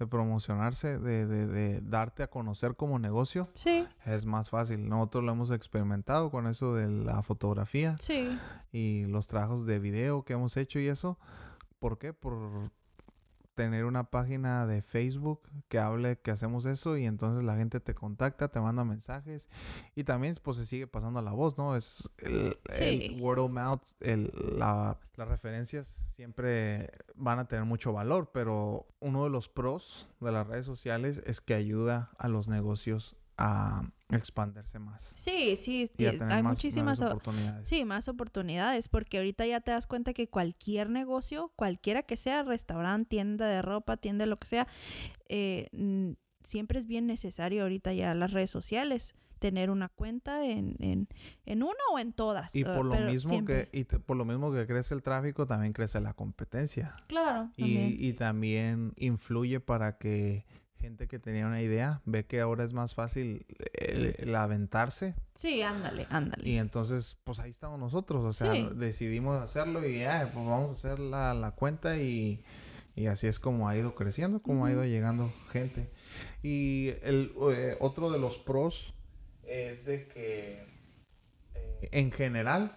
de 0.00 0.06
promocionarse, 0.06 0.98
de, 0.98 1.26
de, 1.26 1.46
de 1.46 1.80
darte 1.82 2.22
a 2.22 2.26
conocer 2.30 2.74
como 2.74 2.98
negocio 2.98 3.50
sí, 3.54 3.86
es 4.06 4.24
más 4.24 4.48
fácil. 4.48 4.88
Nosotros 4.88 5.22
lo 5.22 5.32
hemos 5.32 5.50
experimentado 5.50 6.30
con 6.30 6.46
eso 6.46 6.74
de 6.74 6.88
la 6.88 7.22
fotografía 7.22 7.96
sí. 7.98 8.38
y 8.72 9.04
los 9.04 9.28
trabajos 9.28 9.66
de 9.66 9.78
video 9.78 10.24
que 10.24 10.32
hemos 10.32 10.56
hecho 10.56 10.80
y 10.80 10.88
eso. 10.88 11.18
¿Por 11.78 11.98
qué? 11.98 12.14
Por 12.14 12.70
tener 13.54 13.84
una 13.84 14.04
página 14.04 14.66
de 14.66 14.80
Facebook 14.82 15.42
que 15.68 15.78
hable 15.78 16.18
que 16.18 16.30
hacemos 16.30 16.64
eso 16.64 16.96
y 16.96 17.04
entonces 17.06 17.44
la 17.44 17.56
gente 17.56 17.80
te 17.80 17.94
contacta, 17.94 18.48
te 18.48 18.60
manda 18.60 18.84
mensajes 18.84 19.48
y 19.94 20.04
también 20.04 20.34
pues 20.42 20.56
se 20.56 20.66
sigue 20.66 20.86
pasando 20.86 21.20
la 21.20 21.32
voz, 21.32 21.58
¿no? 21.58 21.76
Es 21.76 22.10
el, 22.18 22.56
Sí. 22.70 23.12
el 23.14 23.20
word 23.22 23.38
of 23.40 23.50
mouth, 23.50 23.82
el- 24.00 24.32
la- 24.58 24.98
las 25.16 25.28
referencias 25.28 25.86
siempre 25.86 26.90
van 27.14 27.38
a 27.38 27.48
tener 27.48 27.64
mucho 27.64 27.92
valor, 27.92 28.30
pero 28.32 28.86
uno 29.00 29.24
de 29.24 29.30
los 29.30 29.48
pros 29.48 30.08
de 30.20 30.32
las 30.32 30.46
redes 30.46 30.64
sociales 30.66 31.22
es 31.26 31.40
que 31.40 31.54
ayuda 31.54 32.10
a 32.18 32.28
los 32.28 32.48
negocios 32.48 33.16
a 33.36 33.82
expandirse 34.18 34.78
más. 34.78 35.02
Sí, 35.16 35.56
sí, 35.56 35.90
y 35.98 36.06
a 36.06 36.10
ti- 36.12 36.18
tener 36.18 36.32
hay 36.34 36.42
más- 36.42 36.52
muchísimas 36.52 37.00
oportunidades. 37.00 37.66
Sí, 37.66 37.84
más 37.84 38.08
oportunidades, 38.08 38.88
porque 38.88 39.18
ahorita 39.18 39.46
ya 39.46 39.60
te 39.60 39.70
das 39.70 39.86
cuenta 39.86 40.12
que 40.12 40.28
cualquier 40.28 40.90
negocio, 40.90 41.52
cualquiera 41.56 42.02
que 42.02 42.16
sea, 42.16 42.42
restaurante, 42.42 43.08
tienda 43.10 43.46
de 43.48 43.62
ropa, 43.62 43.96
tienda 43.96 44.24
de 44.24 44.30
lo 44.30 44.38
que 44.38 44.46
sea, 44.46 44.66
eh, 45.28 45.68
siempre 46.42 46.78
es 46.78 46.86
bien 46.86 47.06
necesario 47.06 47.62
ahorita 47.62 47.92
ya 47.92 48.14
las 48.14 48.32
redes 48.32 48.50
sociales, 48.50 49.14
tener 49.38 49.70
una 49.70 49.88
cuenta 49.88 50.44
en, 50.46 50.76
en, 50.80 51.08
en 51.46 51.62
una 51.62 51.72
o 51.94 51.98
en 51.98 52.12
todas. 52.12 52.54
Y 52.54 52.62
por 52.62 52.84
lo 52.84 52.90
pero 52.90 53.10
mismo 53.10 53.30
siempre. 53.30 53.68
que 53.70 53.78
y 53.78 53.84
te- 53.84 53.98
por 53.98 54.16
lo 54.18 54.26
mismo 54.26 54.52
que 54.52 54.66
crece 54.66 54.94
el 54.94 55.02
tráfico, 55.02 55.46
también 55.46 55.72
crece 55.72 55.98
la 56.00 56.12
competencia. 56.12 56.94
Claro, 57.06 57.50
Y, 57.56 57.62
también. 57.62 57.96
y 57.98 58.12
también 58.12 58.92
influye 58.96 59.58
para 59.60 59.96
que 59.96 60.44
gente 60.80 61.06
que 61.08 61.18
tenía 61.18 61.46
una 61.46 61.60
idea 61.62 62.00
ve 62.06 62.24
que 62.24 62.40
ahora 62.40 62.64
es 62.64 62.72
más 62.72 62.94
fácil 62.94 63.44
el, 63.74 64.14
el 64.18 64.34
aventarse 64.34 65.14
Sí, 65.34 65.62
ándale, 65.62 66.06
ándale. 66.10 66.48
y 66.48 66.56
entonces 66.58 67.18
pues 67.24 67.38
ahí 67.38 67.50
estamos 67.50 67.78
nosotros, 67.78 68.24
o 68.24 68.32
sea, 68.32 68.54
Sí. 68.54 68.68
decidimos 68.74 69.40
hacerlo 69.42 69.86
y 69.86 70.00
ya, 70.00 70.30
pues 70.32 70.46
vamos 70.46 70.70
a 70.70 70.72
hacer 70.72 70.98
la, 70.98 71.34
la 71.34 71.50
cuenta 71.52 71.98
y, 71.98 72.42
y 72.96 73.06
así 73.06 73.26
es 73.26 73.38
como 73.38 73.68
ha 73.68 73.76
ido 73.76 73.94
creciendo, 73.94 74.42
como 74.42 74.66
ha 74.66 74.70
ido 74.72 74.84
llegando 74.84 75.32
gente. 75.52 75.90
Y 76.42 76.88
el 77.02 77.32
eh, 77.52 77.76
otro 77.80 78.10
de 78.10 78.18
los 78.18 78.38
pros 78.38 78.94
es 79.46 79.84
de 79.86 80.06
que 80.08 80.64
eh, 81.54 81.88
en 81.92 82.10
general 82.12 82.74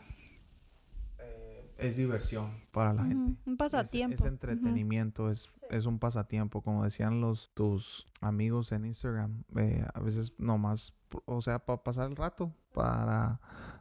es 1.77 1.97
diversión 1.97 2.51
para 2.71 2.93
la 2.93 3.03
gente. 3.05 3.37
Un 3.45 3.53
Es- 3.53 3.57
pasatiempo. 3.57 4.15
Es, 4.15 4.25
entretenimiento, 4.25 5.29
es, 5.31 5.49
es 5.69 5.85
un 5.85 5.99
pasatiempo, 5.99 6.61
como 6.61 6.83
decían 6.83 7.21
los 7.21 7.51
tus 7.53 8.07
amigos 8.21 8.71
en 8.71 8.85
Instagram. 8.85 9.43
eh, 9.57 9.85
a 9.93 9.99
veces 9.99 10.33
nomás, 10.37 10.93
o 11.25 11.41
sea, 11.41 11.59
para 11.59 11.83
pasar 11.83 12.09
el 12.09 12.15
rato, 12.15 12.53
para 12.73 13.39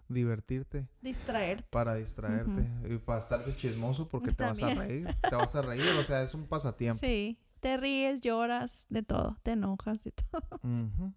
divertirte, 0.09 0.87
Distraerte. 1.00 1.64
para 1.70 1.94
distraerte 1.94 2.68
y 2.88 2.98
para 2.98 3.18
estar 3.20 3.42
chismoso 3.55 4.09
porque 4.09 4.33
te 4.33 4.44
vas 4.44 4.62
a 4.62 4.74
reír, 4.74 5.07
te 5.28 5.35
vas 5.35 5.55
a 5.57 5.62
reír, 5.62 5.88
o 5.98 6.05
sea, 6.05 6.22
es 6.22 6.35
un 6.35 6.46
pasatiempo. 6.46 6.98
Sí, 6.98 7.38
te 7.61 7.76
ríes, 7.78 8.20
lloras, 8.20 8.87
de 8.90 9.02
todo, 9.02 9.38
te 9.42 9.52
enojas, 9.52 10.05
de 10.05 10.12
todo. 10.12 11.12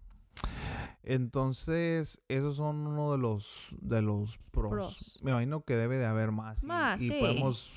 Entonces, 1.02 2.20
esos 2.28 2.56
son 2.56 2.86
uno 2.86 3.12
de 3.12 3.18
los 3.18 3.68
de 3.80 4.02
los 4.02 4.38
pros. 4.50 4.70
Pros. 4.70 5.20
Me 5.22 5.30
imagino 5.30 5.62
que 5.64 5.76
debe 5.76 5.98
de 5.98 6.06
haber 6.06 6.32
más. 6.32 6.62
y- 6.62 6.66
Más, 6.66 7.00
y 7.00 7.08
sí. 7.08 7.16
podemos 7.20 7.72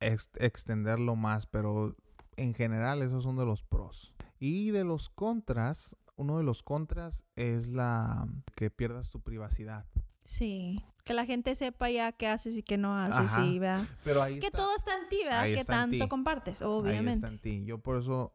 ex- 0.00 0.30
extenderlo 0.36 1.16
más, 1.16 1.46
pero 1.46 1.96
en 2.36 2.54
general 2.54 3.02
esos 3.02 3.22
son 3.22 3.36
de 3.36 3.46
los 3.46 3.62
pros. 3.62 4.12
Y 4.38 4.70
de 4.70 4.84
los 4.84 5.08
contras, 5.08 5.96
uno 6.16 6.36
de 6.38 6.44
los 6.44 6.62
contras 6.62 7.24
es 7.36 7.70
la 7.70 8.26
que 8.54 8.70
pierdas 8.70 9.08
tu 9.08 9.20
privacidad. 9.20 9.86
Sí. 10.22 10.84
Que 11.04 11.14
la 11.14 11.26
gente 11.26 11.54
sepa 11.54 11.90
ya 11.90 12.12
qué 12.12 12.28
haces 12.28 12.56
y 12.56 12.62
qué 12.62 12.76
no 12.78 12.96
haces, 12.96 13.32
Ajá. 13.32 13.44
¿verdad? 13.44 13.86
Pero 14.04 14.22
ahí 14.22 14.40
Que 14.40 14.46
está. 14.46 14.58
todo 14.58 14.74
está 14.76 14.92
en 14.94 15.08
ti, 15.08 15.18
¿verdad? 15.24 15.40
Ahí 15.40 15.54
Que 15.54 15.64
tanto 15.64 16.08
compartes, 16.08 16.62
Ahí 16.62 16.68
obviamente. 16.68 17.12
está 17.12 17.28
en 17.28 17.38
ti. 17.38 17.64
Yo 17.66 17.78
por 17.78 17.98
eso, 17.98 18.32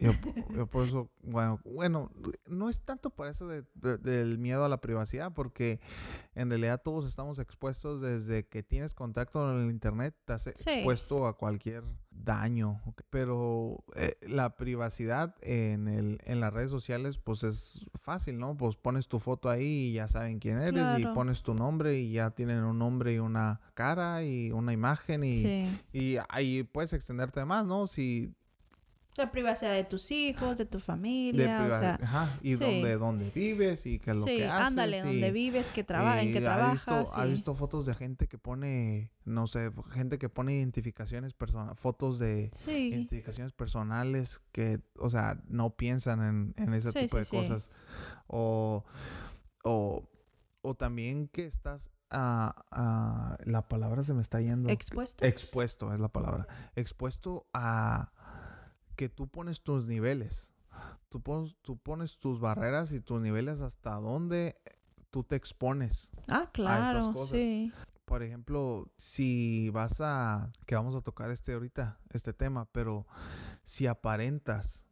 yo, 0.00 0.12
yo 0.54 0.66
por 0.66 0.86
eso, 0.86 1.10
bueno, 1.22 1.60
bueno, 1.64 2.10
no 2.46 2.68
es 2.68 2.80
tanto 2.80 3.10
por 3.10 3.26
eso 3.28 3.46
de- 3.46 3.64
de- 3.74 3.98
del 3.98 4.38
miedo 4.38 4.64
a 4.64 4.68
la 4.68 4.80
privacidad, 4.80 5.32
porque 5.32 5.80
en 6.34 6.48
realidad 6.50 6.80
todos 6.82 7.06
estamos 7.06 7.38
expuestos 7.38 8.00
desde 8.00 8.46
que 8.46 8.62
tienes 8.62 8.94
contacto 8.94 9.50
en 9.52 9.64
el 9.64 9.70
internet, 9.70 10.14
estás 10.18 10.42
Sí. 10.42 10.50
expuesto 10.70 11.26
a 11.26 11.36
cualquier 11.36 11.84
daño. 12.10 12.80
Pero 13.10 13.84
eh, 13.96 14.16
la 14.22 14.56
privacidad 14.56 15.34
en 15.42 15.88
el, 15.88 16.18
en 16.24 16.40
las 16.40 16.52
redes 16.52 16.70
sociales, 16.70 17.18
pues 17.18 17.42
es 17.44 17.88
fácil, 17.94 18.38
¿no? 18.38 18.56
Pues 18.56 18.76
pones 18.76 19.08
tu 19.08 19.18
foto 19.18 19.48
ahí 19.50 19.88
y 19.88 19.92
ya 19.94 20.08
saben 20.08 20.38
quién 20.38 20.60
eres 20.60 20.98
y 20.98 21.04
pones 21.06 21.42
tu 21.42 21.54
nombre 21.54 21.98
y 21.98 22.12
ya 22.12 22.30
tienen 22.30 22.64
un 22.64 22.78
nombre 22.78 23.14
y 23.14 23.18
una 23.18 23.60
cara 23.74 24.22
y 24.24 24.50
una 24.52 24.72
imagen 24.72 25.24
y 25.24 25.32
Sí. 25.32 25.80
y 25.92 26.16
ahí 26.28 26.62
puedes 26.62 26.92
extenderte 26.92 27.44
más, 27.44 27.64
¿no? 27.66 27.86
Si 27.86 28.34
La 29.16 29.30
privacidad 29.32 29.74
de 29.74 29.82
tus 29.84 30.10
hijos, 30.12 30.56
de 30.56 30.64
tu 30.66 30.78
de 30.78 30.84
familia, 30.84 31.58
o 31.58 31.62
priva- 31.64 31.78
sea, 31.80 31.98
ajá, 32.00 32.38
y 32.42 32.54
sí. 32.54 32.60
dónde, 32.60 32.96
dónde 32.96 33.30
vives 33.34 33.84
y 33.86 33.98
qué 33.98 34.12
es 34.12 34.16
lo 34.16 34.24
sí, 34.24 34.36
que 34.36 34.46
haces. 34.46 34.66
ándale, 34.68 35.02
donde 35.02 35.32
vives, 35.32 35.66
que 35.70 35.82
traba 35.84 36.22
en 36.22 36.32
¿has 36.36 36.40
trabajas, 36.44 36.72
visto, 36.74 36.94
has 37.20 37.26
sí. 37.26 37.32
visto 37.32 37.54
fotos 37.54 37.86
de 37.86 37.94
gente 37.96 38.28
que 38.28 38.38
pone, 38.38 39.10
no 39.24 39.46
sé, 39.48 39.72
gente 39.90 40.18
que 40.18 40.28
pone 40.28 40.54
identificaciones 40.54 41.34
personales, 41.34 41.76
fotos 41.78 42.18
de 42.20 42.50
Sí, 42.54 42.88
identificaciones 42.92 43.52
personales 43.52 44.42
que, 44.52 44.80
o 44.96 45.10
sea, 45.10 45.42
no 45.48 45.70
piensan 45.76 46.22
en, 46.22 46.54
en 46.56 46.72
ese 46.74 46.92
Sí, 46.92 47.00
tipo 47.00 47.16
sí, 47.16 47.18
de 47.18 47.24
sí. 47.24 47.36
cosas. 47.36 47.70
O, 48.28 48.84
o, 49.64 50.08
o 50.62 50.74
también 50.76 51.26
que 51.28 51.46
estás 51.46 51.90
a, 52.10 52.64
a- 52.70 53.36
la 53.44 53.68
palabra 53.68 54.02
se 54.04 54.14
me 54.14 54.22
está 54.22 54.40
yendo. 54.40 54.68
expuesto. 54.70 55.24
Expuesto 55.24 55.92
es 55.92 56.00
la 56.00 56.08
palabra. 56.08 56.46
Expuesto 56.76 57.46
a 57.52 58.12
que 59.00 59.08
tú 59.08 59.28
pones 59.28 59.62
tus 59.62 59.86
niveles. 59.86 60.52
Tú 61.08 61.22
pones, 61.22 61.56
tú 61.62 61.78
pones 61.78 62.18
tus 62.18 62.38
barreras 62.38 62.92
y 62.92 63.00
tus 63.00 63.18
niveles 63.18 63.62
hasta 63.62 63.94
dónde 63.94 64.60
tú 65.08 65.24
te 65.24 65.36
expones. 65.36 66.10
ah, 66.28 66.50
claro, 66.52 67.14
cosas. 67.14 67.30
sí. 67.30 67.72
Por 68.04 68.22
ejemplo, 68.22 68.90
si 68.96 69.70
vas 69.70 70.02
a... 70.02 70.52
que 70.66 70.74
vamos 70.74 70.94
a 70.94 71.00
tocar 71.00 71.30
este 71.30 71.54
ahorita, 71.54 71.98
este 72.10 72.34
tema, 72.34 72.66
pero 72.72 73.06
si 73.62 73.86
aparentas 73.86 74.86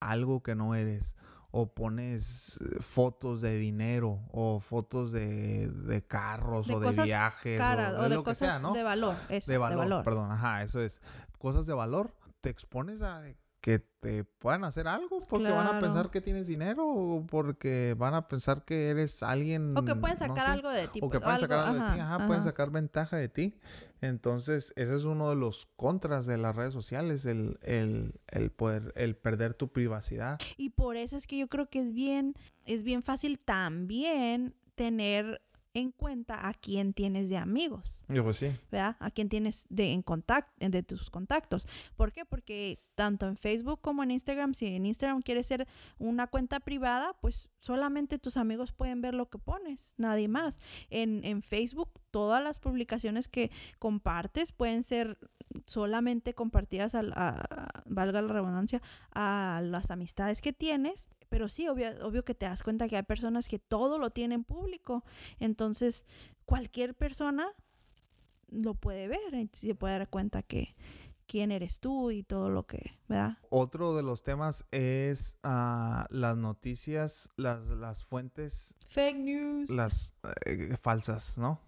algo 0.00 0.42
que 0.42 0.54
no 0.54 0.74
eres 0.74 1.14
o 1.50 1.74
pones 1.74 2.58
eh, 2.58 2.80
fotos 2.80 3.42
de 3.42 3.58
dinero 3.58 4.20
o 4.30 4.60
fotos 4.60 5.12
de, 5.12 5.68
de 5.68 6.02
carros 6.02 6.68
De 6.68 6.74
o 6.76 6.80
de 6.80 7.02
viajes 7.02 7.58
Caras 7.58 7.92
o, 7.98 8.04
o 8.04 8.08
de 8.08 8.16
cosas 8.16 8.38
sea, 8.38 8.58
¿no? 8.60 8.72
de 8.72 8.82
valor, 8.82 9.14
eso, 9.28 9.52
de 9.52 9.58
valor, 9.58 10.02
perdón, 10.04 10.30
ajá, 10.32 10.62
eso 10.62 10.80
es. 10.80 11.02
Cosas 11.36 11.66
de 11.66 11.74
valor, 11.74 12.14
te 12.40 12.48
expones 12.48 13.02
a 13.02 13.20
que 13.62 13.78
te 13.78 14.24
puedan 14.24 14.64
hacer 14.64 14.88
algo 14.88 15.20
porque 15.20 15.48
van 15.48 15.68
a 15.68 15.80
pensar 15.80 16.10
que 16.10 16.20
tienes 16.20 16.48
dinero 16.48 16.84
o 16.84 17.24
porque 17.24 17.94
van 17.96 18.12
a 18.12 18.26
pensar 18.26 18.64
que 18.64 18.90
eres 18.90 19.22
alguien 19.22 19.76
O 19.76 19.84
que 19.84 19.94
pueden 19.94 20.18
no 20.18 20.26
sacar 20.26 20.46
sé, 20.46 20.50
algo 20.50 20.68
de 20.68 20.88
ti. 20.88 20.98
o 21.00 21.08
que 21.08 21.20
pues, 21.20 21.22
pueden 21.22 21.40
sacar 21.40 21.58
algo, 21.60 21.74
de 21.74 21.78
ti, 21.94 22.00
ajá, 22.00 22.14
ajá, 22.16 22.26
pueden 22.26 22.42
sacar 22.42 22.70
ventaja 22.72 23.16
de 23.16 23.28
ti. 23.28 23.54
Entonces, 24.00 24.72
ese 24.74 24.96
es 24.96 25.04
uno 25.04 25.30
de 25.30 25.36
los 25.36 25.68
contras 25.76 26.26
de 26.26 26.36
las 26.36 26.56
redes 26.56 26.74
sociales, 26.74 27.24
el, 27.24 27.60
el, 27.62 28.20
el 28.26 28.50
poder, 28.50 28.92
el 28.96 29.14
perder 29.14 29.54
tu 29.54 29.68
privacidad. 29.68 30.40
Y 30.56 30.70
por 30.70 30.96
eso 30.96 31.16
es 31.16 31.28
que 31.28 31.38
yo 31.38 31.46
creo 31.46 31.70
que 31.70 31.80
es 31.80 31.92
bien, 31.92 32.34
es 32.64 32.82
bien 32.82 33.04
fácil 33.04 33.38
también 33.38 34.56
tener 34.74 35.40
en 35.74 35.90
cuenta 35.90 36.48
a 36.48 36.52
quién 36.54 36.92
tienes 36.92 37.28
de 37.30 37.38
amigos, 37.38 38.04
Yo 38.08 38.22
pues 38.22 38.36
sí. 38.36 38.50
¿verdad? 38.70 38.96
A 39.00 39.10
quién 39.10 39.28
tienes 39.28 39.64
de 39.70 39.92
en 39.92 40.02
contacto, 40.02 40.52
de 40.68 40.82
tus 40.82 41.08
contactos. 41.08 41.66
¿Por 41.96 42.12
qué? 42.12 42.24
Porque 42.26 42.78
tanto 42.94 43.26
en 43.26 43.36
Facebook 43.36 43.80
como 43.80 44.02
en 44.02 44.10
Instagram, 44.10 44.52
si 44.54 44.66
en 44.66 44.84
Instagram 44.84 45.22
quieres 45.22 45.46
ser 45.46 45.66
una 45.98 46.26
cuenta 46.26 46.60
privada, 46.60 47.14
pues 47.20 47.48
solamente 47.58 48.18
tus 48.18 48.36
amigos 48.36 48.72
pueden 48.72 49.00
ver 49.00 49.14
lo 49.14 49.30
que 49.30 49.38
pones, 49.38 49.94
nadie 49.96 50.28
más. 50.28 50.58
En, 50.90 51.24
en 51.24 51.40
Facebook, 51.42 51.88
todas 52.10 52.44
las 52.44 52.58
publicaciones 52.58 53.28
que 53.28 53.50
compartes 53.78 54.52
pueden 54.52 54.82
ser 54.82 55.18
solamente 55.66 56.34
compartidas, 56.34 56.94
a, 56.94 57.00
a- 57.14 57.82
valga 57.86 58.20
la 58.22 58.32
redundancia, 58.32 58.82
a 59.14 59.60
las 59.64 59.90
amistades 59.90 60.40
que 60.40 60.52
tienes. 60.52 61.08
Pero 61.32 61.48
sí, 61.48 61.66
obvio, 61.66 61.88
obvio 62.06 62.26
que 62.26 62.34
te 62.34 62.44
das 62.44 62.62
cuenta 62.62 62.88
que 62.88 62.96
hay 62.98 63.04
personas 63.04 63.48
que 63.48 63.58
todo 63.58 63.98
lo 63.98 64.10
tienen 64.10 64.44
público. 64.44 65.02
Entonces, 65.40 66.04
cualquier 66.44 66.94
persona 66.94 67.48
lo 68.50 68.74
puede 68.74 69.08
ver 69.08 69.32
y 69.32 69.48
se 69.50 69.74
puede 69.74 69.98
dar 69.98 70.10
cuenta 70.10 70.42
que 70.42 70.76
quién 71.26 71.50
eres 71.50 71.80
tú 71.80 72.10
y 72.10 72.22
todo 72.22 72.50
lo 72.50 72.66
que, 72.66 72.98
¿verdad? 73.08 73.38
Otro 73.48 73.96
de 73.96 74.02
los 74.02 74.22
temas 74.22 74.66
es 74.72 75.38
ah, 75.42 76.06
las 76.10 76.36
noticias, 76.36 77.30
las, 77.36 77.66
las 77.66 78.04
fuentes, 78.04 78.74
Fake 78.86 79.16
news. 79.16 79.70
las 79.70 80.12
eh, 80.44 80.76
falsas, 80.78 81.38
¿no? 81.38 81.62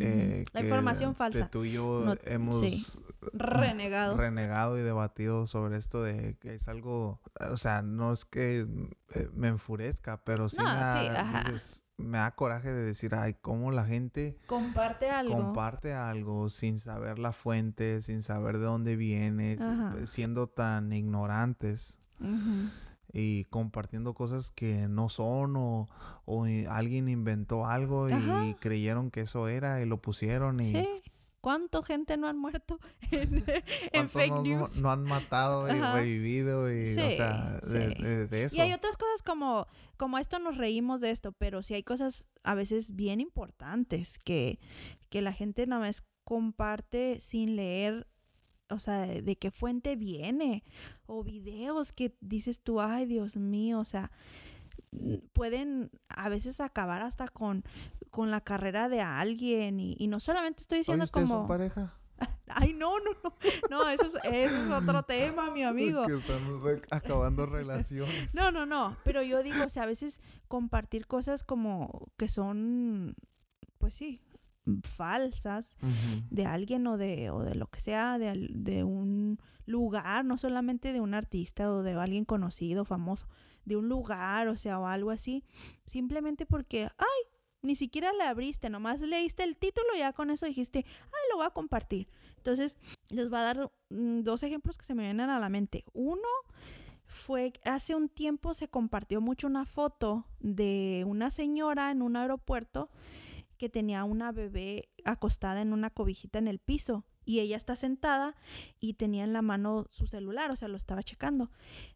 Eh, 0.00 0.44
la 0.52 0.60
que- 0.60 0.66
información 0.66 1.12
que 1.12 1.18
falsa. 1.18 1.48
tú 1.50 1.64
y 1.64 1.72
yo 1.72 2.02
No- 2.04 2.14
hemos 2.24 2.60
sí. 2.60 2.84
Renegado. 3.32 4.16
renegado 4.16 4.78
y 4.78 4.82
debatido 4.82 5.46
sobre 5.46 5.76
esto 5.76 6.02
de 6.02 6.36
que 6.40 6.54
es 6.54 6.68
algo, 6.68 7.20
o 7.50 7.56
sea, 7.56 7.82
no 7.82 8.12
es 8.12 8.24
que 8.24 8.66
eh, 9.14 9.28
me 9.34 9.48
enfurezca, 9.48 10.22
pero 10.24 10.48
sí, 10.48 10.56
No, 10.58 10.64
me, 10.64 10.70
da, 10.80 11.00
sí, 11.00 11.06
ajá. 11.08 11.44
dices, 11.44 11.84
me 11.96 12.18
da 12.18 12.30
coraje 12.34 12.70
de 12.72 12.82
decir, 12.84 13.14
ay, 13.14 13.34
cómo 13.40 13.72
la 13.72 13.84
gente 13.84 14.38
Comparte 14.46 15.10
algo. 15.10 15.36
comparte 15.36 15.94
algo 15.94 16.48
sin 16.48 16.78
saber 16.78 17.18
la 17.18 17.32
fuente, 17.32 18.02
sin 18.02 18.22
saber 18.22 18.58
de 18.58 18.64
dónde 18.66 18.94
viene, 18.96 19.56
Ajá. 19.60 19.96
siendo 20.06 20.46
tan 20.48 20.92
ignorantes 20.92 21.98
Ujú. 22.20 22.70
Y 23.18 23.44
compartiendo 23.46 24.14
cosas 24.14 24.50
que 24.50 24.88
no 24.88 25.08
son 25.08 25.56
o, 25.56 25.86
o 26.24 26.46
i- 26.46 26.64
alguien 26.66 27.08
inventó 27.08 27.66
algo 27.66 28.08
y 28.08 28.54
creyeron 28.60 29.10
que 29.10 29.22
eso 29.22 29.48
era 29.48 29.80
y 29.82 29.86
lo 29.86 30.00
pusieron 30.00 30.60
y 30.60 30.64
Sí. 30.64 30.86
¿Cuánta 31.40 31.80
gente 31.84 32.16
no 32.16 32.26
han 32.26 32.36
muerto 32.36 32.80
en, 33.92 34.08
fake 34.08 34.30
no, 34.32 34.42
news? 34.42 34.82
no 34.82 34.90
han 34.90 35.04
matado 35.04 35.68
y 35.68 35.78
Ajá. 35.78 35.94
revivido 35.94 36.70
y 36.70 36.82
o 36.82 36.86
Sí, 36.86 36.94
sea, 37.16 37.60
de, 37.62 37.94
sí. 37.96 38.02
de- 38.02 38.26
de 38.26 38.44
eso. 38.44 38.56
Y 38.56 38.60
hay 38.60 38.72
otras 38.72 38.96
cosas 38.96 39.22
como, 39.22 39.66
como 39.96 40.18
esto 40.18 40.40
nos 40.40 40.56
reímos 40.56 41.00
de 41.00 41.10
esto, 41.12 41.30
pero 41.32 41.62
sí 41.62 41.74
hay 41.74 41.84
cosas 41.84 42.26
a 42.42 42.54
veces 42.56 42.96
bien 42.96 43.20
importantes 43.20 44.18
que, 44.18 44.58
que 45.10 45.22
la 45.22 45.32
gente 45.32 45.64
nada 45.66 45.82
más 45.86 46.02
comparte 46.24 47.20
sin 47.20 47.54
leer, 47.56 48.08
o 48.70 48.78
sea, 48.78 49.06
de, 49.06 49.36
qué 49.36 49.50
fuente 49.50 49.96
viene, 49.96 50.62
o 51.06 51.24
videos 51.24 51.92
que 51.92 52.14
dices 52.20 52.60
tú, 52.60 52.80
ay 52.80 53.06
Dios 53.06 53.36
mío, 53.36 53.78
o 53.80 53.84
sea, 53.84 54.10
pueden 55.32 55.90
a 56.08 56.28
veces 56.28 56.60
acabar 56.60 57.02
hasta 57.02 57.28
con, 57.28 57.64
con 58.10 58.30
la 58.30 58.40
carrera 58.40 58.88
de 58.88 59.00
alguien 59.00 59.80
y, 59.80 59.96
y 59.98 60.06
no 60.08 60.20
solamente 60.20 60.62
estoy 60.62 60.76
Oye, 60.76 60.80
diciendo 60.80 61.04
¿ustedes 61.04 61.28
son 61.28 61.36
como, 61.38 61.48
pareja? 61.48 61.94
ay 62.48 62.72
no, 62.72 62.98
no, 63.00 63.10
no, 63.22 63.34
no, 63.70 63.88
eso 63.88 64.06
es, 64.06 64.14
eso 64.24 64.64
es 64.64 64.70
otro 64.70 65.02
tema, 65.02 65.50
mi 65.50 65.62
amigo. 65.62 66.06
Que 66.06 66.14
están 66.14 66.60
re- 66.60 66.80
acabando 66.90 67.46
relaciones. 67.46 68.34
No, 68.34 68.50
no, 68.50 68.66
no, 68.66 68.96
pero 69.04 69.22
yo 69.22 69.42
digo, 69.42 69.64
o 69.64 69.68
sea, 69.68 69.84
a 69.84 69.86
veces 69.86 70.20
compartir 70.48 71.06
cosas 71.06 71.44
como 71.44 72.08
que 72.16 72.28
son, 72.28 73.14
pues 73.78 73.94
sí, 73.94 74.20
falsas 74.82 75.76
de 76.30 76.46
alguien 76.46 76.86
o 76.86 76.96
de, 76.96 77.30
o 77.30 77.42
de 77.42 77.54
lo 77.54 77.66
que 77.68 77.80
sea, 77.80 78.18
de, 78.18 78.48
de 78.50 78.84
un 78.84 79.38
lugar, 79.66 80.24
no 80.24 80.38
solamente 80.38 80.92
de 80.92 81.00
un 81.00 81.14
artista 81.14 81.70
o 81.70 81.82
de 81.82 81.94
alguien 81.94 82.24
conocido, 82.24 82.84
famoso, 82.84 83.28
de 83.64 83.76
un 83.76 83.88
lugar, 83.88 84.48
o 84.48 84.56
sea, 84.56 84.78
o 84.78 84.86
algo 84.86 85.10
así, 85.10 85.44
simplemente 85.84 86.46
porque, 86.46 86.88
ay, 86.96 87.32
ni 87.62 87.74
siquiera 87.74 88.12
le 88.12 88.24
abriste, 88.24 88.70
nomás 88.70 89.00
leíste 89.00 89.42
el 89.42 89.56
título 89.56 89.88
y 89.94 89.98
ya 89.98 90.12
con 90.12 90.30
eso 90.30 90.46
dijiste, 90.46 90.84
ay, 90.86 91.22
lo 91.30 91.38
voy 91.38 91.46
a 91.46 91.50
compartir. 91.50 92.08
Entonces, 92.36 92.78
les 93.10 93.28
voy 93.28 93.38
a 93.38 93.42
dar 93.42 93.72
mm, 93.90 94.20
dos 94.20 94.42
ejemplos 94.42 94.78
que 94.78 94.84
se 94.84 94.94
me 94.94 95.02
vienen 95.02 95.28
a 95.28 95.38
la 95.38 95.48
mente. 95.48 95.84
Uno 95.92 96.28
fue 97.08 97.52
hace 97.64 97.94
un 97.94 98.08
tiempo 98.08 98.54
se 98.54 98.68
compartió 98.68 99.20
mucho 99.20 99.46
una 99.46 99.64
foto 99.64 100.26
de 100.40 101.04
una 101.06 101.30
señora 101.30 101.90
en 101.90 102.02
un 102.02 102.16
aeropuerto 102.16 102.90
que 103.58 103.68
tenía 103.68 104.04
una 104.04 104.32
bebé 104.32 104.88
acostada 105.04 105.60
en 105.60 105.72
una 105.72 105.90
cobijita 105.90 106.38
en 106.38 106.48
el 106.48 106.58
piso 106.58 107.04
y 107.28 107.40
ella 107.40 107.58
está 107.58 107.76
sentada 107.76 108.34
y 108.80 108.94
tenía 108.94 109.22
en 109.22 109.34
la 109.34 109.42
mano 109.42 109.84
su 109.90 110.06
celular, 110.06 110.50
o 110.50 110.56
sea, 110.56 110.66
lo 110.66 110.78
estaba 110.78 111.02
checando. 111.02 111.50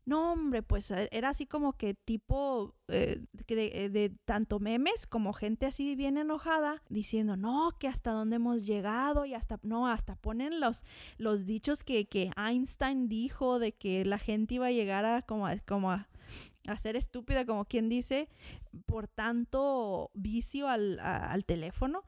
No, 0.04 0.32
hombre, 0.32 0.62
pues 0.62 0.90
eh, 0.90 1.08
era 1.10 1.30
así 1.30 1.46
como 1.46 1.72
que 1.72 1.94
tipo 1.94 2.74
eh, 2.88 3.18
de 3.32 4.14
tanto 4.26 4.60
memes 4.60 5.06
como 5.06 5.32
gente 5.32 5.64
así 5.64 5.96
bien 5.96 6.18
enojada 6.18 6.82
diciendo, 6.90 7.38
no, 7.38 7.70
que 7.78 7.88
hasta 7.88 8.10
dónde 8.10 8.36
hemos 8.36 8.66
llegado 8.66 9.24
y 9.24 9.32
hasta, 9.32 9.58
no, 9.62 9.88
hasta 9.88 10.16
ponen 10.16 10.60
los, 10.60 10.84
los 11.16 11.46
dichos 11.46 11.82
que, 11.82 12.04
que 12.06 12.30
Einstein 12.36 13.08
dijo 13.08 13.58
de 13.58 13.72
que 13.72 14.04
la 14.04 14.18
gente 14.18 14.56
iba 14.56 14.66
a 14.66 14.72
llegar 14.72 15.06
a 15.06 15.22
como 15.22 15.46
a, 15.46 15.56
como 15.60 15.92
a 15.92 16.08
a 16.68 16.78
ser 16.78 16.94
estúpida, 16.96 17.44
como 17.44 17.64
quien 17.64 17.88
dice, 17.88 18.28
por 18.86 19.08
tanto 19.08 20.10
vicio 20.14 20.68
al, 20.68 20.98
a- 21.00 21.32
al 21.32 21.44
teléfono 21.44 22.04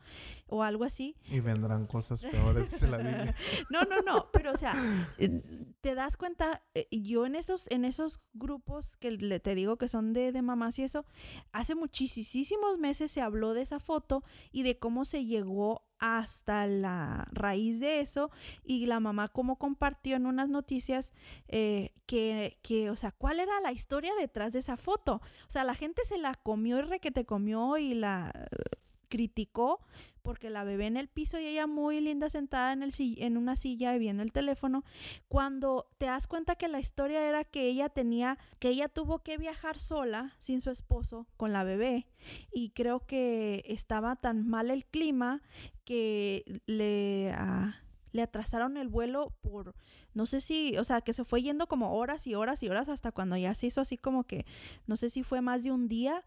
o 0.47 0.63
algo 0.63 0.85
así. 0.85 1.17
Y 1.27 1.41
vendrán 1.41 1.87
cosas 1.87 2.23
peores, 2.23 2.71
dice 2.71 2.87
la 2.87 2.99
Biblia. 2.99 3.35
No, 3.71 3.83
no, 3.83 4.01
no, 4.03 4.31
pero 4.33 4.53
o 4.53 4.57
sea, 4.57 4.73
eh, 5.19 5.43
te 5.81 5.95
das 5.95 6.17
cuenta, 6.17 6.63
eh, 6.75 6.87
yo 6.91 7.27
en 7.27 7.35
esos, 7.35 7.69
en 7.71 7.85
esos 7.85 8.21
grupos 8.33 8.97
que 8.97 9.11
le, 9.11 9.41
te 9.41 9.55
digo 9.55 9.77
que 9.77 9.89
son 9.89 10.13
de, 10.13 10.31
de 10.33 10.43
mamás 10.43 10.79
y 10.79 10.85
eso, 10.85 11.05
hace 11.53 11.75
muchísimos 11.75 12.79
meses 12.79 13.11
se 13.11 13.21
habló 13.21 13.55
de 13.55 13.63
esa 13.63 13.81
foto 13.81 14.23
y 14.53 14.63
de 14.63 14.79
cómo 14.79 15.05
se 15.05 15.25
llegó 15.25 15.83
hasta 16.05 16.67
la 16.67 17.27
raíz 17.33 17.81
de 17.81 18.01
eso 18.01 18.31
y 18.63 18.87
la 18.87 19.01
mamá 19.01 19.29
como 19.29 19.57
compartió 19.57 20.17
en 20.17 20.27
unas 20.27 20.49
noticias 20.51 21.13
eh, 21.49 21.93
que, 22.07 22.59
que, 22.63 22.91
o 22.91 22.97
sea, 22.97 23.11
cuál 23.11 23.41
era 23.41 23.61
la 23.63 23.73
historia 23.73 24.13
detrás 24.19 24.53
de 24.53 24.59
esa 24.59 24.77
foto. 24.77 25.23
O 25.47 25.51
sea, 25.51 25.65
la 25.65 25.75
gente 25.75 26.03
se 26.05 26.19
la 26.19 26.35
comió 26.35 26.79
y 26.79 26.83
requete 26.83 27.25
comió 27.25 27.79
y 27.79 27.95
la 27.95 28.31
eh, 28.35 28.77
criticó 29.09 29.81
porque 30.25 30.49
la 30.49 30.65
bebé 30.65 30.87
en 30.87 30.97
el 30.97 31.07
piso 31.07 31.39
y 31.39 31.47
ella 31.47 31.67
muy 31.67 32.01
linda 32.01 32.31
sentada 32.31 32.73
en, 32.73 32.83
el, 32.83 32.93
en 32.99 33.37
una 33.37 33.55
silla 33.55 33.95
y 33.95 33.99
viendo 33.99 34.23
el 34.23 34.33
teléfono, 34.33 34.83
cuando 35.29 35.87
te 35.99 36.07
das 36.07 36.27
cuenta 36.27 36.57
que 36.57 36.67
la 36.67 36.81
historia 36.81 37.29
era 37.29 37.45
que 37.45 37.69
ella 37.69 37.91
tenía, 37.91 38.39
que 38.59 38.71
ella 38.71 38.89
tuvo 38.89 39.23
que 39.23 39.37
viajar 39.37 39.79
sola, 39.79 40.35
sin 40.39 40.63
su 40.63 40.71
esposo, 40.71 41.29
con 41.37 41.53
la 41.53 41.63
bebé, 41.63 42.09
y 42.51 42.71
creo 42.71 43.07
que 43.07 43.63
estaba 43.67 44.17
tan 44.17 44.49
mal 44.49 44.71
el 44.71 44.87
clima 44.87 45.43
que 45.85 46.63
le, 46.67 47.31
ah, 47.35 47.84
le 48.15 48.23
atrasaron 48.23 48.77
el 48.77 48.89
vuelo 48.89 49.35
por, 49.43 49.75
no 50.15 50.25
sé 50.25 50.41
si, 50.41 50.79
o 50.79 50.85
sea, 50.85 51.01
que 51.01 51.13
se 51.13 51.25
fue 51.25 51.43
yendo 51.43 51.67
como 51.67 51.97
horas 51.97 52.29
y 52.29 52.37
horas 52.37 52.63
y 52.63 52.69
horas 52.69 52.89
hasta 52.89 53.11
cuando 53.11 53.37
ya 53.37 53.53
se 53.55 53.67
hizo 53.67 53.81
así 53.81 53.99
como 53.99 54.23
que, 54.23 54.47
no 54.87 54.97
sé 54.97 55.11
si 55.11 55.25
fue 55.25 55.41
más 55.41 55.65
de 55.65 55.73
un 55.73 55.89
día. 55.89 56.25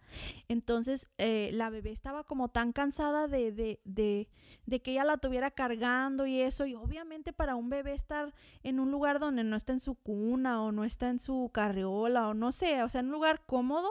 Entonces, 0.49 1.07
eh, 1.17 1.49
la 1.53 1.69
bebé 1.69 1.91
estaba 1.91 2.25
como 2.25 2.49
tan 2.49 2.73
cansada 2.73 3.29
de, 3.29 3.53
de, 3.53 3.79
de, 3.85 4.27
de 4.65 4.81
que 4.81 4.91
ella 4.91 5.05
la 5.05 5.17
tuviera 5.17 5.49
cargando 5.49 6.25
y 6.27 6.41
eso. 6.41 6.65
Y 6.65 6.75
obviamente 6.75 7.31
para 7.31 7.55
un 7.55 7.69
bebé 7.69 7.93
estar 7.93 8.33
en 8.63 8.81
un 8.81 8.91
lugar 8.91 9.19
donde 9.19 9.45
no 9.45 9.55
está 9.55 9.71
en 9.71 9.79
su 9.79 9.95
cuna 9.95 10.61
o 10.61 10.73
no 10.73 10.83
está 10.83 11.09
en 11.09 11.19
su 11.19 11.49
carriola 11.53 12.27
o 12.27 12.33
no 12.33 12.51
sé, 12.51 12.83
o 12.83 12.89
sea, 12.89 12.99
en 12.99 13.05
un 13.05 13.13
lugar 13.13 13.45
cómodo, 13.45 13.89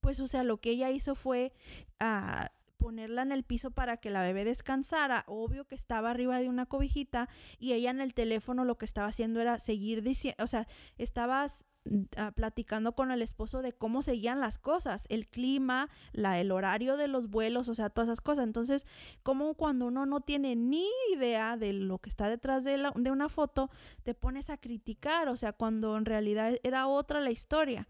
pues, 0.00 0.18
o 0.20 0.26
sea, 0.26 0.44
lo 0.44 0.56
que 0.56 0.70
ella 0.70 0.90
hizo 0.90 1.14
fue... 1.14 1.52
ah, 2.00 2.50
ponerla 2.78 3.22
en 3.22 3.32
el 3.32 3.44
piso 3.44 3.70
para 3.70 3.98
que 3.98 4.08
la 4.08 4.22
bebé 4.22 4.44
descansara. 4.44 5.24
Obvio 5.26 5.66
que 5.66 5.74
estaba 5.74 6.10
arriba 6.10 6.40
de 6.40 6.48
una 6.48 6.64
cobijita 6.64 7.28
y 7.58 7.74
ella 7.74 7.90
en 7.90 8.00
el 8.00 8.14
teléfono 8.14 8.64
lo 8.64 8.78
que 8.78 8.86
estaba 8.86 9.08
haciendo 9.08 9.40
era 9.40 9.58
seguir 9.58 10.02
diciendo, 10.02 10.42
o 10.42 10.46
sea, 10.46 10.66
estabas 10.96 11.66
ah, 12.16 12.32
platicando 12.32 12.92
con 12.92 13.10
el 13.10 13.22
esposo 13.22 13.62
de 13.62 13.72
cómo 13.72 14.02
seguían 14.02 14.40
las 14.40 14.58
cosas, 14.58 15.06
el 15.08 15.26
clima, 15.26 15.88
la, 16.12 16.38
el 16.40 16.50
horario 16.52 16.96
de 16.96 17.08
los 17.08 17.28
vuelos, 17.30 17.68
o 17.68 17.74
sea, 17.74 17.90
todas 17.90 18.08
esas 18.08 18.20
cosas. 18.20 18.44
Entonces, 18.44 18.86
como 19.22 19.54
cuando 19.54 19.86
uno 19.86 20.06
no 20.06 20.20
tiene 20.20 20.56
ni 20.56 20.86
idea 21.14 21.56
de 21.56 21.72
lo 21.72 21.98
que 21.98 22.08
está 22.08 22.28
detrás 22.28 22.64
de, 22.64 22.78
la- 22.78 22.92
de 22.94 23.10
una 23.10 23.28
foto, 23.28 23.70
te 24.02 24.14
pones 24.14 24.50
a 24.50 24.56
criticar, 24.56 25.28
o 25.28 25.36
sea, 25.36 25.52
cuando 25.52 25.96
en 25.96 26.04
realidad 26.04 26.54
era 26.62 26.86
otra 26.86 27.20
la 27.20 27.30
historia. 27.30 27.88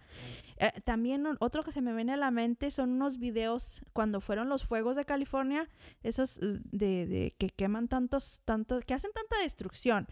Eh, 0.60 0.72
también 0.84 1.24
otro 1.38 1.62
que 1.62 1.70
se 1.70 1.80
me 1.80 1.94
viene 1.94 2.14
a 2.14 2.16
la 2.16 2.32
mente 2.32 2.72
son 2.72 2.90
unos 2.90 3.18
videos 3.18 3.80
cuando 3.92 4.20
fueron 4.20 4.48
los 4.48 4.64
fuegos 4.64 4.96
de 4.96 5.04
California, 5.04 5.68
esos 6.02 6.38
eh, 6.38 6.60
de, 6.72 7.06
de 7.06 7.34
que 7.38 7.48
queman 7.50 7.86
tantos, 7.86 8.42
tantos, 8.44 8.84
que 8.84 8.94
hacen 8.94 9.12
tanta 9.12 9.38
destrucción. 9.42 10.08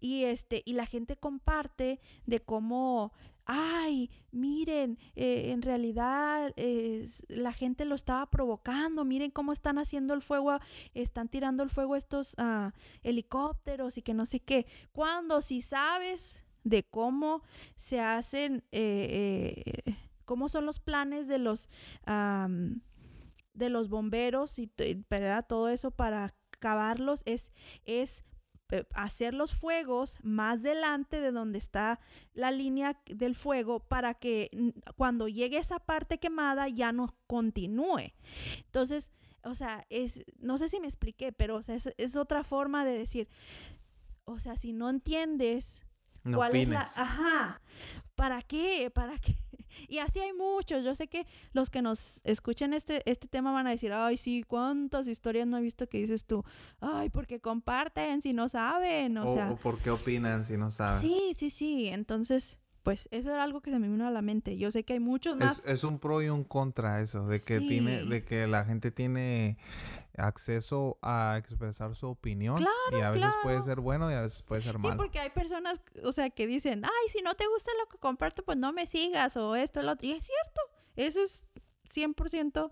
Y 0.00 0.24
este, 0.24 0.62
y 0.66 0.74
la 0.74 0.84
gente 0.86 1.16
comparte 1.16 2.00
de 2.26 2.40
cómo 2.40 3.12
ay, 3.46 4.10
miren, 4.32 4.98
eh, 5.14 5.52
en 5.52 5.62
realidad 5.62 6.52
eh, 6.56 7.06
la 7.28 7.52
gente 7.52 7.84
lo 7.84 7.94
estaba 7.94 8.28
provocando, 8.30 9.04
miren 9.04 9.30
cómo 9.30 9.52
están 9.52 9.78
haciendo 9.78 10.14
el 10.14 10.22
fuego, 10.22 10.58
están 10.94 11.28
tirando 11.28 11.62
el 11.62 11.70
fuego 11.70 11.96
estos 11.96 12.34
ah, 12.38 12.72
helicópteros 13.02 13.96
y 13.96 14.02
que 14.02 14.14
no 14.14 14.26
sé 14.26 14.40
qué. 14.40 14.66
Cuando 14.92 15.40
si 15.40 15.62
sabes 15.62 16.44
de 16.64 16.82
cómo 16.82 17.42
se 17.76 18.00
hacen, 18.00 18.64
eh, 18.72 19.94
cómo 20.24 20.48
son 20.48 20.66
los 20.66 20.80
planes 20.80 21.28
de 21.28 21.38
los, 21.38 21.70
am, 22.04 22.82
de 23.54 23.70
los 23.70 23.88
bomberos 23.88 24.58
y 24.58 24.70
¿verdad? 25.08 25.46
todo 25.48 25.68
eso 25.68 25.92
para 25.92 26.34
acabarlos, 26.52 27.22
es, 27.26 27.52
es 27.84 28.24
hacer 28.94 29.34
los 29.34 29.54
fuegos 29.54 30.18
más 30.22 30.62
delante 30.62 31.20
de 31.20 31.32
donde 31.32 31.58
está 31.58 32.00
la 32.34 32.50
línea 32.50 33.00
del 33.06 33.34
fuego 33.34 33.80
para 33.80 34.14
que 34.14 34.50
cuando 34.96 35.28
llegue 35.28 35.58
esa 35.58 35.78
parte 35.78 36.18
quemada 36.18 36.68
ya 36.68 36.92
no 36.92 37.14
continúe. 37.26 38.12
Entonces, 38.64 39.10
o 39.42 39.54
sea, 39.54 39.84
es, 39.90 40.24
no 40.38 40.58
sé 40.58 40.68
si 40.68 40.80
me 40.80 40.86
expliqué, 40.86 41.32
pero 41.32 41.56
o 41.56 41.62
sea, 41.62 41.76
es, 41.76 41.92
es 41.96 42.16
otra 42.16 42.42
forma 42.44 42.84
de 42.84 42.98
decir, 42.98 43.28
o 44.24 44.38
sea, 44.38 44.56
si 44.56 44.72
no 44.72 44.90
entiendes 44.90 45.84
No 46.24 46.36
cuál 46.36 46.56
es 46.56 46.68
la... 46.68 46.80
Ajá, 46.80 47.62
¿para 48.16 48.42
qué? 48.42 48.90
¿Para 48.92 49.18
qué? 49.18 49.34
Y 49.88 49.98
así 49.98 50.20
hay 50.20 50.32
muchos. 50.32 50.84
Yo 50.84 50.94
sé 50.94 51.08
que 51.08 51.26
los 51.52 51.70
que 51.70 51.82
nos 51.82 52.20
escuchen 52.24 52.72
este, 52.74 53.02
este 53.10 53.28
tema 53.28 53.52
van 53.52 53.66
a 53.66 53.70
decir, 53.70 53.92
ay, 53.92 54.16
sí, 54.16 54.42
cuántas 54.46 55.08
historias 55.08 55.46
no 55.46 55.58
he 55.58 55.62
visto 55.62 55.88
que 55.88 55.98
dices 55.98 56.26
tú, 56.26 56.44
ay, 56.80 57.10
porque 57.10 57.40
comparten 57.40 58.22
si 58.22 58.32
no 58.32 58.48
saben, 58.48 59.16
o, 59.18 59.26
O, 59.26 59.34
sea... 59.34 59.50
o 59.50 59.56
por 59.56 59.78
qué 59.78 59.90
opinan 59.90 60.44
si 60.44 60.56
no 60.56 60.70
saben. 60.70 61.00
Sí, 61.00 61.32
sí, 61.34 61.50
sí. 61.50 61.88
Entonces, 61.88 62.58
pues 62.86 63.08
eso 63.10 63.32
era 63.32 63.42
algo 63.42 63.62
que 63.62 63.72
se 63.72 63.80
me 63.80 63.88
vino 63.88 64.06
a 64.06 64.12
la 64.12 64.22
mente. 64.22 64.56
Yo 64.56 64.70
sé 64.70 64.84
que 64.84 64.92
hay 64.92 65.00
muchos 65.00 65.36
más. 65.36 65.58
Es, 65.58 65.66
es 65.66 65.84
un 65.84 65.98
pro 65.98 66.22
y 66.22 66.28
un 66.28 66.44
contra 66.44 67.00
eso, 67.00 67.26
de 67.26 67.40
que 67.40 67.58
tiene, 67.58 68.04
de 68.04 68.24
que 68.24 68.46
la 68.46 68.64
gente 68.64 68.92
tiene 68.92 69.58
acceso 70.16 70.98
a 71.02 71.36
expresar 71.38 71.94
su 71.94 72.06
opinión. 72.08 72.56
Claro, 72.56 72.98
y 72.98 73.00
a 73.00 73.10
veces 73.10 73.32
puede 73.42 73.62
ser 73.62 73.80
bueno 73.80 74.10
y 74.10 74.14
a 74.14 74.22
veces 74.22 74.42
puede 74.42 74.62
ser 74.62 74.76
Sí, 74.76 74.86
malo. 74.86 74.96
porque 74.96 75.20
hay 75.20 75.30
personas, 75.30 75.80
o 76.04 76.12
sea, 76.12 76.30
que 76.30 76.46
dicen, 76.46 76.84
ay, 76.84 77.08
si 77.08 77.22
no 77.22 77.34
te 77.34 77.46
gusta 77.48 77.70
lo 77.80 77.88
que 77.88 77.98
comparto, 77.98 78.42
pues 78.44 78.58
no 78.58 78.72
me 78.72 78.86
sigas 78.86 79.36
o 79.36 79.56
esto, 79.56 79.82
lo 79.82 79.92
otro. 79.92 80.06
Y 80.06 80.12
es 80.12 80.26
cierto, 80.26 80.60
eso 80.96 81.22
es 81.22 81.52
100% 81.84 82.70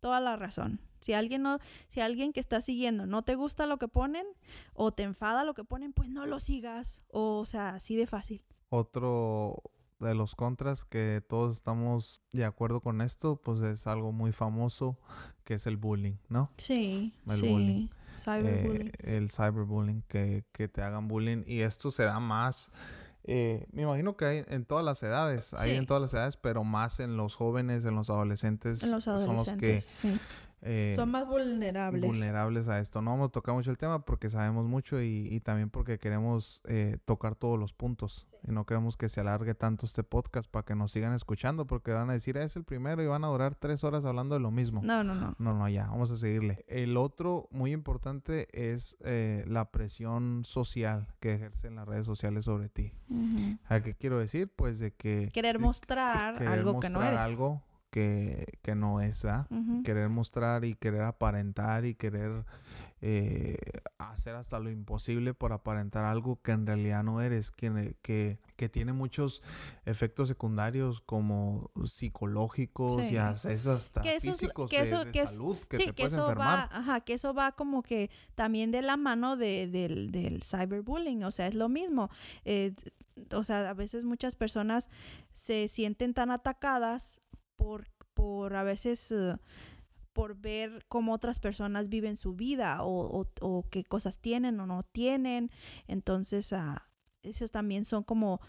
toda 0.00 0.20
la 0.20 0.36
razón. 0.36 0.80
Si 1.00 1.12
alguien 1.12 1.42
no, 1.42 1.58
si 1.86 2.00
alguien 2.00 2.32
que 2.32 2.40
está 2.40 2.60
siguiendo 2.60 3.06
no 3.06 3.22
te 3.22 3.34
gusta 3.36 3.66
lo 3.66 3.78
que 3.78 3.88
ponen 3.88 4.26
o 4.74 4.92
te 4.92 5.04
enfada 5.04 5.44
lo 5.44 5.54
que 5.54 5.64
ponen, 5.64 5.92
pues 5.92 6.08
no 6.10 6.26
lo 6.26 6.40
sigas. 6.40 7.02
O, 7.08 7.44
sea, 7.44 7.70
así 7.70 7.96
de 7.96 8.06
fácil. 8.06 8.44
Otro 8.68 9.62
de 10.00 10.14
los 10.14 10.34
contras 10.36 10.84
que 10.84 11.22
todos 11.28 11.56
estamos 11.56 12.22
de 12.32 12.44
acuerdo 12.44 12.80
con 12.80 13.00
esto, 13.00 13.36
pues 13.42 13.60
es 13.62 13.86
algo 13.86 14.12
muy 14.12 14.32
famoso 14.32 14.98
que 15.44 15.54
es 15.54 15.66
el 15.66 15.76
bullying, 15.76 16.16
¿no? 16.28 16.50
Sí, 16.56 17.14
El 17.26 17.32
sí. 17.36 17.48
bullying. 17.48 17.88
Cyberbullying. 18.14 18.88
Eh, 18.88 19.16
el 19.16 19.30
cyberbullying, 19.30 20.02
que, 20.08 20.44
que 20.52 20.68
te 20.68 20.82
hagan 20.82 21.08
bullying. 21.08 21.42
Y 21.46 21.60
esto 21.60 21.90
se 21.90 22.04
da 22.04 22.18
más, 22.20 22.70
eh, 23.24 23.66
me 23.72 23.82
imagino 23.82 24.16
que 24.16 24.24
hay 24.24 24.44
en 24.48 24.64
todas 24.64 24.84
las 24.84 25.02
edades, 25.02 25.52
hay 25.54 25.70
Sí. 25.72 25.76
en 25.76 25.86
todas 25.86 26.00
las 26.02 26.14
edades, 26.14 26.36
pero 26.36 26.64
más 26.64 27.00
en 27.00 27.16
los 27.16 27.34
jóvenes, 27.36 27.84
en 27.84 27.94
los 27.94 28.08
adolescentes. 28.10 28.82
en 28.82 28.90
los 28.92 29.04
Son 29.04 29.14
los 29.14 29.24
que 29.24 29.30
adolescentes, 29.30 29.84
sí. 29.84 30.20
Eh, 30.62 30.92
Son 30.94 31.10
más 31.10 31.26
vulnerables. 31.26 32.02
vulnerables 32.06 32.68
a 32.68 32.78
esto. 32.80 33.00
No 33.02 33.10
vamos 33.12 33.28
a 33.28 33.32
tocar 33.32 33.54
mucho 33.54 33.70
el 33.70 33.78
tema 33.78 34.04
porque 34.04 34.28
sabemos 34.30 34.66
mucho 34.66 35.00
y, 35.00 35.28
y 35.30 35.40
también 35.40 35.70
porque 35.70 35.98
queremos 35.98 36.62
eh, 36.66 36.98
tocar 37.04 37.34
todos 37.34 37.58
los 37.58 37.72
puntos. 37.72 38.26
Y 38.46 38.52
no 38.52 38.64
queremos 38.66 38.96
que 38.96 39.08
se 39.08 39.20
alargue 39.20 39.54
tanto 39.54 39.84
este 39.84 40.04
podcast 40.04 40.48
para 40.48 40.64
que 40.64 40.74
nos 40.76 40.92
sigan 40.92 41.12
escuchando 41.12 41.66
porque 41.66 41.92
van 41.92 42.08
a 42.10 42.12
decir, 42.12 42.38
"Ah, 42.38 42.44
es 42.44 42.54
el 42.56 42.64
primero 42.64 43.02
y 43.02 43.06
van 43.06 43.24
a 43.24 43.28
durar 43.28 43.54
tres 43.56 43.82
horas 43.84 44.04
hablando 44.04 44.34
de 44.36 44.40
lo 44.40 44.50
mismo. 44.50 44.80
No, 44.84 45.02
no, 45.04 45.14
no. 45.14 45.34
No, 45.38 45.54
no, 45.54 45.68
ya, 45.68 45.86
vamos 45.88 46.10
a 46.12 46.16
seguirle. 46.16 46.64
El 46.68 46.96
otro 46.96 47.48
muy 47.50 47.72
importante 47.72 48.46
es 48.52 48.96
eh, 49.00 49.44
la 49.48 49.70
presión 49.70 50.44
social 50.44 51.08
que 51.20 51.32
ejercen 51.34 51.76
las 51.76 51.86
redes 51.88 52.06
sociales 52.06 52.44
sobre 52.44 52.68
ti. 52.68 52.92
Ujú. 53.10 53.58
¿A 53.68 53.80
qué 53.80 53.94
quiero 53.94 54.18
decir? 54.18 54.48
Pues 54.54 54.78
de 54.78 54.92
que... 54.92 55.30
Querer 55.32 55.58
mostrar 55.58 56.34
querer 56.38 56.48
algo 56.52 56.78
que 56.80 56.90
no 56.90 57.02
eres. 57.02 57.18
algo 57.20 57.62
que, 57.90 58.46
que 58.62 58.74
no 58.74 59.00
es. 59.00 59.24
Ujú. 59.24 59.82
Querer 59.82 60.08
mostrar 60.08 60.64
y 60.64 60.74
querer 60.74 61.02
aparentar 61.02 61.84
y 61.84 61.94
querer 61.94 62.44
eh, 63.00 63.56
hacer 63.98 64.34
hasta 64.34 64.58
lo 64.58 64.70
imposible 64.70 65.32
por 65.32 65.52
aparentar 65.52 66.04
algo 66.04 66.40
que 66.42 66.50
en 66.52 66.66
realidad 66.66 67.04
no 67.04 67.20
eres, 67.20 67.52
que, 67.52 67.96
que, 68.02 68.38
que 68.56 68.68
tiene 68.68 68.92
muchos 68.92 69.42
efectos 69.84 70.26
secundarios 70.28 71.00
como 71.00 71.70
psicológicos 71.84 73.00
Sí. 73.00 73.14
y 73.14 73.16
hasta, 73.16 73.50
hasta 73.52 74.00
Que 74.00 74.16
eso 74.16 74.30
es- 74.30 74.38
físicos 74.40 74.68
que 74.70 74.78
de- 74.78 74.82
eso- 74.82 75.04
de, 75.04 75.10
que 75.12 75.20
es- 75.20 75.30
salud 75.30 75.56
que 75.68 75.76
sí, 75.76 75.82
te 75.84 75.88
que 75.90 75.92
puedes 76.02 76.12
eso 76.12 76.22
enfermar. 76.22 76.68
va, 76.70 76.76
ajá, 76.76 77.00
que 77.02 77.12
eso 77.14 77.32
va 77.34 77.52
como 77.52 77.82
que 77.82 78.10
también 78.34 78.70
de 78.72 78.82
la 78.82 78.96
mano 78.96 79.36
de, 79.36 79.66
del, 79.68 80.10
del 80.10 80.42
cyberbullying, 80.42 81.22
o 81.24 81.30
sea, 81.30 81.46
es 81.46 81.54
lo 81.54 81.68
mismo. 81.68 82.10
Eh, 82.44 82.74
o 83.34 83.44
sea, 83.44 83.70
a 83.70 83.74
veces 83.74 84.04
muchas 84.04 84.34
personas 84.36 84.90
se 85.32 85.68
sienten 85.68 86.14
tan 86.14 86.30
atacadas 86.30 87.20
por, 87.58 87.88
por 88.14 88.56
a 88.56 88.64
veces 88.64 89.12
eh, 89.12 89.36
por 90.14 90.36
ver 90.36 90.84
cómo 90.88 91.12
otras 91.14 91.40
personas 91.40 91.88
viven 91.90 92.16
su 92.16 92.34
vida 92.34 92.82
o, 92.84 93.20
o- 93.22 93.26
o 93.42 93.68
qué 93.70 93.84
cosas 93.84 94.20
tienen 94.20 94.60
o 94.60 94.66
no 94.66 94.82
tienen. 94.84 95.50
Entonces, 95.88 96.52
ah, 96.54 96.88
esos 97.28 97.50
también 97.50 97.84
son 97.84 98.02
como 98.02 98.40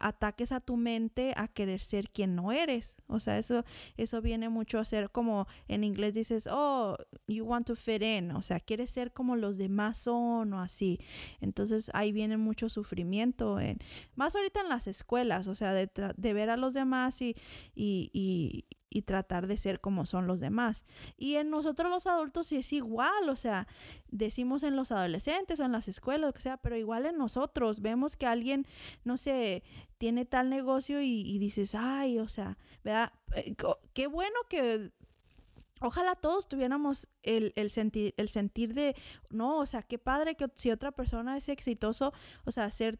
ataques 0.00 0.52
a 0.52 0.60
tu 0.60 0.76
mente 0.76 1.34
a 1.36 1.48
querer 1.48 1.80
ser 1.80 2.10
quien 2.10 2.34
no 2.34 2.52
eres. 2.52 2.96
O 3.06 3.20
sea, 3.20 3.38
eso, 3.38 3.64
eso 3.96 4.20
viene 4.20 4.48
mucho 4.48 4.78
a 4.78 4.84
ser 4.84 5.10
como 5.10 5.46
en 5.68 5.84
inglés 5.84 6.14
dices, 6.14 6.48
oh, 6.50 6.96
you 7.26 7.44
want 7.44 7.66
to 7.66 7.76
fit 7.76 8.02
in. 8.02 8.32
O 8.32 8.42
sea, 8.42 8.60
quieres 8.60 8.90
ser 8.90 9.12
como 9.12 9.36
los 9.36 9.58
demás 9.58 9.98
son 9.98 10.52
o 10.52 10.60
así. 10.60 10.98
Entonces 11.40 11.90
ahí 11.94 12.12
viene 12.12 12.36
mucho 12.36 12.68
sufrimiento. 12.68 13.60
En, 13.60 13.78
más 14.14 14.34
ahorita 14.36 14.60
en 14.60 14.68
las 14.68 14.86
escuelas, 14.86 15.46
o 15.46 15.54
sea, 15.54 15.72
de, 15.72 15.90
de 16.16 16.32
ver 16.32 16.50
a 16.50 16.56
los 16.56 16.74
demás 16.74 17.22
y, 17.22 17.36
y, 17.74 18.10
y 18.12 18.66
tratar 19.02 19.46
de 19.46 19.56
ser 19.56 19.80
como 19.80 20.06
son 20.06 20.26
los 20.26 20.40
demás. 20.40 20.84
Y 21.16 21.36
en 21.36 21.50
nosotros 21.50 21.90
los 21.90 22.06
adultos 22.06 22.48
sí 22.48 22.56
es 22.56 22.72
igual, 22.72 23.28
o 23.28 23.36
sea, 23.36 23.66
decimos 24.08 24.62
en 24.62 24.76
los 24.76 24.92
adolescentes 24.92 25.60
o 25.60 25.64
en 25.64 25.72
las 25.72 25.88
escuelas, 25.88 26.32
que 26.32 26.42
sea, 26.42 26.56
pero 26.56 26.76
igual 26.76 27.06
en 27.06 27.18
nosotros 27.18 27.80
vemos 27.80 28.16
que 28.16 28.26
alguien, 28.26 28.66
no 29.04 29.16
sé, 29.16 29.62
tiene 29.98 30.24
tal 30.24 30.50
negocio 30.50 31.00
y, 31.00 31.38
dices, 31.38 31.74
ay, 31.74 32.18
o 32.18 32.28
sea, 32.28 32.58
¿verdad? 32.82 33.12
Eh, 33.36 33.54
qué 33.92 34.06
bueno 34.06 34.36
que 34.48 34.92
ojalá 35.80 36.14
todos 36.14 36.48
tuviéramos 36.48 37.08
el, 37.22 37.52
el, 37.56 37.70
sentir, 37.70 38.14
el 38.16 38.28
sentir 38.28 38.74
de, 38.74 38.94
no, 39.30 39.58
o 39.58 39.66
sea, 39.66 39.82
qué 39.82 39.98
padre 39.98 40.36
que 40.36 40.46
si 40.54 40.70
otra 40.70 40.92
persona 40.92 41.36
es 41.36 41.48
exitoso, 41.48 42.12
o 42.44 42.52
sea, 42.52 42.70
ser 42.70 42.98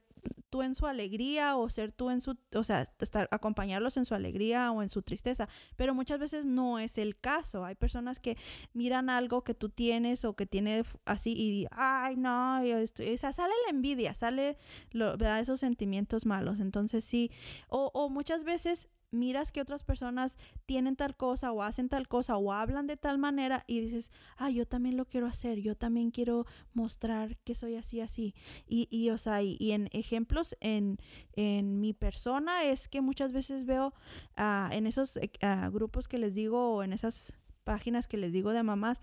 tú 0.50 0.62
en 0.62 0.74
su 0.74 0.86
alegría 0.86 1.56
o 1.56 1.68
ser 1.68 1.92
tú 1.92 2.10
en 2.10 2.20
su, 2.20 2.36
o 2.54 2.64
sea, 2.64 2.86
estar, 3.00 3.28
acompañarlos 3.30 3.96
en 3.96 4.04
su 4.04 4.14
alegría 4.14 4.70
o 4.72 4.82
en 4.82 4.90
su 4.90 5.02
tristeza, 5.02 5.48
pero 5.76 5.94
muchas 5.94 6.18
veces 6.18 6.46
no 6.46 6.78
es 6.78 6.98
el 6.98 7.18
caso. 7.18 7.64
Hay 7.64 7.74
personas 7.74 8.20
que 8.20 8.36
miran 8.72 9.10
algo 9.10 9.42
que 9.42 9.54
tú 9.54 9.68
tienes 9.68 10.24
o 10.24 10.34
que 10.34 10.46
tiene 10.46 10.84
así 11.04 11.34
y, 11.36 11.66
ay, 11.70 12.16
no, 12.16 12.60
o 12.60 13.18
sea, 13.18 13.32
sale 13.32 13.52
la 13.64 13.70
envidia, 13.70 14.14
sale 14.14 14.56
lo, 14.90 15.14
esos 15.14 15.60
sentimientos 15.60 16.26
malos. 16.26 16.60
Entonces 16.60 17.04
sí, 17.04 17.30
o, 17.68 17.90
o 17.94 18.08
muchas 18.08 18.44
veces 18.44 18.88
miras 19.14 19.52
que 19.52 19.60
otras 19.60 19.84
personas 19.84 20.38
tienen 20.66 20.96
tal 20.96 21.16
cosa 21.16 21.52
o 21.52 21.62
hacen 21.62 21.88
tal 21.88 22.08
cosa 22.08 22.36
o 22.36 22.52
hablan 22.52 22.86
de 22.86 22.96
tal 22.96 23.18
manera 23.18 23.64
y 23.66 23.80
dices, 23.80 24.10
ah, 24.36 24.50
yo 24.50 24.66
también 24.66 24.96
lo 24.96 25.06
quiero 25.06 25.26
hacer, 25.26 25.60
yo 25.60 25.74
también 25.74 26.10
quiero 26.10 26.46
mostrar 26.74 27.36
que 27.38 27.54
soy 27.54 27.76
así, 27.76 28.00
así. 28.00 28.34
Y, 28.68 28.88
y 28.90 29.10
o 29.10 29.18
sea, 29.18 29.42
y, 29.42 29.72
en 29.72 29.88
ejemplos 29.92 30.56
en, 30.60 30.98
en, 31.34 31.80
mi 31.80 31.92
persona 31.92 32.64
es 32.64 32.88
que 32.88 33.00
muchas 33.00 33.32
veces 33.32 33.64
veo 33.64 33.94
uh, 34.38 34.72
en 34.72 34.86
esos 34.86 35.16
uh, 35.16 35.70
grupos 35.70 36.08
que 36.08 36.18
les 36.18 36.34
digo 36.34 36.74
o 36.74 36.82
en 36.82 36.92
esas 36.92 37.34
páginas 37.64 38.06
que 38.06 38.16
les 38.16 38.32
digo 38.32 38.52
de 38.52 38.62
mamás 38.62 39.00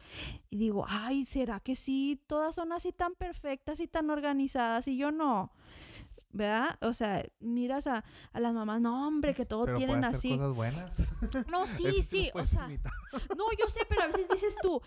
y 0.50 0.58
digo, 0.58 0.86
ay, 0.88 1.26
¿será 1.26 1.60
que 1.60 1.76
sí? 1.76 2.22
Todas 2.28 2.56
son 2.56 2.72
así 2.72 2.92
tan 2.92 3.16
perfectas 3.16 3.80
y 3.80 3.88
tan 3.88 4.10
organizadas 4.10 4.88
y 4.88 4.98
yo 4.98 5.12
no. 5.12 5.52
¿Verdad? 6.34 6.78
O 6.82 6.94
sea, 6.94 7.24
miras 7.40 7.88
a, 7.88 8.04
a 8.34 8.40
las 8.40 8.54
mamás, 8.54 8.82
no, 8.82 9.08
hombre, 9.08 9.34
que 9.34 9.46
todo 9.46 9.74
tienen 9.74 10.04
así. 10.04 10.38
cosas 10.38 10.56
buenas. 10.56 11.14
No, 11.50 11.66
sí, 11.68 12.02
sí, 12.02 12.30
o 12.34 12.46
sea, 12.46 12.68
no, 13.38 13.46
yo 13.60 13.70
sé, 13.70 13.82
pero 13.88 14.04
a 14.04 14.08
veces 14.08 14.28
dices 14.30 14.56
tú, 14.62 14.82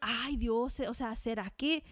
ay, 0.00 0.36
Dios, 0.36 0.80
o 0.80 0.94
sea, 0.94 1.16
¿será 1.16 1.50
que 1.50 1.84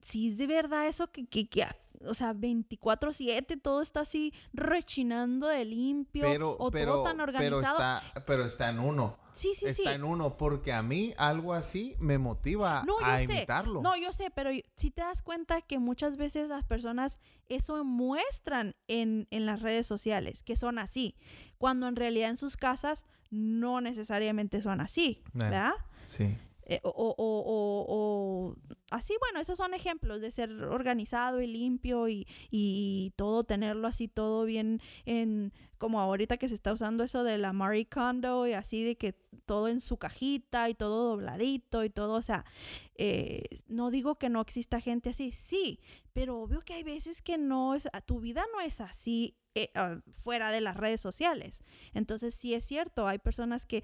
si 0.00 0.30
es 0.30 0.38
de 0.38 0.46
verdad 0.46 0.86
eso 0.86 1.10
que, 1.10 1.26
que, 1.26 1.48
que 1.48 1.66
o 2.06 2.14
sea, 2.14 2.32
24/7, 2.34 3.60
todo 3.60 3.82
está 3.82 4.00
así 4.00 4.32
rechinando 4.52 5.46
de 5.48 5.64
limpio 5.64 6.56
o 6.58 6.70
todo 6.70 7.02
tan 7.02 7.20
organizado. 7.20 7.76
Pero 7.78 7.96
está, 7.98 8.22
pero 8.26 8.44
está 8.46 8.70
en 8.70 8.78
uno. 8.78 9.18
Sí, 9.32 9.54
sí, 9.54 9.66
está 9.66 9.94
en 9.94 10.04
uno, 10.04 10.36
porque 10.36 10.72
a 10.72 10.82
mí 10.82 11.14
algo 11.16 11.54
así 11.54 11.94
me 11.98 12.18
motiva 12.18 12.84
a 13.04 13.22
imitarlo. 13.22 13.80
No, 13.80 13.96
yo 13.96 14.12
sé, 14.12 14.30
pero 14.30 14.50
si 14.74 14.90
te 14.90 15.02
das 15.02 15.22
cuenta 15.22 15.62
que 15.62 15.78
muchas 15.78 16.16
veces 16.16 16.48
las 16.48 16.64
personas 16.64 17.20
eso 17.48 17.84
muestran 17.84 18.74
en, 18.88 19.28
en 19.30 19.46
las 19.46 19.62
redes 19.62 19.86
sociales, 19.86 20.42
que 20.42 20.56
son 20.56 20.78
así, 20.78 21.16
cuando 21.58 21.86
en 21.88 21.96
realidad 21.96 22.30
en 22.30 22.36
sus 22.36 22.56
casas 22.56 23.04
no 23.30 23.80
necesariamente 23.80 24.62
son 24.62 24.80
así, 24.80 25.22
eh, 25.24 25.30
¿verdad? 25.34 25.72
Sí. 26.06 26.36
Eh, 26.70 26.80
o, 26.84 26.90
o, 26.90 27.14
o, 27.18 27.86
o, 27.88 28.56
así, 28.90 29.14
bueno, 29.20 29.40
esos 29.40 29.58
son 29.58 29.74
ejemplos 29.74 30.20
de 30.20 30.30
ser 30.30 30.50
organizado 30.64 31.40
y 31.40 31.46
limpio 31.46 32.08
y, 32.08 32.26
y, 32.50 33.12
todo, 33.16 33.44
tenerlo 33.44 33.88
así 33.88 34.08
todo 34.08 34.44
bien 34.44 34.80
en, 35.04 35.52
como 35.78 36.00
ahorita 36.00 36.36
que 36.36 36.48
se 36.48 36.54
está 36.54 36.72
usando 36.72 37.04
eso 37.04 37.24
de 37.24 37.38
la 37.38 37.52
Marie 37.52 37.88
Kondo 37.88 38.46
y 38.46 38.52
así 38.52 38.84
de 38.84 38.96
que 38.96 39.12
todo 39.46 39.68
en 39.68 39.80
su 39.80 39.96
cajita 39.96 40.68
y 40.68 40.74
todo 40.74 41.10
dobladito 41.10 41.84
y 41.84 41.90
todo, 41.90 42.14
o 42.14 42.22
sea, 42.22 42.44
eh, 42.96 43.44
no 43.66 43.90
digo 43.90 44.16
que 44.16 44.28
no 44.28 44.40
exista 44.40 44.80
gente 44.80 45.10
así, 45.10 45.32
sí, 45.32 45.80
pero 46.12 46.40
obvio 46.40 46.60
que 46.60 46.74
hay 46.74 46.82
veces 46.82 47.22
que 47.22 47.38
no 47.38 47.74
es, 47.74 47.88
tu 48.06 48.20
vida 48.20 48.44
no 48.52 48.60
es 48.60 48.80
así 48.80 49.36
eh, 49.56 49.70
ah, 49.74 50.00
fuera 50.12 50.52
de 50.52 50.60
las 50.60 50.76
redes 50.76 51.00
sociales. 51.00 51.62
Entonces 51.92 52.34
sí 52.34 52.54
es 52.54 52.64
cierto, 52.64 53.08
hay 53.08 53.18
personas 53.18 53.66
que 53.66 53.82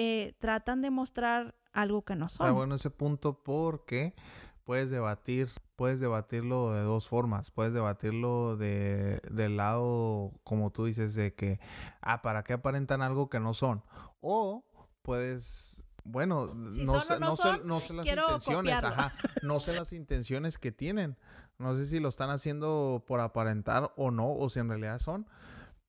eh, 0.00 0.32
tratan 0.38 0.80
de 0.80 0.90
mostrar 0.90 1.56
algo 1.72 2.02
que 2.02 2.14
no 2.14 2.28
son. 2.28 2.46
Está 2.46 2.52
bueno 2.52 2.76
ese 2.76 2.88
punto 2.88 3.42
porque 3.42 4.14
puedes 4.62 4.90
debatir, 4.90 5.50
puedes 5.74 5.98
debatirlo 5.98 6.72
de 6.72 6.82
dos 6.82 7.08
formas. 7.08 7.50
Puedes 7.50 7.72
debatirlo 7.72 8.56
de, 8.56 9.20
del 9.28 9.56
lado, 9.56 10.30
como 10.44 10.70
tú 10.70 10.84
dices, 10.84 11.16
de 11.16 11.34
que, 11.34 11.58
ah, 12.00 12.22
¿para 12.22 12.44
qué 12.44 12.52
aparentan 12.52 13.02
algo 13.02 13.28
que 13.28 13.40
no 13.40 13.54
son? 13.54 13.82
O 14.20 14.64
puedes 15.02 15.84
bueno, 16.04 16.46
no, 16.54 16.70
sé, 16.70 16.84
no, 16.84 17.00
sé, 17.00 17.18
no, 17.64 17.80
sé, 17.80 17.92
las 17.92 18.06
intenciones, 18.06 18.72
ajá, 18.72 19.12
no 19.42 19.58
sé 19.58 19.74
las 19.74 19.92
intenciones 19.92 20.58
que 20.58 20.70
tienen. 20.70 21.16
No 21.58 21.74
sé 21.74 21.86
si 21.86 21.98
lo 21.98 22.08
están 22.08 22.30
haciendo 22.30 23.04
por 23.04 23.18
aparentar 23.18 23.92
o 23.96 24.12
no, 24.12 24.32
o 24.32 24.48
si 24.48 24.60
en 24.60 24.68
realidad 24.68 25.00
son, 25.00 25.26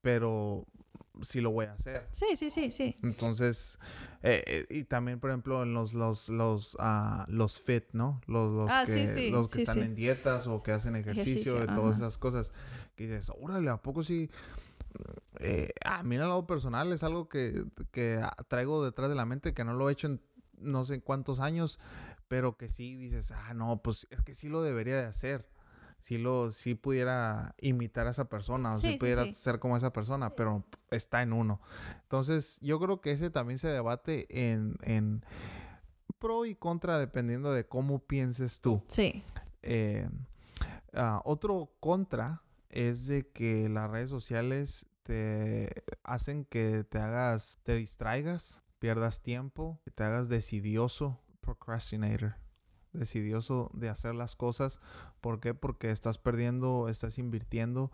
pero 0.02 0.66
sí 1.24 1.42
lo 1.42 1.52
voy 1.52 1.66
a 1.66 1.74
hacer. 1.74 2.08
Sí, 2.12 2.36
sí, 2.36 2.50
sí, 2.50 2.72
sí. 2.72 2.96
Entonces, 3.04 3.78
eh, 4.24 4.44
eh, 4.48 4.66
y 4.70 4.84
también, 4.84 5.20
por 5.20 5.30
ejemplo, 5.30 5.64
en 5.64 5.74
los, 5.74 5.94
los, 5.94 6.30
los, 6.30 6.76
uh, 6.76 7.24
los 7.28 7.60
fit, 7.60 7.86
¿no? 7.94 8.22
Los, 8.28 8.58
los 8.58 8.70
ah, 8.72 8.84
que, 8.86 9.32
los 9.32 9.52
que 9.52 9.62
están 9.62 9.80
en 9.80 9.96
dietas 9.96 10.48
o 10.48 10.62
que 10.62 10.72
hacen 10.72 10.96
ejercicio, 10.96 11.64
y 11.64 11.68
todas 11.68 11.98
esas 11.98 12.18
cosas. 12.18 12.54
Que 12.96 13.08
dices, 13.08 13.32
órale, 13.40 13.70
¿a 13.70 13.78
poco 13.78 14.04
sí? 14.04 14.30
Eh, 15.40 15.72
a 15.86 16.04
mí 16.04 16.16
en 16.16 16.22
el 16.22 16.28
lado 16.28 16.48
personal 16.48 16.92
es 16.92 17.04
algo 17.04 17.30
que, 17.30 17.64
que 17.92 18.22
traigo 18.48 18.84
detrás 18.84 19.10
de 19.10 19.16
la 19.16 19.26
mente, 19.26 19.54
que 19.54 19.64
no 19.64 19.74
lo 19.74 19.90
he 19.90 19.94
hecho 19.94 20.08
en 20.08 20.22
no 20.58 20.84
sé 20.84 21.00
cuántos 21.02 21.40
años, 21.40 21.80
pero 22.28 22.58
que 22.58 22.68
sí 22.70 22.96
dices, 22.96 23.32
ah, 23.32 23.54
no, 23.54 23.82
pues 23.82 24.08
es 24.10 24.22
que 24.22 24.34
sí 24.34 24.50
lo 24.50 24.62
debería 24.62 24.98
de 24.98 25.06
hacer 25.06 25.48
si 26.00 26.18
lo, 26.18 26.52
si 26.52 26.76
pudiera 26.76 27.56
imitar 27.60 28.08
a 28.08 28.12
esa 28.12 28.30
persona, 28.30 28.74
o 28.74 28.78
si 28.78 28.98
pudiera 28.98 29.32
ser 29.34 29.60
como 29.60 29.78
esa 29.78 29.92
persona, 29.92 30.36
pero 30.36 30.64
está 30.92 31.22
en 31.22 31.34
uno. 31.34 31.62
Entonces, 32.04 32.58
yo 32.62 32.80
creo 32.80 33.02
que 33.02 33.12
ese 33.12 33.30
también 33.30 33.60
se 33.60 33.68
debate 33.68 34.26
en, 34.30 34.78
en 34.82 35.26
pro 36.18 36.46
y 36.46 36.56
contra 36.56 36.98
dependiendo 36.98 37.52
de 37.52 37.68
cómo 37.68 38.00
pienses 38.00 38.62
tú. 38.62 38.82
Sí. 38.88 39.24
Eh, 39.62 40.10
ah, 40.94 41.22
otro 41.26 41.74
contra 41.80 42.44
es 42.70 43.08
de 43.08 43.30
que 43.30 43.68
las 43.68 43.92
redes 43.92 44.10
sociales 44.10 44.86
te 45.04 45.84
hacen 46.04 46.46
que 46.46 46.86
te 46.86 47.00
hagas, 47.00 47.60
te 47.64 47.76
distraigas, 47.76 48.64
pierdas 48.80 49.22
tiempo, 49.22 49.82
que 49.84 49.92
te 49.92 50.04
hagas 50.04 50.30
decidioso, 50.30 51.20
procrastinator 51.42 52.36
decidioso 52.94 53.70
de 53.74 53.90
hacer 53.90 54.16
las 54.16 54.36
cosas. 54.36 54.80
¿Por 55.22 55.40
qué? 55.40 55.54
Porque 55.54 55.92
estás 55.92 56.18
perdiendo, 56.18 56.90
estás 56.90 57.18
invirtiendo. 57.18 57.92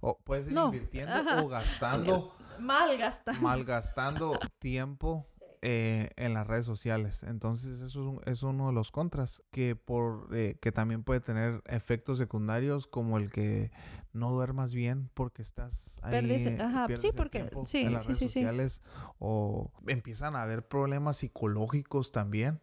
o 0.00 0.18
puedes 0.18 0.48
ir 0.48 0.56
invirtiendo 0.56 1.44
o 1.44 1.48
gastando. 1.48 2.34
Malgastando. 2.58 3.42
Malgastando 3.42 4.38
tiempo 4.58 5.26
eh, 5.68 6.10
en 6.16 6.34
las 6.34 6.46
redes 6.46 6.66
sociales. 6.66 7.22
Entonces 7.22 7.80
eso 7.80 8.20
es, 8.24 8.42
uno 8.42 8.68
de 8.68 8.72
los 8.72 8.92
contras 8.92 9.42
que 9.50 9.74
por 9.74 10.28
eh, 10.32 10.56
que 10.60 10.70
también 10.70 11.02
puede 11.02 11.20
tener 11.20 11.62
efectos 11.66 12.18
secundarios 12.18 12.86
como 12.86 13.18
el 13.18 13.30
que 13.30 13.70
no 14.12 14.30
duermas 14.30 14.74
bien 14.74 15.10
porque 15.14 15.42
estás 15.42 15.98
ahí 16.02 16.58
ajá, 16.60 16.86
sí 16.96 17.10
porque 17.16 17.50
sí, 17.64 17.82
en 17.82 17.94
las 17.94 18.04
sí, 18.04 18.08
redes 18.08 18.18
sí, 18.18 18.28
sociales 18.28 18.82
o 19.18 19.72
empiezan 19.86 20.36
a 20.36 20.42
haber 20.42 20.66
problemas 20.68 21.16
psicológicos 21.16 22.12
también. 22.12 22.60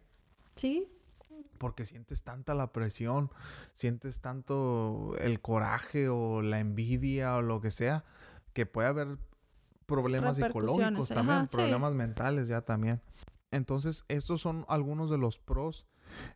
Sí, 0.54 0.88
porque 1.64 1.86
sientes 1.86 2.22
tanta 2.24 2.54
la 2.54 2.72
presión, 2.72 3.30
sientes 3.72 4.20
tanto 4.20 5.16
el 5.18 5.40
coraje 5.40 6.10
o 6.10 6.42
la 6.42 6.60
envidia 6.60 7.36
o 7.36 7.40
lo 7.40 7.62
que 7.62 7.70
sea, 7.70 8.04
que 8.52 8.66
puede 8.66 8.88
haber 8.88 9.16
problemas 9.86 10.36
psicológicos 10.36 11.08
también, 11.08 11.46
problemas 11.46 11.94
mentales 11.94 12.48
ya 12.48 12.60
también. 12.60 13.00
Entonces, 13.50 14.04
estos 14.08 14.42
son 14.42 14.66
algunos 14.68 15.10
de 15.10 15.16
los 15.16 15.38
pros 15.38 15.86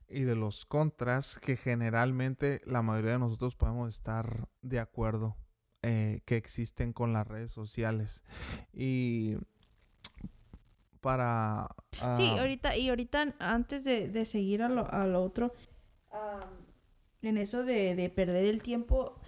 y 0.09 0.23
de 0.23 0.35
los 0.35 0.65
contras 0.65 1.39
que 1.39 1.59
generalmente 1.59 2.63
la 2.65 2.81
mayoría 2.81 3.13
de 3.13 3.19
nosotros 3.19 3.55
podemos 3.55 3.95
estar 3.95 4.49
de 4.63 4.81
acuerdo 4.81 5.37
eh, 5.83 6.23
que 6.25 6.37
existen 6.37 6.95
con 6.95 7.13
las 7.13 7.29
redes 7.29 7.53
sociales. 7.53 8.25
Y 8.73 9.37
para... 11.01 11.69
Sí, 12.13 12.31
ah, 12.37 12.41
ahorita, 12.41 12.77
y 12.77 12.89
ahorita 12.89 13.35
antes 13.39 13.85
de, 13.85 14.25
seguir 14.25 14.63
a 14.63 14.69
lo, 14.69 15.23
otro, 15.23 15.53
en 17.23 17.39
eso 17.39 17.65
de, 17.65 18.13
perder 18.15 18.45
el 18.45 18.63
tiempo, 18.63 19.19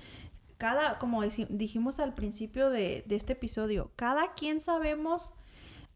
cada, 0.59 0.99
como 0.99 1.23
dijimos 1.23 1.99
al 1.99 2.15
principio 2.15 2.71
de, 2.71 3.05
de, 3.07 3.17
este 3.17 3.33
episodio, 3.33 3.93
cada 3.97 4.35
quien 4.35 4.61
sabemos 4.61 5.35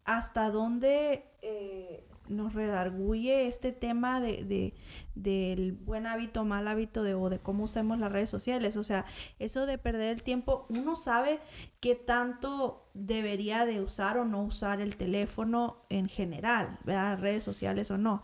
hasta 0.05 0.51
dónde 0.51 1.25
eh, 1.43 2.07
nos 2.29 2.55
redarguye 2.55 3.47
este 3.47 3.73
tema 3.73 4.21
de, 4.21 4.45
de, 4.45 4.75
del 5.15 5.73
buen 5.73 6.07
hábito, 6.07 6.45
mal 6.45 6.69
hábito 6.69 7.03
de, 7.03 7.15
o 7.15 7.31
de 7.31 7.39
cómo 7.39 7.65
usamos 7.65 7.99
las 7.99 8.13
redes 8.13 8.31
sociales. 8.31 8.77
O 8.77 8.85
sea, 8.85 9.05
eso 9.39 9.67
de 9.67 9.79
perder 9.79 10.13
el 10.13 10.23
tiempo, 10.23 10.67
uno 10.69 10.97
sabe 10.97 11.41
qué 11.81 11.95
tanto 11.95 12.89
debería 12.95 13.67
de 13.67 13.81
usar 13.81 14.19
o 14.19 14.25
no 14.25 14.43
usar 14.43 14.81
el 14.81 14.97
teléfono 14.97 15.85
en 15.91 16.09
general, 16.09 16.79
¿verdad? 16.85 17.19
Redes 17.19 17.45
sociales 17.45 17.91
o 17.91 17.99
no. 17.99 18.23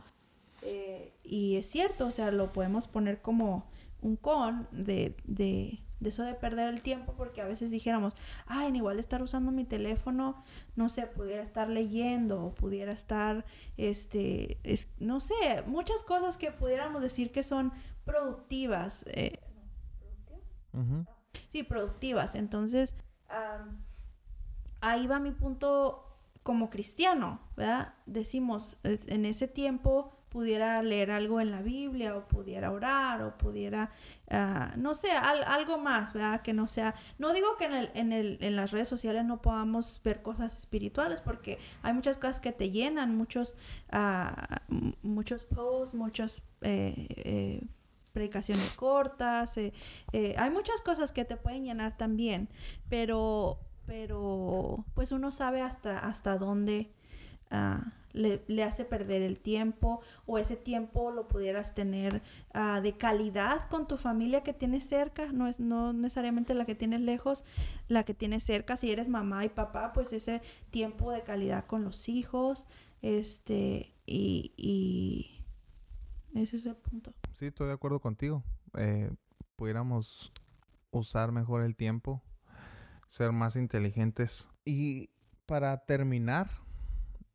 Eh, 0.62 1.14
y 1.22 1.56
es 1.56 1.66
cierto, 1.66 2.06
o 2.06 2.10
sea, 2.10 2.30
lo 2.30 2.52
podemos 2.52 2.86
poner 2.86 3.20
como 3.20 3.70
un 4.02 4.16
con 4.16 4.68
de, 4.72 5.16
de 5.24 5.82
de 6.00 6.08
eso 6.08 6.22
de 6.24 6.34
perder 6.34 6.68
el 6.68 6.82
tiempo, 6.82 7.14
porque 7.16 7.42
a 7.42 7.46
veces 7.46 7.70
dijéramos, 7.70 8.14
ay, 8.46 8.74
igual 8.74 8.98
estar 8.98 9.22
usando 9.22 9.52
mi 9.52 9.64
teléfono, 9.64 10.42
no 10.76 10.88
sé, 10.88 11.06
pudiera 11.06 11.42
estar 11.42 11.68
leyendo 11.68 12.42
o 12.42 12.54
pudiera 12.54 12.92
estar, 12.92 13.44
este, 13.76 14.58
es, 14.64 14.88
no 14.98 15.20
sé, 15.20 15.62
muchas 15.66 16.02
cosas 16.02 16.38
que 16.38 16.50
pudiéramos 16.50 17.02
decir 17.02 17.30
que 17.30 17.42
son 17.42 17.72
productivas. 18.04 19.04
Eh, 19.08 19.38
Sí, 21.48 21.62
productivas. 21.62 22.34
Entonces, 22.34 22.94
ahí 24.80 25.06
va 25.06 25.18
mi 25.18 25.32
punto 25.32 26.06
como 26.42 26.70
cristiano, 26.70 27.40
¿verdad? 27.56 27.94
Decimos, 28.06 28.78
en 28.82 29.24
ese 29.24 29.48
tiempo 29.48 30.12
pudiera 30.30 30.80
leer 30.82 31.10
algo 31.10 31.40
en 31.40 31.50
la 31.50 31.60
Biblia 31.60 32.16
o 32.16 32.26
pudiera 32.26 32.70
orar 32.70 33.22
o 33.22 33.36
pudiera, 33.36 33.90
ah, 34.30 34.72
no 34.76 34.94
sé, 34.94 35.10
algo 35.10 35.76
más, 35.78 36.12
¿verdad? 36.12 36.40
Que 36.40 36.52
no 36.52 36.66
sea, 36.66 36.94
no 37.18 37.32
digo 37.32 37.56
que 37.58 37.64
en, 37.64 37.74
el, 37.74 37.90
en, 37.94 38.12
el, 38.12 38.38
en 38.40 38.56
las 38.56 38.70
redes 38.70 38.88
sociales 38.88 39.24
no 39.24 39.42
podamos 39.42 40.00
ver 40.04 40.22
cosas 40.22 40.56
espirituales 40.56 41.20
porque 41.20 41.58
hay 41.82 41.92
muchas 41.92 42.16
cosas 42.16 42.40
que 42.40 42.52
te 42.52 42.70
llenan, 42.70 43.16
muchos, 43.16 43.56
uh, 43.92 44.74
muchos 45.02 45.44
posts, 45.44 45.94
muchas... 45.94 46.44
Eh, 46.62 47.06
eh, 47.16 47.60
predicaciones 48.12 48.72
cortas, 48.72 49.56
eh, 49.56 49.72
hay 50.36 50.50
muchas 50.50 50.80
cosas 50.80 51.12
que 51.12 51.24
te 51.24 51.36
pueden 51.36 51.64
llenar 51.64 51.96
también, 51.96 52.48
pero, 52.88 53.60
pero 53.86 54.84
pues 54.94 55.12
uno 55.12 55.30
sabe 55.30 55.62
hasta, 55.62 56.00
hasta 56.00 56.36
dónde 56.36 56.92
uh, 57.52 57.88
le, 58.12 58.64
hace 58.64 58.84
perder 58.84 59.22
el 59.22 59.40
tiempo 59.40 60.00
o 60.26 60.38
ese 60.38 60.56
tiempo 60.56 61.10
lo 61.10 61.28
pudieras 61.28 61.74
tener 61.74 62.22
ah, 62.52 62.80
de 62.80 62.96
calidad 62.96 63.68
con 63.68 63.86
tu 63.86 63.96
familia 63.96 64.42
que 64.42 64.52
tienes 64.52 64.84
cerca, 64.84 65.32
no 65.32 65.46
es 65.46 65.60
no 65.60 65.92
necesariamente 65.92 66.54
la 66.54 66.64
que 66.64 66.74
tienes 66.74 67.00
lejos, 67.00 67.44
la 67.88 68.04
que 68.04 68.14
tienes 68.14 68.44
cerca, 68.44 68.76
si 68.76 68.90
eres 68.90 69.08
mamá 69.08 69.44
y 69.44 69.48
papá, 69.48 69.92
pues 69.92 70.12
ese 70.12 70.42
tiempo 70.70 71.12
de 71.12 71.22
calidad 71.22 71.66
con 71.66 71.84
los 71.84 72.08
hijos, 72.08 72.66
este, 73.02 73.94
y, 74.06 74.52
y 74.56 75.40
ese 76.34 76.56
es 76.56 76.66
el 76.66 76.76
punto. 76.76 77.12
Sí, 77.32 77.46
estoy 77.46 77.68
de 77.68 77.72
acuerdo 77.72 78.00
contigo. 78.00 78.44
Eh, 78.74 79.10
pudiéramos 79.56 80.32
usar 80.90 81.32
mejor 81.32 81.62
el 81.62 81.76
tiempo, 81.76 82.22
ser 83.08 83.32
más 83.32 83.56
inteligentes. 83.56 84.48
Y 84.64 85.10
para 85.46 85.84
terminar, 85.84 86.50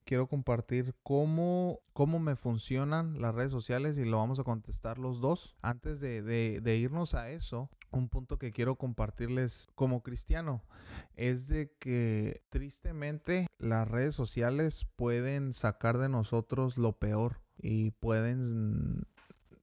quiero 0.06 0.28
compartir 0.28 0.96
cómo, 1.04 1.82
cómo 1.92 2.20
me 2.20 2.36
funcionan 2.36 3.20
las 3.20 3.36
redes 3.36 3.52
sociales 3.52 3.98
y 3.98 4.06
lo 4.06 4.18
vamos 4.18 4.40
a 4.40 4.44
contestar 4.44 5.00
los 5.00 5.20
dos. 5.20 5.56
Antes 5.62 6.00
de, 6.00 6.78
irnos 6.80 7.16
a 7.16 7.32
eso, 7.32 7.70
un 7.92 8.08
punto 8.08 8.38
que 8.38 8.52
quiero 8.52 8.76
compartirles 8.76 9.68
como 9.76 10.04
cristiano 10.04 10.64
es 11.16 11.48
de 11.48 11.72
que 11.80 12.44
tristemente 12.50 13.48
las 13.58 13.88
redes 13.88 14.16
sociales 14.16 14.88
pueden 14.96 15.54
sacar 15.54 15.98
de 15.98 16.10
nosotros 16.10 16.78
lo 16.78 16.94
peor 16.94 17.42
y 17.58 17.92
pueden 17.92 19.08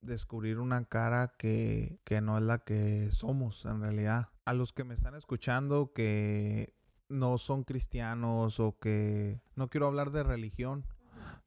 descubrir 0.01 0.59
una 0.59 0.84
cara 0.84 1.34
que, 1.38 2.01
que 2.05 2.20
no 2.20 2.36
es 2.36 2.43
la 2.43 2.59
que 2.59 3.11
somos 3.12 3.64
en 3.64 3.80
realidad. 3.80 4.30
A 4.45 4.55
los 4.55 4.72
que 4.72 4.82
me 4.82 4.95
están 4.95 5.14
escuchando 5.14 5.93
que 5.93 6.74
no 7.12 7.38
son 7.38 7.64
cristianos 7.64 8.58
o 8.60 8.76
que 8.78 9.40
no 9.54 9.68
quiero 9.68 9.86
hablar 9.86 10.10
de 10.10 10.22
religión, 10.22 10.84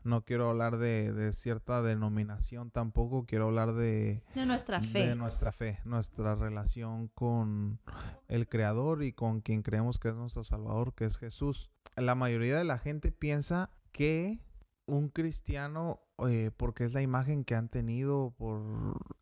no 0.04 0.24
quiero 0.24 0.50
hablar 0.50 0.78
de, 0.78 1.32
cierta 1.34 1.82
denominación 1.82 2.70
tampoco, 2.70 3.26
quiero 3.26 3.46
hablar 3.46 3.74
de, 3.74 4.24
de 4.36 4.46
nuestra 4.46 4.82
fe. 4.82 5.08
De 5.08 5.16
nuestra 5.16 5.52
fe, 5.52 5.80
nuestra 5.84 6.36
relación 6.36 7.08
con 7.10 7.80
el 8.28 8.48
Creador 8.48 9.04
y 9.04 9.14
con 9.14 9.42
quien 9.42 9.64
creemos 9.64 9.98
que 9.98 10.10
es 10.10 10.16
nuestro 10.16 10.44
Salvador, 10.44 10.94
que 10.94 11.06
es 11.06 11.18
Jesús. 11.18 11.72
La 11.96 12.14
mayoría 12.14 12.58
de 12.58 12.66
la 12.66 12.78
gente 12.78 13.12
piensa 13.12 13.72
que 13.92 14.40
un 14.86 15.10
cristiano, 15.10 16.02
eh, 16.30 16.52
porque 16.56 16.86
es 16.86 16.94
la 16.94 17.02
imagen 17.02 17.44
que 17.44 17.56
han 17.56 17.68
tenido 17.68 18.34
por 18.38 18.62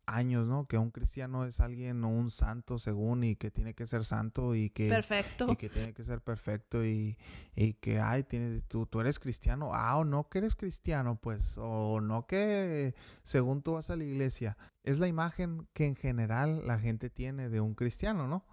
años, 0.06 0.46
¿no? 0.46 0.66
Que 0.66 0.78
un 0.78 0.90
cristiano 0.90 1.44
es 1.44 1.58
alguien 1.58 2.04
o 2.04 2.08
un 2.08 2.30
santo 2.30 2.78
según 2.78 3.24
y 3.24 3.34
que 3.34 3.50
tiene 3.50 3.74
que 3.74 3.86
ser 3.86 4.04
santo 4.04 4.54
y 4.54 4.70
que... 4.70 4.88
Perfecto. 4.88 5.50
Y 5.50 5.56
que 5.56 5.68
tiene 5.68 5.92
que 5.92 6.04
ser 6.04 6.20
perfecto 6.20 6.84
y, 6.84 7.18
y 7.56 7.74
que, 7.74 8.00
ay, 8.00 8.22
tienes, 8.22 8.62
tú, 8.68 8.86
tú 8.86 9.00
eres 9.00 9.18
cristiano. 9.18 9.70
Ah, 9.72 9.96
o 9.96 10.04
no 10.04 10.28
que 10.28 10.38
eres 10.38 10.54
cristiano, 10.54 11.18
pues. 11.20 11.58
O 11.58 12.00
no 12.00 12.26
que 12.26 12.94
según 13.24 13.62
tú 13.62 13.72
vas 13.72 13.90
a 13.90 13.96
la 13.96 14.04
iglesia 14.04 14.56
es 14.84 14.98
la 14.98 15.08
imagen 15.08 15.66
que 15.72 15.86
en 15.86 15.96
general 15.96 16.66
la 16.66 16.78
gente 16.78 17.08
tiene 17.08 17.48
de 17.48 17.60
un 17.60 17.74
cristiano, 17.74 18.28
¿no? 18.28 18.44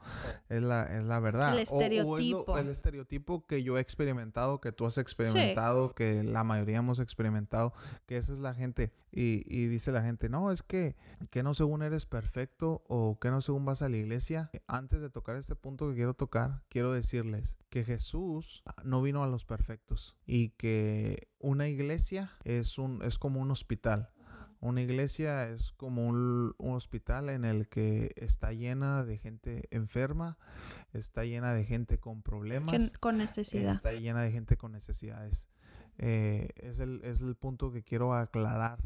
Es 0.47 0.61
la, 0.61 0.83
es 0.83 1.03
la 1.03 1.19
verdad. 1.19 1.53
El 1.53 1.59
estereotipo. 1.59 2.57
el 2.57 2.69
estereotipo 2.69 3.45
que 3.45 3.63
yo 3.63 3.77
he 3.77 3.81
experimentado, 3.81 4.61
que 4.61 4.71
tú 4.71 4.85
has 4.85 4.97
experimentado, 4.97 5.93
que 5.93 6.23
la 6.23 6.45
mayoría 6.45 6.77
hemos 6.77 6.99
experimentado, 6.99 7.73
que 8.05 8.15
esa 8.15 8.30
es 8.33 8.39
la 8.39 8.53
gente. 8.53 8.91
Y, 9.11 9.43
y, 9.45 9.67
dice 9.67 9.91
la 9.91 10.01
gente, 10.01 10.29
no, 10.29 10.51
es 10.51 10.63
que, 10.63 10.95
que 11.29 11.43
no 11.43 11.53
según 11.53 11.81
eres 11.81 12.05
perfecto 12.05 12.83
o 12.87 13.19
que 13.19 13.29
no 13.29 13.41
según 13.41 13.65
vas 13.65 13.81
a 13.81 13.89
la 13.89 13.97
iglesia. 13.97 14.51
Antes 14.67 15.01
de 15.01 15.09
tocar 15.09 15.35
este 15.35 15.55
punto 15.55 15.89
que 15.89 15.95
quiero 15.95 16.13
tocar, 16.13 16.63
quiero 16.69 16.93
decirles 16.93 17.57
que 17.69 17.83
Jesús 17.83 18.63
no 18.83 19.01
vino 19.01 19.23
a 19.23 19.27
los 19.27 19.45
perfectos 19.45 20.17
y 20.25 20.49
que 20.49 21.27
una 21.39 21.67
iglesia 21.67 22.31
es, 22.43 22.77
un, 22.77 23.01
es 23.03 23.17
como 23.17 23.41
un 23.41 23.51
hospital 23.51 24.11
una 24.61 24.81
iglesia 24.81 25.49
es 25.49 25.73
como 25.73 26.07
un, 26.07 26.53
hospital 26.59 27.29
en 27.29 27.45
el 27.45 27.67
que 27.67 28.13
está 28.15 28.53
llena 28.53 29.03
de 29.03 29.17
gente 29.17 29.67
enferma, 29.71 30.37
está 30.93 31.25
llena 31.25 31.53
de 31.53 31.65
gente 31.65 31.97
con 31.97 32.21
problemas. 32.21 32.91
con 32.99 33.17
necesidad. 33.17 33.75
Está 33.75 33.91
llena 33.93 34.21
de 34.21 34.31
gente 34.31 34.57
con 34.57 34.71
necesidades. 34.71 35.49
Eh, 36.01 36.49
es, 36.55 36.79
el, 36.79 36.99
es 37.03 37.21
el 37.21 37.35
punto 37.35 37.71
que 37.71 37.83
quiero 37.83 38.13
aclarar. 38.13 38.79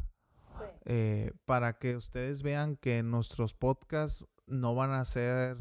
Eh, 0.84 1.32
para 1.44 1.78
que 1.78 1.96
ustedes 1.96 2.42
vean 2.42 2.76
que 2.76 3.02
nuestros 3.02 3.52
podcasts 3.52 4.26
no 4.46 4.74
van 4.74 4.92
a 4.92 5.04
ser 5.04 5.58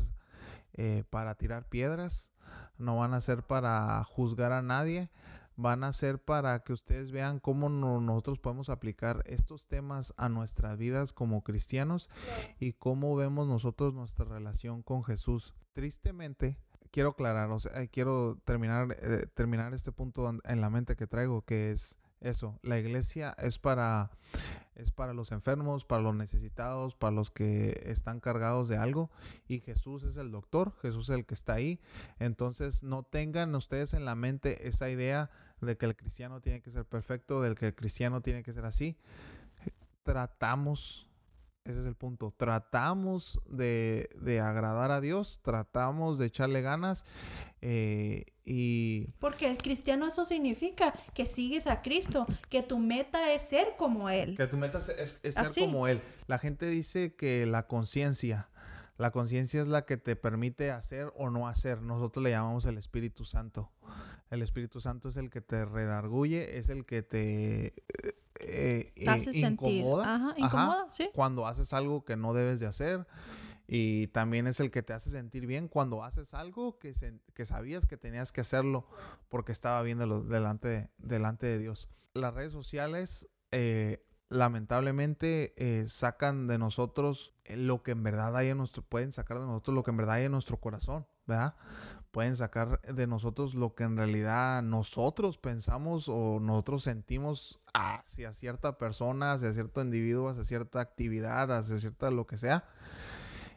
eh, 0.74 1.04
para 1.10 1.36
tirar 1.36 1.68
piedras, 1.68 2.32
no 2.78 2.98
van 2.98 3.14
a 3.14 3.22
ser 3.22 3.44
para 3.44 4.04
juzgar 4.04 4.52
a 4.52 4.62
nadie, 4.62 5.10
van 5.56 5.84
a 5.84 5.94
ser 5.94 6.20
para 6.20 6.60
que 6.64 6.74
ustedes 6.74 7.12
vean 7.12 7.40
cómo 7.40 7.70
nosotros 7.70 8.40
podemos 8.40 8.70
aplicar 8.70 9.24
estos 9.26 9.68
temas 9.68 10.14
a 10.18 10.30
nuestras 10.30 10.78
vidas 10.78 11.14
como 11.14 11.44
cristianos 11.44 12.10
y 12.60 12.74
cómo 12.74 13.16
vemos 13.16 13.48
nosotros 13.48 13.94
nuestra 13.94 14.26
relación 14.26 14.84
con 14.84 15.04
Jesús. 15.04 15.56
Tristemente, 15.74 16.58
quiero 16.96 17.10
aclarar, 17.10 17.52
o 17.52 17.60
sea, 17.60 17.86
quiero 17.88 18.38
terminar, 18.46 18.96
eh, 19.02 19.28
terminar 19.34 19.74
este 19.74 19.92
punto 19.92 20.40
en 20.46 20.62
la 20.62 20.70
mente 20.70 20.96
que 20.96 21.08
traigo, 21.08 21.42
que 21.42 21.72
es 21.72 22.00
eso, 22.22 22.58
la 22.64 22.80
iglesia 22.80 23.36
es 23.38 23.60
para 23.60 24.12
es 24.76 24.92
para 24.92 25.14
los 25.14 25.34
enfermos, 25.34 25.84
para 25.84 26.02
los 26.02 26.16
necesitados, 26.16 26.96
para 26.96 27.12
los 27.12 27.32
que 27.32 27.84
están 27.88 28.22
cargados 28.22 28.70
de 28.70 28.78
algo 28.78 29.12
y 29.50 29.60
Jesús 29.60 30.04
es 30.04 30.16
el 30.16 30.32
doctor, 30.32 30.74
Jesús 30.82 31.10
es 31.10 31.18
el 31.18 31.26
que 31.26 31.34
está 31.34 31.56
ahí. 31.56 31.82
Entonces, 32.18 32.82
no 32.82 33.04
tengan 33.04 33.54
ustedes 33.56 33.94
en 33.94 34.06
la 34.06 34.16
mente 34.16 34.68
esa 34.68 34.90
idea 34.90 35.30
de 35.60 35.76
que 35.76 35.86
el 35.86 35.98
cristiano 35.98 36.40
tiene 36.40 36.62
que 36.62 36.72
ser 36.72 36.86
perfecto, 36.86 37.42
del 37.42 37.56
que 37.56 37.68
el 37.68 37.76
cristiano 37.76 38.22
tiene 38.22 38.42
que 38.42 38.54
ser 38.54 38.66
así. 38.66 38.98
Tratamos, 40.04 41.10
ese 41.66 41.82
es 41.82 41.88
el 41.88 41.96
punto, 41.96 42.32
tratamos 42.38 43.40
de, 43.48 44.08
agradar 44.42 44.92
a 44.92 45.02
Dios, 45.02 45.40
tratamos 45.42 46.20
de 46.20 46.28
echarle 46.28 46.62
ganas 46.62 47.06
eh, 47.62 48.26
y... 48.46 49.06
Porque 49.20 49.50
el 49.50 49.58
cristiano 49.58 50.06
eso 50.06 50.26
significa 50.26 50.94
que 51.16 51.26
sigues 51.26 51.66
a 51.66 51.82
Cristo, 51.82 52.28
que 52.50 52.62
tu 52.62 52.78
meta 52.78 53.34
es 53.34 53.42
ser 53.42 53.76
como 53.78 54.12
Él. 54.12 54.38
Que 54.38 54.46
tu 54.46 54.58
meta 54.58 54.78
es, 54.78 55.22
ser 55.24 55.66
como 55.66 55.88
Él. 55.88 56.02
La 56.28 56.38
gente 56.38 56.68
dice 56.68 57.16
que 57.16 57.48
la 57.48 57.66
conciencia, 57.66 58.52
la 58.98 59.10
conciencia 59.10 59.60
es 59.60 59.68
la 59.68 59.86
que 59.86 59.98
te 59.98 60.16
permite 60.16 60.70
hacer 60.70 61.12
o 61.16 61.32
no 61.32 61.48
hacer. 61.48 61.82
Nosotros 61.82 62.24
le 62.24 62.30
llamamos 62.30 62.66
el 62.66 62.78
Espíritu 62.78 63.26
Santo. 63.26 63.72
El 64.30 64.44
Espíritu 64.44 64.82
Santo 64.82 65.10
es 65.10 65.18
el 65.18 65.32
que 65.32 65.42
te 65.42 65.66
redarguye, 65.66 66.60
es 66.60 66.70
el 66.70 66.86
que 66.86 67.02
te 67.02 67.74
eh, 68.48 68.94
eh, 68.96 69.48
incomoda, 69.48 70.36
Cuando 71.14 71.48
haces 71.48 71.74
algo 71.74 72.04
que 72.06 72.16
no 72.16 72.34
debes 72.34 72.60
de 72.60 72.68
hacer. 72.68 73.08
Y 73.68 74.08
también 74.08 74.46
es 74.46 74.60
el 74.60 74.70
que 74.70 74.84
te 74.84 74.94
hace 74.94 75.10
sentir 75.10 75.48
bien 75.48 75.68
cuando 75.68 76.04
haces 76.04 76.36
algo 76.36 76.78
que, 76.78 76.94
que 77.34 77.46
sabías 77.46 77.88
que 77.88 77.98
tenías 77.98 78.32
que 78.32 78.42
hacerlo 78.42 78.88
porque 79.28 79.52
estaba 79.52 79.82
viéndolo 79.82 80.22
delante 80.22 80.68
de, 80.68 80.90
delante 81.00 81.48
de 81.48 81.58
Dios. 81.58 81.90
Las 82.14 82.36
redes 82.36 82.52
sociales 82.52 83.28
eh, 83.52 84.06
lamentablemente 84.30 85.54
eh, 85.58 85.88
sacan 85.88 86.48
de 86.48 86.58
nosotros 86.58 87.34
lo 87.46 87.84
que 87.84 87.92
en 87.92 88.04
verdad 88.04 88.36
hay 88.36 88.50
en 88.50 88.58
nuestro, 88.58 88.84
pueden 88.84 89.12
sacar 89.12 89.40
de 89.40 89.46
nosotros 89.46 89.76
lo 89.76 89.84
que 89.84 89.92
en 89.92 89.98
verdad 89.98 90.16
hay 90.16 90.26
en 90.26 90.32
nuestro 90.32 90.60
corazón, 90.60 91.08
¿verdad? 91.28 91.56
Pueden 92.12 92.36
sacar 92.36 92.82
de 92.82 93.08
nosotros 93.08 93.56
lo 93.56 93.76
que 93.76 93.84
en 93.84 93.98
realidad 93.98 94.64
nosotros 94.64 95.38
pensamos 95.38 96.08
o 96.08 96.40
nosotros 96.40 96.84
sentimos 96.84 97.60
hacia 97.74 98.34
cierta 98.34 98.78
persona, 98.78 99.34
hacia 99.34 99.52
cierto 99.52 99.82
individuo, 99.82 100.30
hacia 100.30 100.46
cierta 100.46 100.80
actividad, 100.80 101.52
hacia 101.52 101.78
cierta 101.78 102.12
lo 102.12 102.26
que 102.26 102.38
sea 102.38 102.64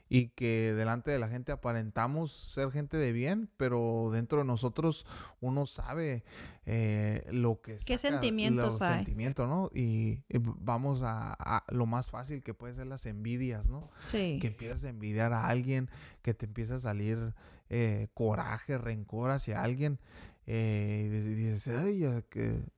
y 0.08 0.28
que 0.28 0.72
delante 0.74 1.10
de 1.10 1.18
la 1.18 1.28
gente 1.28 1.52
aparentamos 1.52 2.32
ser 2.32 2.70
gente 2.70 2.96
de 2.96 3.12
bien, 3.12 3.50
pero 3.56 4.10
dentro 4.12 4.38
de 4.38 4.44
nosotros 4.44 5.06
uno 5.40 5.66
sabe 5.66 6.24
eh, 6.64 7.26
lo 7.30 7.60
que 7.60 7.76
¿Qué 7.86 7.98
sentimientos 7.98 8.80
hay? 8.82 8.96
Sentimientos, 8.96 9.48
¿no? 9.48 9.70
Y, 9.74 10.22
vamos 10.30 11.00
a, 11.02 11.64
lo 11.68 11.86
más 11.86 12.08
fácil 12.10 12.42
que 12.42 12.54
puede 12.54 12.74
ser 12.74 12.86
las 12.86 13.06
envidias, 13.06 13.68
¿no? 13.68 13.90
Sí. 14.02 14.38
Que 14.40 14.48
empiezas 14.48 14.84
a 14.84 14.88
envidiar 14.88 15.32
a 15.32 15.46
alguien, 15.46 15.90
que 16.22 16.34
te 16.34 16.46
empieza 16.46 16.76
a 16.76 16.80
salir 16.80 17.34
eh, 17.70 18.08
coraje, 18.14 18.78
rencor 18.78 19.30
hacia 19.30 19.62
alguien. 19.62 19.98
Eh, 20.50 21.10
y 21.12 21.34
dices, 21.34 21.68
ay, 21.68 22.06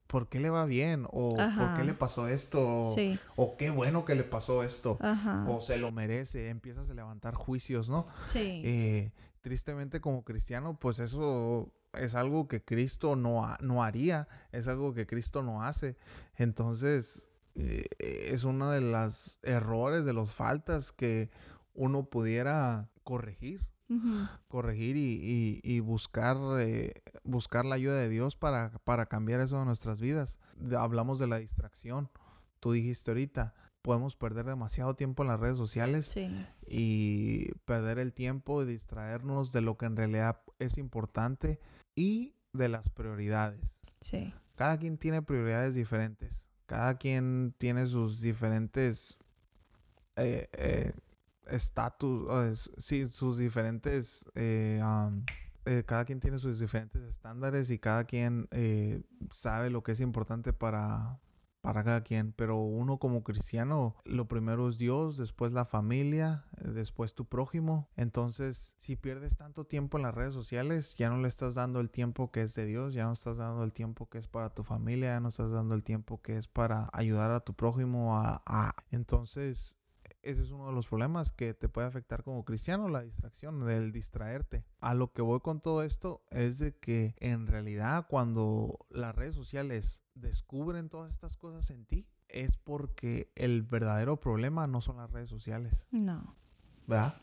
¿por 0.08 0.28
qué 0.28 0.40
le 0.40 0.50
va 0.50 0.64
bien? 0.64 1.06
O 1.12 1.36
¿por 1.36 1.76
qué 1.76 1.84
le 1.84 1.94
pasó 1.94 2.26
esto? 2.26 2.84
O 3.36 3.56
qué 3.56 3.70
bueno 3.70 4.04
que 4.04 4.16
le 4.16 4.24
pasó 4.24 4.64
esto. 4.64 4.98
O 5.46 5.60
se 5.60 5.78
lo 5.78 5.92
merece. 5.92 6.48
Empiezas 6.48 6.90
a 6.90 6.94
levantar 6.94 7.34
juicios, 7.34 7.88
¿no? 7.88 8.08
Sí. 8.26 8.62
Eh, 8.64 9.12
tristemente 9.40 10.00
como 10.00 10.24
cristiano, 10.24 10.76
pues 10.80 10.98
eso 10.98 11.72
es 11.92 12.16
algo 12.16 12.48
que 12.48 12.64
Cristo 12.64 13.14
no, 13.14 13.56
no 13.60 13.84
haría. 13.84 14.26
Es 14.50 14.66
algo 14.66 14.92
que 14.92 15.06
Cristo 15.06 15.44
no 15.44 15.62
hace. 15.62 15.96
Entonces, 16.34 17.28
eh, 17.54 17.86
es 18.00 18.42
uno 18.42 18.72
de 18.72 18.80
los 18.80 19.38
errores, 19.44 20.04
de 20.04 20.12
las 20.12 20.32
faltas 20.32 20.90
que 20.90 21.30
uno 21.74 22.02
pudiera 22.02 22.90
corregir 23.04 23.64
corregir 24.48 24.96
y, 24.96 25.80
buscar, 25.80 26.36
eh, 26.60 27.02
buscar 27.24 27.64
la 27.64 27.74
ayuda 27.74 27.96
de 27.96 28.08
Dios 28.08 28.36
para, 28.36 28.70
para 28.84 29.06
cambiar 29.06 29.40
eso 29.40 29.58
en 29.58 29.66
nuestras 29.66 30.00
vidas. 30.00 30.40
hablamos 30.78 31.18
de 31.18 31.26
la 31.26 31.38
distracción. 31.38 32.10
Tú 32.60 32.72
dijiste 32.72 33.10
ahorita, 33.10 33.54
podemos 33.82 34.16
perder 34.16 34.46
demasiado 34.46 34.94
tiempo 34.94 35.22
en 35.22 35.28
las 35.28 35.40
redes 35.40 35.56
sociales 35.56 36.14
y 36.66 37.52
perder 37.64 37.98
el 37.98 38.12
tiempo 38.12 38.62
y 38.62 38.66
distraernos 38.66 39.52
de 39.52 39.60
lo 39.62 39.76
que 39.76 39.86
en 39.86 39.96
realidad 39.96 40.42
es 40.58 40.78
importante 40.78 41.60
y 41.94 42.34
de 42.52 42.68
las 42.68 42.88
prioridades. 42.90 43.80
Sí. 44.00 44.34
Cada 44.54 44.78
quien 44.78 44.98
tiene 44.98 45.22
prioridades 45.22 45.74
diferentes. 45.74 46.46
Cada 46.66 46.98
quien 46.98 47.54
tiene 47.58 47.86
sus 47.86 48.20
diferentes 48.20 49.18
eh, 50.16 50.48
eh, 50.52 50.92
estatus, 51.50 52.70
sí, 52.78 53.08
sus 53.10 53.38
diferentes, 53.38 54.24
eh, 54.34 54.80
eh, 55.66 55.84
cada 55.86 56.04
quien 56.04 56.20
tiene 56.20 56.38
sus 56.38 56.58
diferentes 56.58 57.02
estándares 57.02 57.70
y 57.70 57.78
cada 57.78 58.04
quien 58.04 58.48
eh, 58.50 59.02
sabe 59.30 59.70
lo 59.70 59.82
que 59.82 59.92
es 59.92 60.00
importante 60.00 60.52
para, 60.52 61.20
para 61.60 61.84
cada 61.84 62.02
quien, 62.02 62.32
pero 62.32 62.56
uno 62.56 62.98
como 62.98 63.22
cristiano, 63.22 63.94
lo 64.04 64.26
primero 64.26 64.68
es 64.68 64.78
Dios, 64.78 65.18
después 65.18 65.52
la 65.52 65.64
familia, 65.64 66.46
después 66.60 67.14
tu 67.14 67.26
prójimo. 67.26 67.90
Entonces, 67.96 68.74
si 68.78 68.96
pierdes 68.96 69.36
tanto 69.36 69.66
tiempo 69.66 69.98
en 69.98 70.04
las 70.04 70.14
redes 70.14 70.32
sociales, 70.32 70.94
ya 70.96 71.10
no 71.10 71.18
le 71.18 71.28
estás 71.28 71.54
dando 71.54 71.80
el 71.80 71.90
tiempo 71.90 72.30
que 72.30 72.42
es 72.42 72.54
de 72.54 72.64
Dios, 72.64 72.94
ya 72.94 73.04
no 73.04 73.12
estás 73.12 73.36
dando 73.36 73.62
el 73.62 73.72
tiempo 73.72 74.08
que 74.08 74.18
es 74.18 74.26
para 74.26 74.50
tu 74.50 74.62
familia, 74.62 75.10
ya 75.10 75.20
no 75.20 75.28
estás 75.28 75.50
dando 75.50 75.74
el 75.74 75.84
tiempo 75.84 76.22
que 76.22 76.38
es 76.38 76.48
para 76.48 76.88
ayudar 76.92 77.30
a 77.32 77.40
tu 77.40 77.54
prójimo. 77.54 78.16
A... 78.16 78.74
Entonces, 78.90 79.76
ese 80.22 80.42
es 80.42 80.50
uno 80.50 80.66
de 80.66 80.72
los 80.72 80.86
problemas 80.86 81.32
que 81.32 81.54
te 81.54 81.68
puede 81.68 81.86
afectar 81.86 82.22
como 82.22 82.44
cristiano, 82.44 82.88
la 82.88 83.02
distracción, 83.02 83.68
el 83.68 83.92
distraerte. 83.92 84.64
A 84.80 84.94
lo 84.94 85.12
que 85.12 85.22
voy 85.22 85.40
con 85.40 85.60
todo 85.60 85.82
esto 85.82 86.22
es 86.30 86.58
de 86.58 86.76
que 86.76 87.14
en 87.18 87.46
realidad 87.46 88.06
cuando 88.08 88.86
las 88.90 89.14
redes 89.14 89.34
sociales 89.34 90.02
descubren 90.14 90.88
todas 90.88 91.10
estas 91.10 91.36
cosas 91.36 91.70
en 91.70 91.86
ti, 91.86 92.06
es 92.28 92.56
porque 92.56 93.32
el 93.34 93.62
verdadero 93.62 94.18
problema 94.20 94.66
no 94.66 94.80
son 94.80 94.98
las 94.98 95.10
redes 95.10 95.30
sociales. 95.30 95.88
No. 95.90 96.36
¿Verdad? 96.86 97.20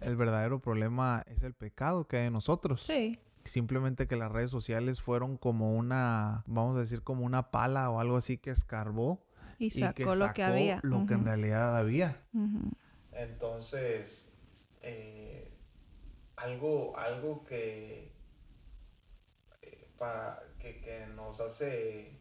El 0.00 0.16
verdadero 0.16 0.60
problema 0.60 1.22
es 1.26 1.42
el 1.42 1.54
pecado 1.54 2.06
que 2.06 2.18
hay 2.18 2.26
en 2.26 2.32
nosotros. 2.32 2.82
Sí. 2.82 3.18
Simplemente 3.44 4.06
que 4.06 4.16
las 4.16 4.30
redes 4.30 4.50
sociales 4.50 5.00
fueron 5.00 5.36
como 5.36 5.76
una, 5.76 6.44
vamos 6.46 6.76
a 6.76 6.80
decir, 6.80 7.02
como 7.02 7.24
una 7.24 7.50
pala 7.50 7.90
o 7.90 8.00
algo 8.00 8.16
así 8.16 8.38
que 8.38 8.50
escarbó 8.50 9.24
y 9.66 9.70
sacó, 9.70 10.14
lo 10.14 10.32
que 10.34 10.42
había. 10.42 10.80
Lo 10.82 11.06
que 11.06 11.14
en 11.14 11.24
realidad 11.24 11.76
había. 11.76 12.20
Entonces, 13.12 14.34
eh, 14.80 15.52
algo, 16.36 16.98
algo 16.98 17.44
que, 17.44 18.12
eh, 19.62 19.88
para, 19.98 20.42
que, 20.58 21.06
nos 21.14 21.40
hace 21.40 22.18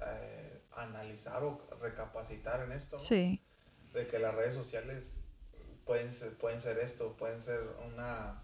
eh, 0.00 0.62
analizar 0.72 1.44
o 1.44 1.68
recapacitar 1.80 2.64
en 2.64 2.72
esto. 2.72 2.98
Sí. 2.98 3.42
De 3.92 4.06
que 4.08 4.18
las 4.18 4.34
redes 4.34 4.54
sociales 4.54 5.22
pueden 5.84 6.12
ser, 6.12 6.36
pueden 6.36 6.60
ser 6.60 6.78
esto, 6.78 7.16
pueden 7.16 7.40
ser 7.40 7.60
una 7.86 8.42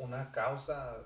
una 0.00 0.32
causa 0.32 0.96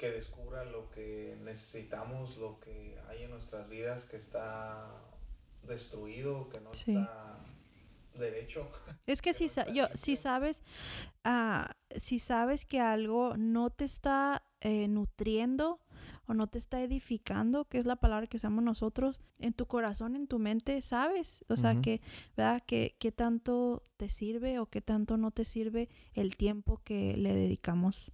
que 0.00 0.10
descubra 0.10 0.64
lo 0.64 0.88
que 0.88 1.36
necesitamos, 1.44 2.38
lo 2.38 2.58
que 2.58 2.98
hay 3.10 3.24
en 3.24 3.30
nuestras 3.30 3.68
vidas 3.68 4.04
que 4.04 4.16
está 4.16 4.90
destruido, 5.68 6.48
que 6.48 6.58
no 6.58 6.70
está 6.72 7.38
derecho. 8.18 8.66
Es 9.06 9.20
que 9.20 9.34
si, 9.34 9.48
yo, 9.74 9.88
si 9.92 10.16
sabes, 10.16 10.62
ah, 11.22 11.72
si 11.94 12.18
sabes 12.18 12.64
que 12.64 12.80
algo 12.80 13.34
no 13.36 13.68
te 13.68 13.84
está 13.84 14.42
eh, 14.62 14.88
nutriendo 14.88 15.82
o 16.26 16.32
no 16.32 16.46
te 16.46 16.56
está 16.56 16.80
edificando, 16.80 17.66
que 17.66 17.76
es 17.76 17.84
la 17.84 17.96
palabra 17.96 18.26
que 18.26 18.38
usamos 18.38 18.64
nosotros, 18.64 19.20
en 19.38 19.52
tu 19.52 19.66
corazón, 19.66 20.16
en 20.16 20.28
tu 20.28 20.38
mente, 20.38 20.80
sabes, 20.80 21.44
o 21.48 21.58
sea, 21.58 21.78
que, 21.82 22.00
¿verdad? 22.38 22.62
Que, 22.66 22.96
que 22.98 23.12
tanto 23.12 23.82
te 23.98 24.08
sirve 24.08 24.60
o 24.60 24.66
qué 24.66 24.80
tanto 24.80 25.18
no 25.18 25.30
te 25.30 25.44
sirve 25.44 25.90
el 26.14 26.36
tiempo 26.36 26.80
que 26.84 27.18
le 27.18 27.34
dedicamos 27.34 28.12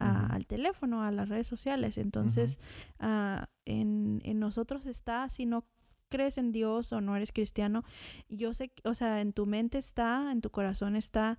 al 0.00 0.46
teléfono, 0.46 1.02
a 1.02 1.10
las 1.10 1.28
redes 1.28 1.46
sociales. 1.46 1.98
Entonces, 1.98 2.58
ah, 2.98 3.48
en, 3.64 4.20
nosotros 4.38 4.86
está, 4.86 5.28
si 5.28 5.46
no 5.46 5.66
crees 6.08 6.38
en 6.38 6.52
Dios 6.52 6.92
o 6.92 7.00
no 7.00 7.16
eres 7.16 7.32
cristiano, 7.32 7.84
yo 8.28 8.52
sé, 8.54 8.72
o 8.84 8.94
sea, 8.94 9.20
en 9.20 9.32
tu 9.32 9.46
mente 9.46 9.78
está, 9.78 10.32
en 10.32 10.40
tu 10.40 10.50
corazón 10.50 10.96
está 10.96 11.38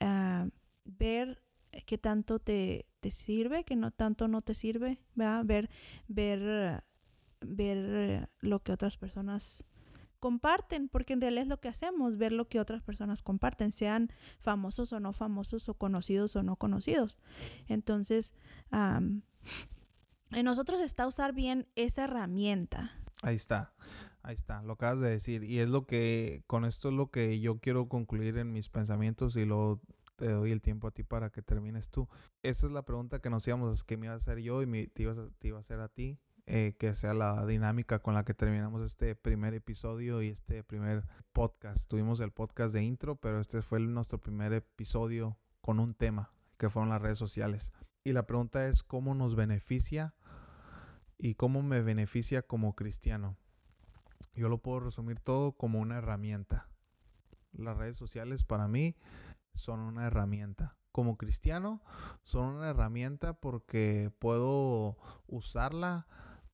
ah, 0.00 0.48
ver 0.84 1.42
qué 1.86 1.98
tanto 1.98 2.38
te, 2.38 2.86
te, 3.00 3.10
sirve, 3.10 3.64
que 3.64 3.76
no 3.76 3.90
tanto 3.92 4.26
no 4.26 4.40
te 4.40 4.54
sirve, 4.54 4.98
Ver, 5.14 5.70
ver, 6.08 6.82
ver 7.40 8.28
lo 8.40 8.62
que 8.62 8.72
otras 8.72 8.96
personas 8.96 9.64
comparten, 10.20 10.88
porque 10.88 11.14
en 11.14 11.20
realidad 11.20 11.42
es 11.42 11.48
lo 11.48 11.60
que 11.60 11.68
hacemos, 11.68 12.16
ver 12.16 12.32
lo 12.32 12.48
que 12.48 12.60
otras 12.60 12.82
personas 12.82 13.22
comparten, 13.22 13.72
sean 13.72 14.10
famosos 14.38 14.92
o 14.92 15.00
no 15.00 15.12
famosos 15.12 15.68
o 15.68 15.74
conocidos 15.74 16.36
o 16.36 16.42
no 16.42 16.56
conocidos. 16.56 17.18
Entonces, 17.66 18.34
en 18.70 20.44
nosotros 20.44 20.80
está 20.80 21.06
usar 21.06 21.32
bien 21.32 21.66
esa 21.74 22.04
herramienta. 22.04 22.92
Ahí 23.22 23.34
está, 23.34 23.74
ahí 24.22 24.34
está, 24.34 24.62
lo 24.62 24.74
acabas 24.74 25.00
de 25.00 25.10
decir. 25.10 25.42
Y 25.44 25.58
es 25.58 25.68
lo 25.68 25.86
que, 25.86 26.44
con 26.46 26.64
esto 26.64 26.90
es 26.90 26.94
lo 26.94 27.10
que 27.10 27.40
yo 27.40 27.58
quiero 27.58 27.88
concluir 27.88 28.38
en 28.38 28.52
mis 28.52 28.68
pensamientos 28.68 29.36
y 29.36 29.44
luego 29.44 29.80
te 30.16 30.30
doy 30.30 30.52
el 30.52 30.60
tiempo 30.60 30.86
a 30.86 30.90
ti 30.90 31.02
para 31.02 31.30
que 31.30 31.42
termines 31.42 31.88
tú. 31.88 32.08
Esa 32.42 32.66
es 32.66 32.72
la 32.72 32.82
pregunta 32.82 33.20
que 33.20 33.30
nos 33.30 33.46
íbamos, 33.48 33.84
que 33.84 33.96
me 33.96 34.06
iba 34.06 34.14
a 34.14 34.18
hacer 34.18 34.38
yo 34.38 34.62
y 34.62 34.66
me, 34.66 34.86
te, 34.86 35.06
te 35.38 35.48
iba 35.48 35.56
a 35.56 35.60
hacer 35.60 35.80
a 35.80 35.88
ti. 35.88 36.18
Eh, 36.52 36.74
que 36.80 36.96
sea 36.96 37.14
la 37.14 37.46
dinámica 37.46 38.00
con 38.00 38.12
la 38.12 38.24
que 38.24 38.34
terminamos 38.34 38.82
este 38.82 39.14
primer 39.14 39.54
episodio 39.54 40.20
y 40.20 40.30
este 40.30 40.64
primer 40.64 41.04
podcast. 41.32 41.88
Tuvimos 41.88 42.18
el 42.18 42.32
podcast 42.32 42.74
de 42.74 42.82
intro, 42.82 43.14
pero 43.14 43.40
este 43.40 43.62
fue 43.62 43.78
nuestro 43.78 44.18
primer 44.18 44.52
episodio 44.52 45.38
con 45.60 45.78
un 45.78 45.94
tema, 45.94 46.32
que 46.58 46.68
fueron 46.68 46.88
las 46.88 47.00
redes 47.00 47.18
sociales. 47.18 47.70
Y 48.02 48.14
la 48.14 48.26
pregunta 48.26 48.66
es, 48.66 48.82
¿cómo 48.82 49.14
nos 49.14 49.36
beneficia 49.36 50.12
y 51.18 51.36
cómo 51.36 51.62
me 51.62 51.82
beneficia 51.82 52.42
como 52.42 52.74
cristiano? 52.74 53.36
Yo 54.34 54.48
lo 54.48 54.58
puedo 54.58 54.80
resumir 54.80 55.20
todo 55.20 55.52
como 55.52 55.78
una 55.78 55.98
herramienta. 55.98 56.68
Las 57.52 57.76
redes 57.76 57.96
sociales 57.96 58.42
para 58.42 58.66
mí 58.66 58.96
son 59.54 59.78
una 59.78 60.08
herramienta 60.08 60.76
como 60.92 61.16
cristiano 61.16 61.80
son 62.24 62.56
una 62.56 62.70
herramienta 62.70 63.34
porque 63.34 64.10
puedo 64.18 64.96
usarla 65.28 66.08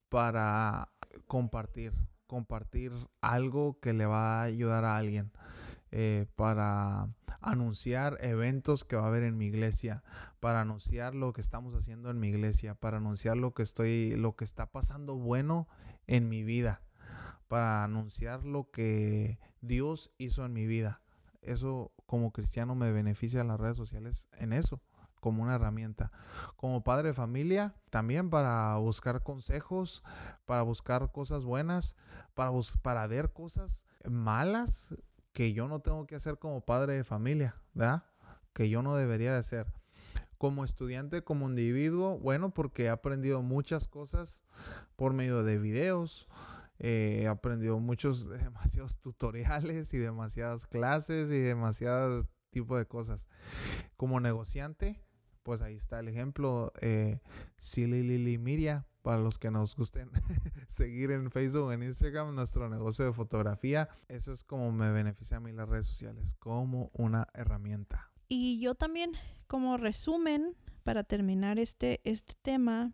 para 0.09 0.91
compartir, 1.27 1.93
compartir 2.27 2.93
algo 3.21 3.79
que 3.81 3.93
le 3.93 4.07
va 4.07 4.41
a 4.41 4.45
ayudar 4.45 4.85
a 4.85 4.97
alguien. 4.97 5.33
Eh, 5.93 6.27
para 6.35 7.09
anunciar 7.41 8.19
eventos 8.21 8.85
que 8.85 8.97
va 8.97 9.05
a 9.05 9.07
haber 9.07 9.23
en 9.23 9.39
mi 9.39 9.47
iglesia, 9.47 10.03
para 10.41 10.61
anunciar 10.61 11.15
lo 11.15 11.33
que 11.33 11.41
estamos 11.41 11.75
haciendo 11.75 12.11
en 12.11 12.19
mi 12.19 12.29
iglesia, 12.29 12.75
para 12.75 12.97
anunciar 12.97 13.37
lo 13.37 13.55
que 13.55 13.63
estoy, 13.63 14.17
lo 14.17 14.35
que 14.35 14.45
está 14.45 14.67
pasando 14.67 15.17
bueno 15.17 15.69
en 16.07 16.29
mi 16.29 16.43
vida, 16.43 16.83
para 17.47 17.85
anunciar 17.85 18.45
lo 18.45 18.71
que 18.71 19.39
Dios 19.61 20.13
hizo 20.19 20.45
en 20.45 20.53
mi 20.53 20.67
vida. 20.67 21.01
Eso 21.41 21.93
como 22.07 22.33
cristiano 22.33 22.75
me 22.75 22.91
beneficia 22.91 23.41
en 23.41 23.49
las 23.49 23.61
redes 23.61 23.77
sociales 23.77 24.27
en 24.33 24.53
eso 24.53 24.83
como 25.27 25.43
una 25.43 25.57
herramienta. 25.57 26.13
Como 26.55 26.85
padre 26.85 27.09
de 27.09 27.13
familia, 27.13 27.75
también 27.91 28.31
para 28.31 28.77
buscar 28.77 29.25
consejos, 29.25 30.05
para 30.45 30.63
buscar 30.63 31.11
cosas 31.11 31.43
buenas, 31.43 31.97
para, 32.35 32.53
para 32.81 33.09
ver 33.09 33.33
cosas 33.33 33.87
malas 34.09 34.95
que 35.33 35.53
yo 35.53 35.67
no 35.67 35.81
tengo 35.81 36.07
que 36.07 36.15
hacer 36.15 36.39
como 36.39 36.61
padre 36.61 36.93
de 36.93 37.03
familia, 37.03 37.57
¿verdad? 37.75 38.05
Que 38.53 38.69
yo 38.69 38.83
no 38.83 38.95
debería 38.95 39.33
de 39.33 39.41
hacer. 39.41 39.67
Como 40.39 40.65
estudiante, 40.65 41.25
como 41.25 41.49
individuo, 41.49 42.21
bueno, 42.21 42.55
porque 42.55 42.85
he 42.85 42.89
aprendido 42.89 43.43
muchas 43.43 43.89
cosas 43.89 44.45
por 44.95 45.13
medio 45.13 45.43
de 45.43 45.59
videos, 45.59 46.29
eh, 46.79 47.23
he 47.25 47.27
aprendido 47.27 47.81
muchos, 47.81 48.29
demasiados 48.31 48.97
tutoriales 48.99 49.93
y 49.93 49.99
demasiadas 49.99 50.69
clases 50.69 51.33
y 51.33 51.41
demasiados 51.41 52.29
tipo 52.57 52.79
de 52.79 52.87
cosas. 52.87 53.29
Como 53.97 54.21
negociante, 54.21 55.06
pues 55.47 55.63
ahí 55.63 55.77
está 55.77 56.01
el 56.01 56.09
ejemplo. 56.09 56.73
Eh, 56.81 57.21
Silly 57.57 58.37
Miria, 58.37 58.85
para 59.03 59.19
los 59.19 59.39
que 59.39 59.53
nos 59.53 59.77
gusten 59.77 60.11
seguir 60.67 61.13
en 61.13 61.31
Facebook 61.31 61.71
en 61.71 61.85
Instagram 61.85 62.35
nuestro 62.35 62.69
negocio 62.69 63.05
de 63.05 63.13
fotografía. 63.13 63.89
Eso 64.09 64.33
es 64.33 64.43
como 64.43 64.73
me 64.73 64.91
beneficia 64.91 65.37
a 65.37 65.41
mí 65.41 65.53
las 65.53 65.69
redes 65.69 65.87
sociales, 65.87 66.35
como 66.41 66.91
una 66.95 67.29
herramienta. 67.33 68.11
Y 68.27 68.59
yo 68.59 68.75
también, 68.75 69.13
como 69.47 69.77
resumen, 69.77 70.57
para 70.83 71.05
terminar 71.05 71.61
este, 71.61 72.01
este 72.03 72.35
tema 72.43 72.93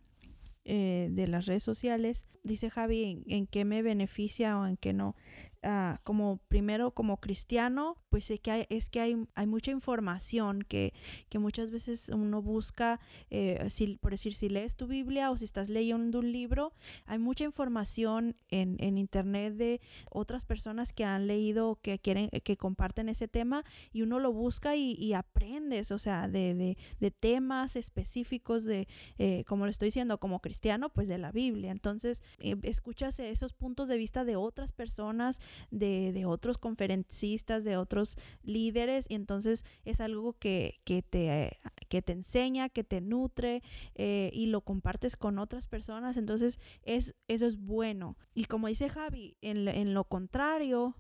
eh, 0.66 1.09
de 1.11 1.28
las 1.28 1.46
redes 1.46 1.62
sociales, 1.62 2.26
dice 2.42 2.68
Javi 2.68 3.05
en, 3.05 3.24
en, 3.28 3.46
qué 3.46 3.64
me 3.64 3.80
beneficia 3.80 4.59
o 4.59 4.66
en 4.66 4.76
qué 4.76 4.92
no. 4.92 5.16
Ah, 5.62 6.03
como 6.05 6.36
primero 6.48 6.90
como 6.90 7.18
cristiano, 7.18 7.96
pues 8.12 8.30
es 8.30 8.40
que 8.40 8.50
hay, 8.50 8.66
es 8.68 8.90
que 8.90 9.00
hay, 9.00 9.26
hay 9.34 9.46
mucha 9.46 9.70
información 9.70 10.60
que, 10.60 10.92
que, 11.30 11.38
muchas 11.38 11.70
veces 11.70 12.10
uno 12.10 12.42
busca, 12.42 13.00
eh, 13.30 13.68
si, 13.70 13.96
por 13.96 14.10
decir, 14.10 14.34
si 14.34 14.50
lees 14.50 14.76
tu 14.76 14.86
Biblia 14.86 15.30
o 15.30 15.38
si 15.38 15.46
estás 15.46 15.70
leyendo 15.70 16.18
un 16.18 16.30
libro, 16.30 16.74
hay 17.06 17.18
mucha 17.18 17.44
información 17.44 18.36
en, 18.50 18.76
en 18.80 18.98
internet 18.98 19.54
de 19.54 19.80
otras 20.10 20.44
personas 20.44 20.92
que 20.92 21.04
han 21.04 21.26
leído, 21.26 21.78
que 21.80 21.98
quieren, 21.98 22.28
que 22.28 22.58
comparten 22.58 23.08
ese 23.08 23.28
tema 23.28 23.64
y 23.94 24.02
uno 24.02 24.20
lo 24.20 24.30
busca 24.30 24.76
y, 24.76 24.92
y 24.92 25.14
aprendes, 25.14 25.90
o 25.90 25.98
sea, 25.98 26.28
de, 26.28 26.52
de, 26.52 26.76
de 27.00 27.10
temas 27.10 27.76
específicos 27.76 28.64
de, 28.64 28.88
eh, 29.16 29.44
como 29.46 29.64
lo 29.64 29.70
estoy 29.70 29.86
diciendo, 29.86 30.20
como 30.20 30.40
cristiano, 30.40 30.90
pues 30.90 31.08
de 31.08 31.16
la 31.16 31.32
Biblia. 31.32 31.70
Entonces, 31.70 32.22
eh, 32.40 32.56
escuchas 32.62 33.18
esos 33.20 33.54
puntos 33.54 33.88
de 33.88 33.96
vista 33.96 34.26
de 34.26 34.36
otras 34.36 34.72
personas 34.72 35.40
de, 35.70 36.12
de, 36.12 36.26
otros 36.26 36.58
conferencistas, 36.58 37.64
de 37.64 37.78
otros 37.78 38.01
líderes, 38.42 39.07
y 39.09 39.14
entonces 39.14 39.64
es 39.84 40.00
algo 40.00 40.34
que, 40.34 40.80
que, 40.84 41.03
te, 41.03 41.57
que 41.88 42.03
te 42.03 42.12
enseña, 42.12 42.68
que 42.68 42.84
te 42.84 43.00
nutre 43.00 43.62
eh, 43.94 44.30
y 44.32 44.46
lo 44.46 44.62
compartes 44.62 45.16
con 45.16 45.38
otras 45.38 45.66
personas, 45.66 46.16
entonces 46.16 46.59
es, 46.82 47.14
eso 47.28 47.46
es 47.46 47.59
bueno. 47.59 48.16
Y 48.34 48.44
como 48.44 48.68
dice 48.68 48.88
Javi, 48.88 49.36
en, 49.40 49.68
en 49.68 49.94
lo 49.94 50.05
contrario, 50.05 50.96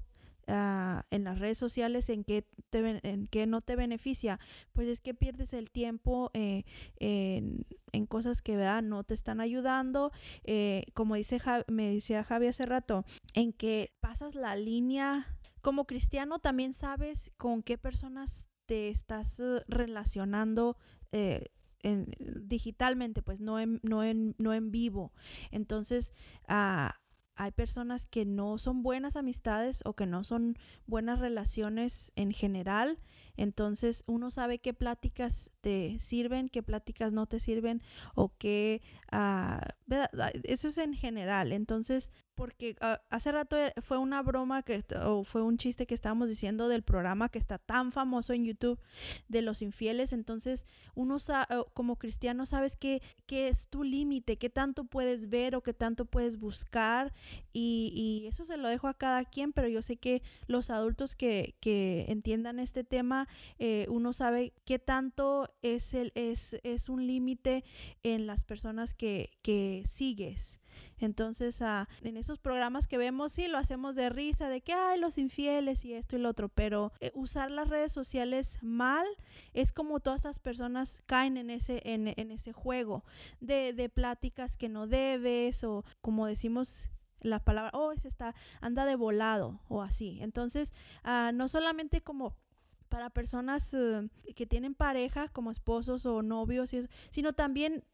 Uh, 0.48 1.06
en 1.12 1.22
las 1.22 1.38
redes 1.38 1.56
sociales 1.56 2.08
en 2.08 2.24
que, 2.24 2.44
te, 2.70 3.00
en 3.08 3.28
que 3.28 3.46
no 3.46 3.60
te 3.60 3.76
beneficia, 3.76 4.40
pues 4.72 4.88
es 4.88 5.00
que 5.00 5.14
pierdes 5.14 5.52
el 5.52 5.70
tiempo 5.70 6.32
eh, 6.34 6.64
en, 6.98 7.64
en, 7.92 8.06
cosas 8.06 8.42
que 8.42 8.56
¿verdad? 8.56 8.82
no 8.82 9.04
te 9.04 9.14
están 9.14 9.40
ayudando. 9.40 10.10
Eh, 10.42 10.82
como 10.94 11.14
dice 11.14 11.40
me 11.68 11.94
decía 11.94 12.24
Javi 12.24 12.48
hace 12.48 12.66
rato, 12.66 13.04
en 13.34 13.52
que 13.52 13.92
pasas 14.00 14.34
la 14.34 14.56
línea. 14.56 15.28
Como 15.62 15.86
cristiano 15.86 16.38
también 16.38 16.74
sabes 16.74 17.32
con 17.38 17.62
qué 17.62 17.78
personas 17.78 18.48
te 18.66 18.90
estás 18.90 19.40
uh, 19.40 19.60
relacionando. 19.66 20.76
Eh, 21.12 21.46
en, 21.84 22.12
digitalmente, 22.18 23.22
pues 23.22 23.40
no 23.40 23.58
en, 23.58 23.80
no 23.82 24.04
en, 24.04 24.36
no 24.38 24.54
en 24.54 24.70
vivo. 24.70 25.12
Entonces, 25.50 26.12
uh, 26.48 26.90
hay 27.34 27.50
personas 27.52 28.06
que 28.06 28.24
no 28.24 28.58
son 28.58 28.82
buenas 28.82 29.16
amistades 29.16 29.82
o 29.84 29.94
que 29.94 30.06
no 30.06 30.24
son 30.24 30.56
buenas 30.86 31.18
relaciones 31.18 32.12
en 32.14 32.32
general. 32.32 32.98
Entonces 33.36 34.04
uno 34.06 34.30
sabe 34.30 34.58
qué 34.58 34.74
pláticas 34.74 35.50
te 35.60 35.98
sirven, 35.98 36.48
qué 36.48 36.62
pláticas 36.62 37.12
no 37.12 37.26
te 37.26 37.40
sirven 37.40 37.82
o 38.14 38.36
qué... 38.36 38.82
Eso 39.12 40.68
es 40.68 40.78
en 40.78 40.94
general. 40.94 41.52
Entonces 41.52 42.10
porque 42.34 42.76
uh, 42.80 42.96
hace 43.10 43.30
rato 43.30 43.56
eh, 43.56 43.72
fue 43.82 43.98
una 43.98 44.22
broma 44.22 44.62
que 44.62 44.82
o 45.04 45.24
fue 45.24 45.42
un 45.42 45.58
chiste 45.58 45.86
que 45.86 45.94
estábamos 45.94 46.28
diciendo 46.28 46.68
del 46.68 46.82
programa 46.82 47.28
que 47.28 47.38
está 47.38 47.58
tan 47.58 47.92
famoso 47.92 48.32
en 48.32 48.44
YouTube 48.44 48.80
de 49.28 49.42
los 49.42 49.62
infieles, 49.62 50.12
entonces 50.12 50.66
uno 50.94 51.18
como 51.74 51.96
cristiano 51.96 52.46
sabes 52.46 52.76
que 52.76 53.02
qué 53.26 53.48
es 53.48 53.68
tu 53.68 53.84
límite, 53.84 54.38
qué 54.38 54.48
tanto 54.48 54.84
puedes 54.84 55.28
ver 55.28 55.54
o 55.54 55.62
qué 55.62 55.74
tanto 55.74 56.06
puedes 56.06 56.38
buscar 56.38 57.12
y, 57.52 57.92
y, 57.94 58.26
eso 58.26 58.44
se 58.44 58.56
lo 58.56 58.68
dejo 58.68 58.88
a 58.88 58.94
cada 58.94 59.24
quien, 59.24 59.52
pero 59.52 59.68
yo 59.68 59.82
sé 59.82 59.96
que 59.96 60.22
los 60.46 60.70
adultos 60.70 61.14
que, 61.14 61.54
que 61.60 62.06
entiendan 62.08 62.58
este 62.58 62.82
tema, 62.82 63.28
eh, 63.58 63.86
uno 63.88 64.12
sabe 64.12 64.54
qué 64.64 64.78
tanto 64.78 65.54
es, 65.60 65.94
el, 65.94 66.12
es, 66.14 66.58
es 66.62 66.88
un 66.88 67.06
límite 67.06 67.64
en 68.02 68.26
las 68.26 68.44
personas 68.44 68.94
que, 69.42 69.82
sigues. 69.86 70.60
Entonces, 70.98 71.60
uh, 71.60 71.86
en 72.02 72.16
esos 72.16 72.38
programas 72.38 72.86
que 72.86 72.96
vemos, 72.96 73.32
sí, 73.32 73.48
lo 73.48 73.58
hacemos 73.58 73.96
de 73.96 74.08
risa, 74.08 74.48
de 74.48 74.60
que, 74.60 74.72
hay 74.72 75.00
los 75.00 75.18
infieles 75.18 75.84
y 75.84 75.94
esto 75.94 76.16
y 76.16 76.20
lo 76.20 76.28
otro, 76.28 76.48
pero 76.48 76.92
eh, 77.00 77.10
usar 77.14 77.50
las 77.50 77.68
redes 77.68 77.92
sociales 77.92 78.58
mal 78.62 79.04
es 79.52 79.72
como 79.72 79.98
todas 79.98 80.20
esas 80.22 80.38
personas 80.38 81.02
caen 81.06 81.36
en 81.36 81.50
ese, 81.50 81.82
en, 81.84 82.06
ese 82.30 82.52
juego 82.52 83.04
de, 83.40 83.90
pláticas 83.92 84.56
que 84.56 84.68
no 84.68 84.86
debes 84.86 85.64
o 85.64 85.84
como 86.00 86.26
decimos 86.26 86.88
la 87.20 87.40
palabra, 87.40 87.70
oh, 87.74 87.92
ese 87.92 88.08
está, 88.08 88.34
anda 88.60 88.84
de 88.84 88.94
volado 88.94 89.60
o 89.68 89.82
así. 89.82 90.18
Entonces, 90.22 90.72
uh, 91.04 91.32
no 91.32 91.48
solamente 91.48 92.00
como 92.00 92.36
para 92.88 93.10
personas 93.10 93.72
uh, 93.74 94.08
que 94.36 94.46
tienen 94.46 94.74
pareja 94.74 95.28
como 95.28 95.50
esposos 95.50 96.04
o 96.06 96.22
novios, 96.22 96.74
sino 97.10 97.32
también 97.32 97.84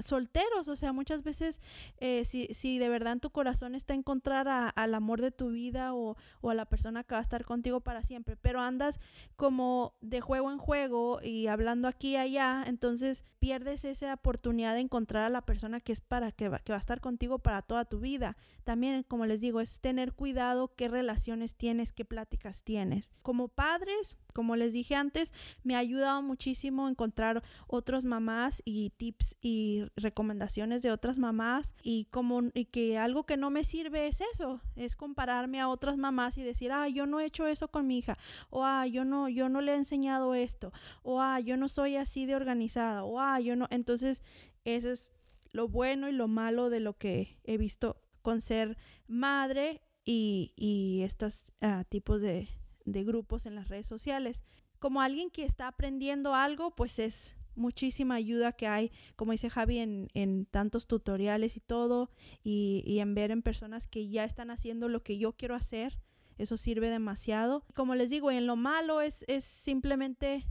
solteros, 0.00 0.68
o 0.68 0.76
sea, 0.76 0.92
muchas 0.92 1.22
veces 1.22 1.60
eh, 1.98 2.24
si, 2.24 2.46
si 2.52 2.78
de 2.78 2.88
verdad 2.88 3.14
en 3.14 3.20
tu 3.20 3.30
corazón 3.30 3.74
está 3.74 3.94
encontrar 3.94 4.48
al 4.74 4.94
amor 4.94 5.20
de 5.20 5.30
tu 5.30 5.50
vida 5.50 5.94
o, 5.94 6.16
o, 6.40 6.50
a 6.50 6.54
la 6.54 6.66
persona 6.66 7.04
que 7.04 7.14
va 7.14 7.18
a 7.18 7.22
estar 7.22 7.44
contigo 7.44 7.80
para 7.80 8.02
siempre, 8.02 8.36
pero 8.36 8.60
andas 8.60 9.00
como 9.36 9.94
de 10.00 10.20
juego 10.20 10.52
en 10.52 10.58
juego 10.58 11.20
y 11.22 11.48
hablando 11.48 11.88
aquí 11.88 12.12
y 12.12 12.16
allá, 12.16 12.64
entonces 12.66 13.24
pierdes 13.38 13.84
esa 13.84 14.14
oportunidad 14.14 14.74
de 14.74 14.80
encontrar 14.80 15.24
a 15.24 15.30
la 15.30 15.42
persona 15.42 15.80
que 15.80 15.92
es 15.92 16.00
para 16.00 16.32
que 16.32 16.48
va, 16.48 16.58
que 16.58 16.72
va 16.72 16.76
a 16.76 16.80
estar 16.80 17.00
contigo 17.00 17.38
para 17.38 17.62
toda 17.62 17.84
tu 17.84 18.00
vida. 18.00 18.36
También, 18.64 19.02
como 19.02 19.26
les 19.26 19.40
digo, 19.40 19.60
es 19.60 19.80
tener 19.80 20.12
cuidado 20.12 20.74
qué 20.76 20.88
relaciones 20.88 21.56
tienes, 21.56 21.92
qué 21.92 22.04
pláticas 22.04 22.64
tienes. 22.64 23.12
Como 23.22 23.48
padres, 23.48 24.16
como 24.34 24.56
les 24.56 24.72
dije 24.72 24.94
antes, 24.94 25.32
me 25.62 25.74
ha 25.74 25.78
ayudado 25.78 26.22
muchísimo 26.22 26.88
encontrar 26.88 27.42
otros 27.66 28.04
mamás 28.04 28.62
y 28.64 28.90
tips 28.98 29.36
y 29.40 29.84
recomendaciones 29.96 30.82
de 30.82 30.90
otras 30.90 31.16
mamás 31.16 31.74
y 31.82 32.06
como 32.06 32.42
y 32.52 32.66
que 32.66 32.98
algo 32.98 33.24
que 33.24 33.36
no 33.38 33.48
me 33.48 33.64
sirve 33.64 34.06
es 34.08 34.20
eso, 34.20 34.60
es 34.76 34.96
compararme 34.96 35.60
a 35.60 35.68
otras 35.68 35.96
mamás 35.96 36.36
y 36.36 36.42
decir, 36.42 36.72
"Ah, 36.72 36.88
yo 36.88 37.06
no 37.06 37.20
he 37.20 37.24
hecho 37.24 37.46
eso 37.46 37.68
con 37.68 37.86
mi 37.86 37.98
hija" 37.98 38.18
o 38.50 38.64
"Ah, 38.64 38.86
yo 38.86 39.04
no 39.04 39.28
yo 39.28 39.48
no 39.48 39.60
le 39.62 39.72
he 39.72 39.76
enseñado 39.76 40.34
esto" 40.34 40.72
o 41.02 41.22
"Ah, 41.22 41.40
yo 41.40 41.56
no 41.56 41.68
soy 41.68 41.96
así 41.96 42.26
de 42.26 42.36
organizada" 42.36 43.04
o 43.04 43.20
"Ah, 43.20 43.40
yo 43.40 43.56
no." 43.56 43.66
Entonces, 43.70 44.22
eso 44.64 44.90
es 44.90 45.12
lo 45.52 45.68
bueno 45.68 46.08
y 46.08 46.12
lo 46.12 46.28
malo 46.28 46.68
de 46.68 46.80
lo 46.80 46.98
que 46.98 47.40
he 47.44 47.56
visto 47.56 48.02
con 48.20 48.40
ser 48.40 48.76
madre 49.06 49.80
y, 50.04 50.52
y 50.56 51.02
estos 51.04 51.52
uh, 51.62 51.84
tipos 51.88 52.20
de, 52.20 52.48
de 52.84 53.04
grupos 53.04 53.46
en 53.46 53.54
las 53.54 53.68
redes 53.68 53.86
sociales. 53.86 54.44
Como 54.78 55.00
alguien 55.00 55.30
que 55.30 55.44
está 55.44 55.68
aprendiendo 55.68 56.34
algo, 56.34 56.74
pues 56.76 56.98
es 56.98 57.37
muchísima 57.58 58.14
ayuda 58.14 58.52
que 58.52 58.66
hay, 58.66 58.92
como 59.16 59.32
dice 59.32 59.50
Javi, 59.50 59.78
en, 59.78 60.08
en 60.14 60.46
tantos 60.46 60.86
tutoriales 60.86 61.56
y 61.56 61.60
todo, 61.60 62.10
y, 62.42 62.82
y, 62.86 63.00
en 63.00 63.14
ver 63.14 63.30
en 63.30 63.42
personas 63.42 63.86
que 63.86 64.08
ya 64.08 64.24
están 64.24 64.50
haciendo 64.50 64.88
lo 64.88 65.02
que 65.02 65.18
yo 65.18 65.32
quiero 65.32 65.54
hacer. 65.54 65.98
Eso 66.38 66.56
sirve 66.56 66.88
demasiado. 66.88 67.64
Como 67.74 67.94
les 67.94 68.10
digo, 68.10 68.30
en 68.30 68.46
lo 68.46 68.56
malo 68.56 69.00
es, 69.00 69.24
es 69.28 69.44
simplemente 69.44 70.46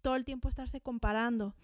todo 0.00 0.16
el 0.16 0.24
tiempo 0.24 0.48
estarse 0.48 0.80
comparando. 0.80 1.54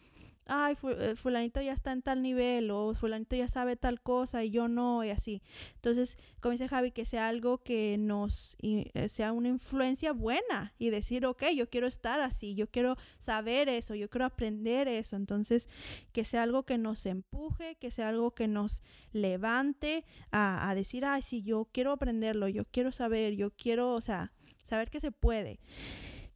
Ay, 0.47 0.76
eh, 0.82 1.14
fulanito 1.16 1.61
ya 1.61 1.72
está 1.72 1.93
en 1.93 2.03
tal 2.03 2.22
nivel 2.22 2.70
o 2.70 2.93
fulanito 2.95 3.36
ya 3.36 3.49
sabe 3.49 3.76
tal 3.76 4.01
cosa 4.01 4.45
y 4.45 4.51
yo 4.51 4.68
no 4.68 5.05
y 5.05 5.11
así. 5.11 5.43
Entonces, 5.76 6.18
como 6.41 6.53
dice 6.53 6.68
Javi, 6.68 6.91
que 6.91 7.05
sea 7.05 7.28
algo 7.28 7.59
que 7.59 7.97
nos 7.99 8.57
eh, 8.62 9.09
sea 9.09 9.32
una 9.32 9.49
influencia 9.49 10.12
buena 10.12 10.74
y 10.78 10.91
decir, 10.91 11.26
ok, 11.26 11.45
yo 11.55 11.68
quiero 11.68 11.86
estar 11.86 12.20
así, 12.20 12.55
yo 12.55 12.68
quiero 12.68 12.97
saber 13.18 13.68
eso, 13.68 13.95
yo 13.95 14.11
quiero 14.11 14.24
aprender 14.24 14.88
eso. 14.88 15.16
Entonces, 15.16 15.68
que 16.12 16.24
sea 16.24 16.43
algo 16.43 16.64
que 16.64 16.78
nos 16.78 17.07
empuje, 17.07 17.76
que 17.76 17.91
sea 17.91 18.09
algo 18.09 18.32
que 18.32 18.49
nos 18.49 18.82
levante 19.12 20.05
a, 20.30 20.68
a 20.68 20.74
decir, 20.74 21.05
ay, 21.05 21.22
sí, 21.22 21.43
yo 21.43 21.68
quiero 21.72 21.93
aprenderlo, 21.93 22.49
yo 22.49 22.64
quiero 22.64 22.93
saber, 22.93 23.34
yo 23.34 23.51
quiero, 23.51 23.95
o 23.95 24.01
sea, 24.01 24.32
saber 24.62 24.91
que 24.91 25.01
se 25.01 25.12
puede. 25.12 25.61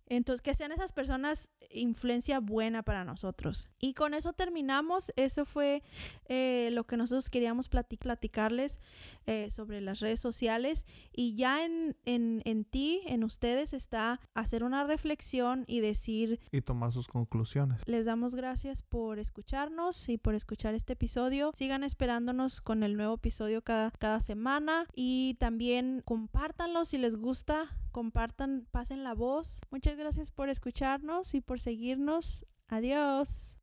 Entonces, 0.08 0.42
que 0.42 0.54
sean 0.54 0.72
esas 0.72 0.92
personas 0.92 1.50
influencia 1.70 2.40
buena 2.40 2.82
para 2.82 3.04
nosotros. 3.04 3.70
Y 3.80 3.94
con 3.94 4.14
eso 4.14 4.32
terminamos. 4.32 5.12
Eso 5.16 5.44
fue 5.44 5.82
eh, 6.26 6.70
lo 6.72 6.84
que 6.84 6.96
nosotros 6.96 7.30
queríamos 7.30 7.68
platicarles 7.68 8.80
eh, 9.26 9.50
sobre 9.50 9.80
las 9.80 10.00
redes 10.00 10.20
sociales. 10.20 10.86
Y 11.12 11.34
ya 11.36 11.64
en, 11.64 11.96
en, 12.04 12.42
en, 12.44 12.64
ti, 12.64 13.00
en 13.06 13.24
ustedes, 13.24 13.72
está 13.72 14.20
hacer 14.34 14.64
una 14.64 14.84
reflexión 14.84 15.64
y 15.66 15.80
decir... 15.80 16.40
Y 16.52 16.60
tomar 16.60 16.92
sus 16.92 17.08
conclusiones. 17.08 17.80
Les 17.86 18.06
damos 18.06 18.34
gracias 18.34 18.82
por 18.82 19.18
escucharnos 19.18 20.08
y 20.08 20.18
por 20.18 20.34
escuchar 20.34 20.74
este 20.74 20.92
episodio. 20.92 21.52
Sigan 21.54 21.84
esperándonos 21.84 22.60
con 22.60 22.82
el 22.82 22.96
nuevo 22.96 23.14
episodio 23.14 23.62
cada, 23.62 23.90
cada 23.92 24.20
semana. 24.20 24.86
Y 24.94 25.36
también 25.40 26.02
compártanlo 26.04 26.84
si 26.84 26.98
les 26.98 27.16
gusta 27.16 27.70
compartan, 27.94 28.66
pasen 28.72 29.04
la 29.04 29.14
voz. 29.14 29.60
Muchas 29.70 29.96
gracias 29.96 30.32
por 30.32 30.48
escucharnos 30.48 31.32
y 31.34 31.40
por 31.40 31.60
seguirnos. 31.60 32.44
Adiós. 32.66 33.60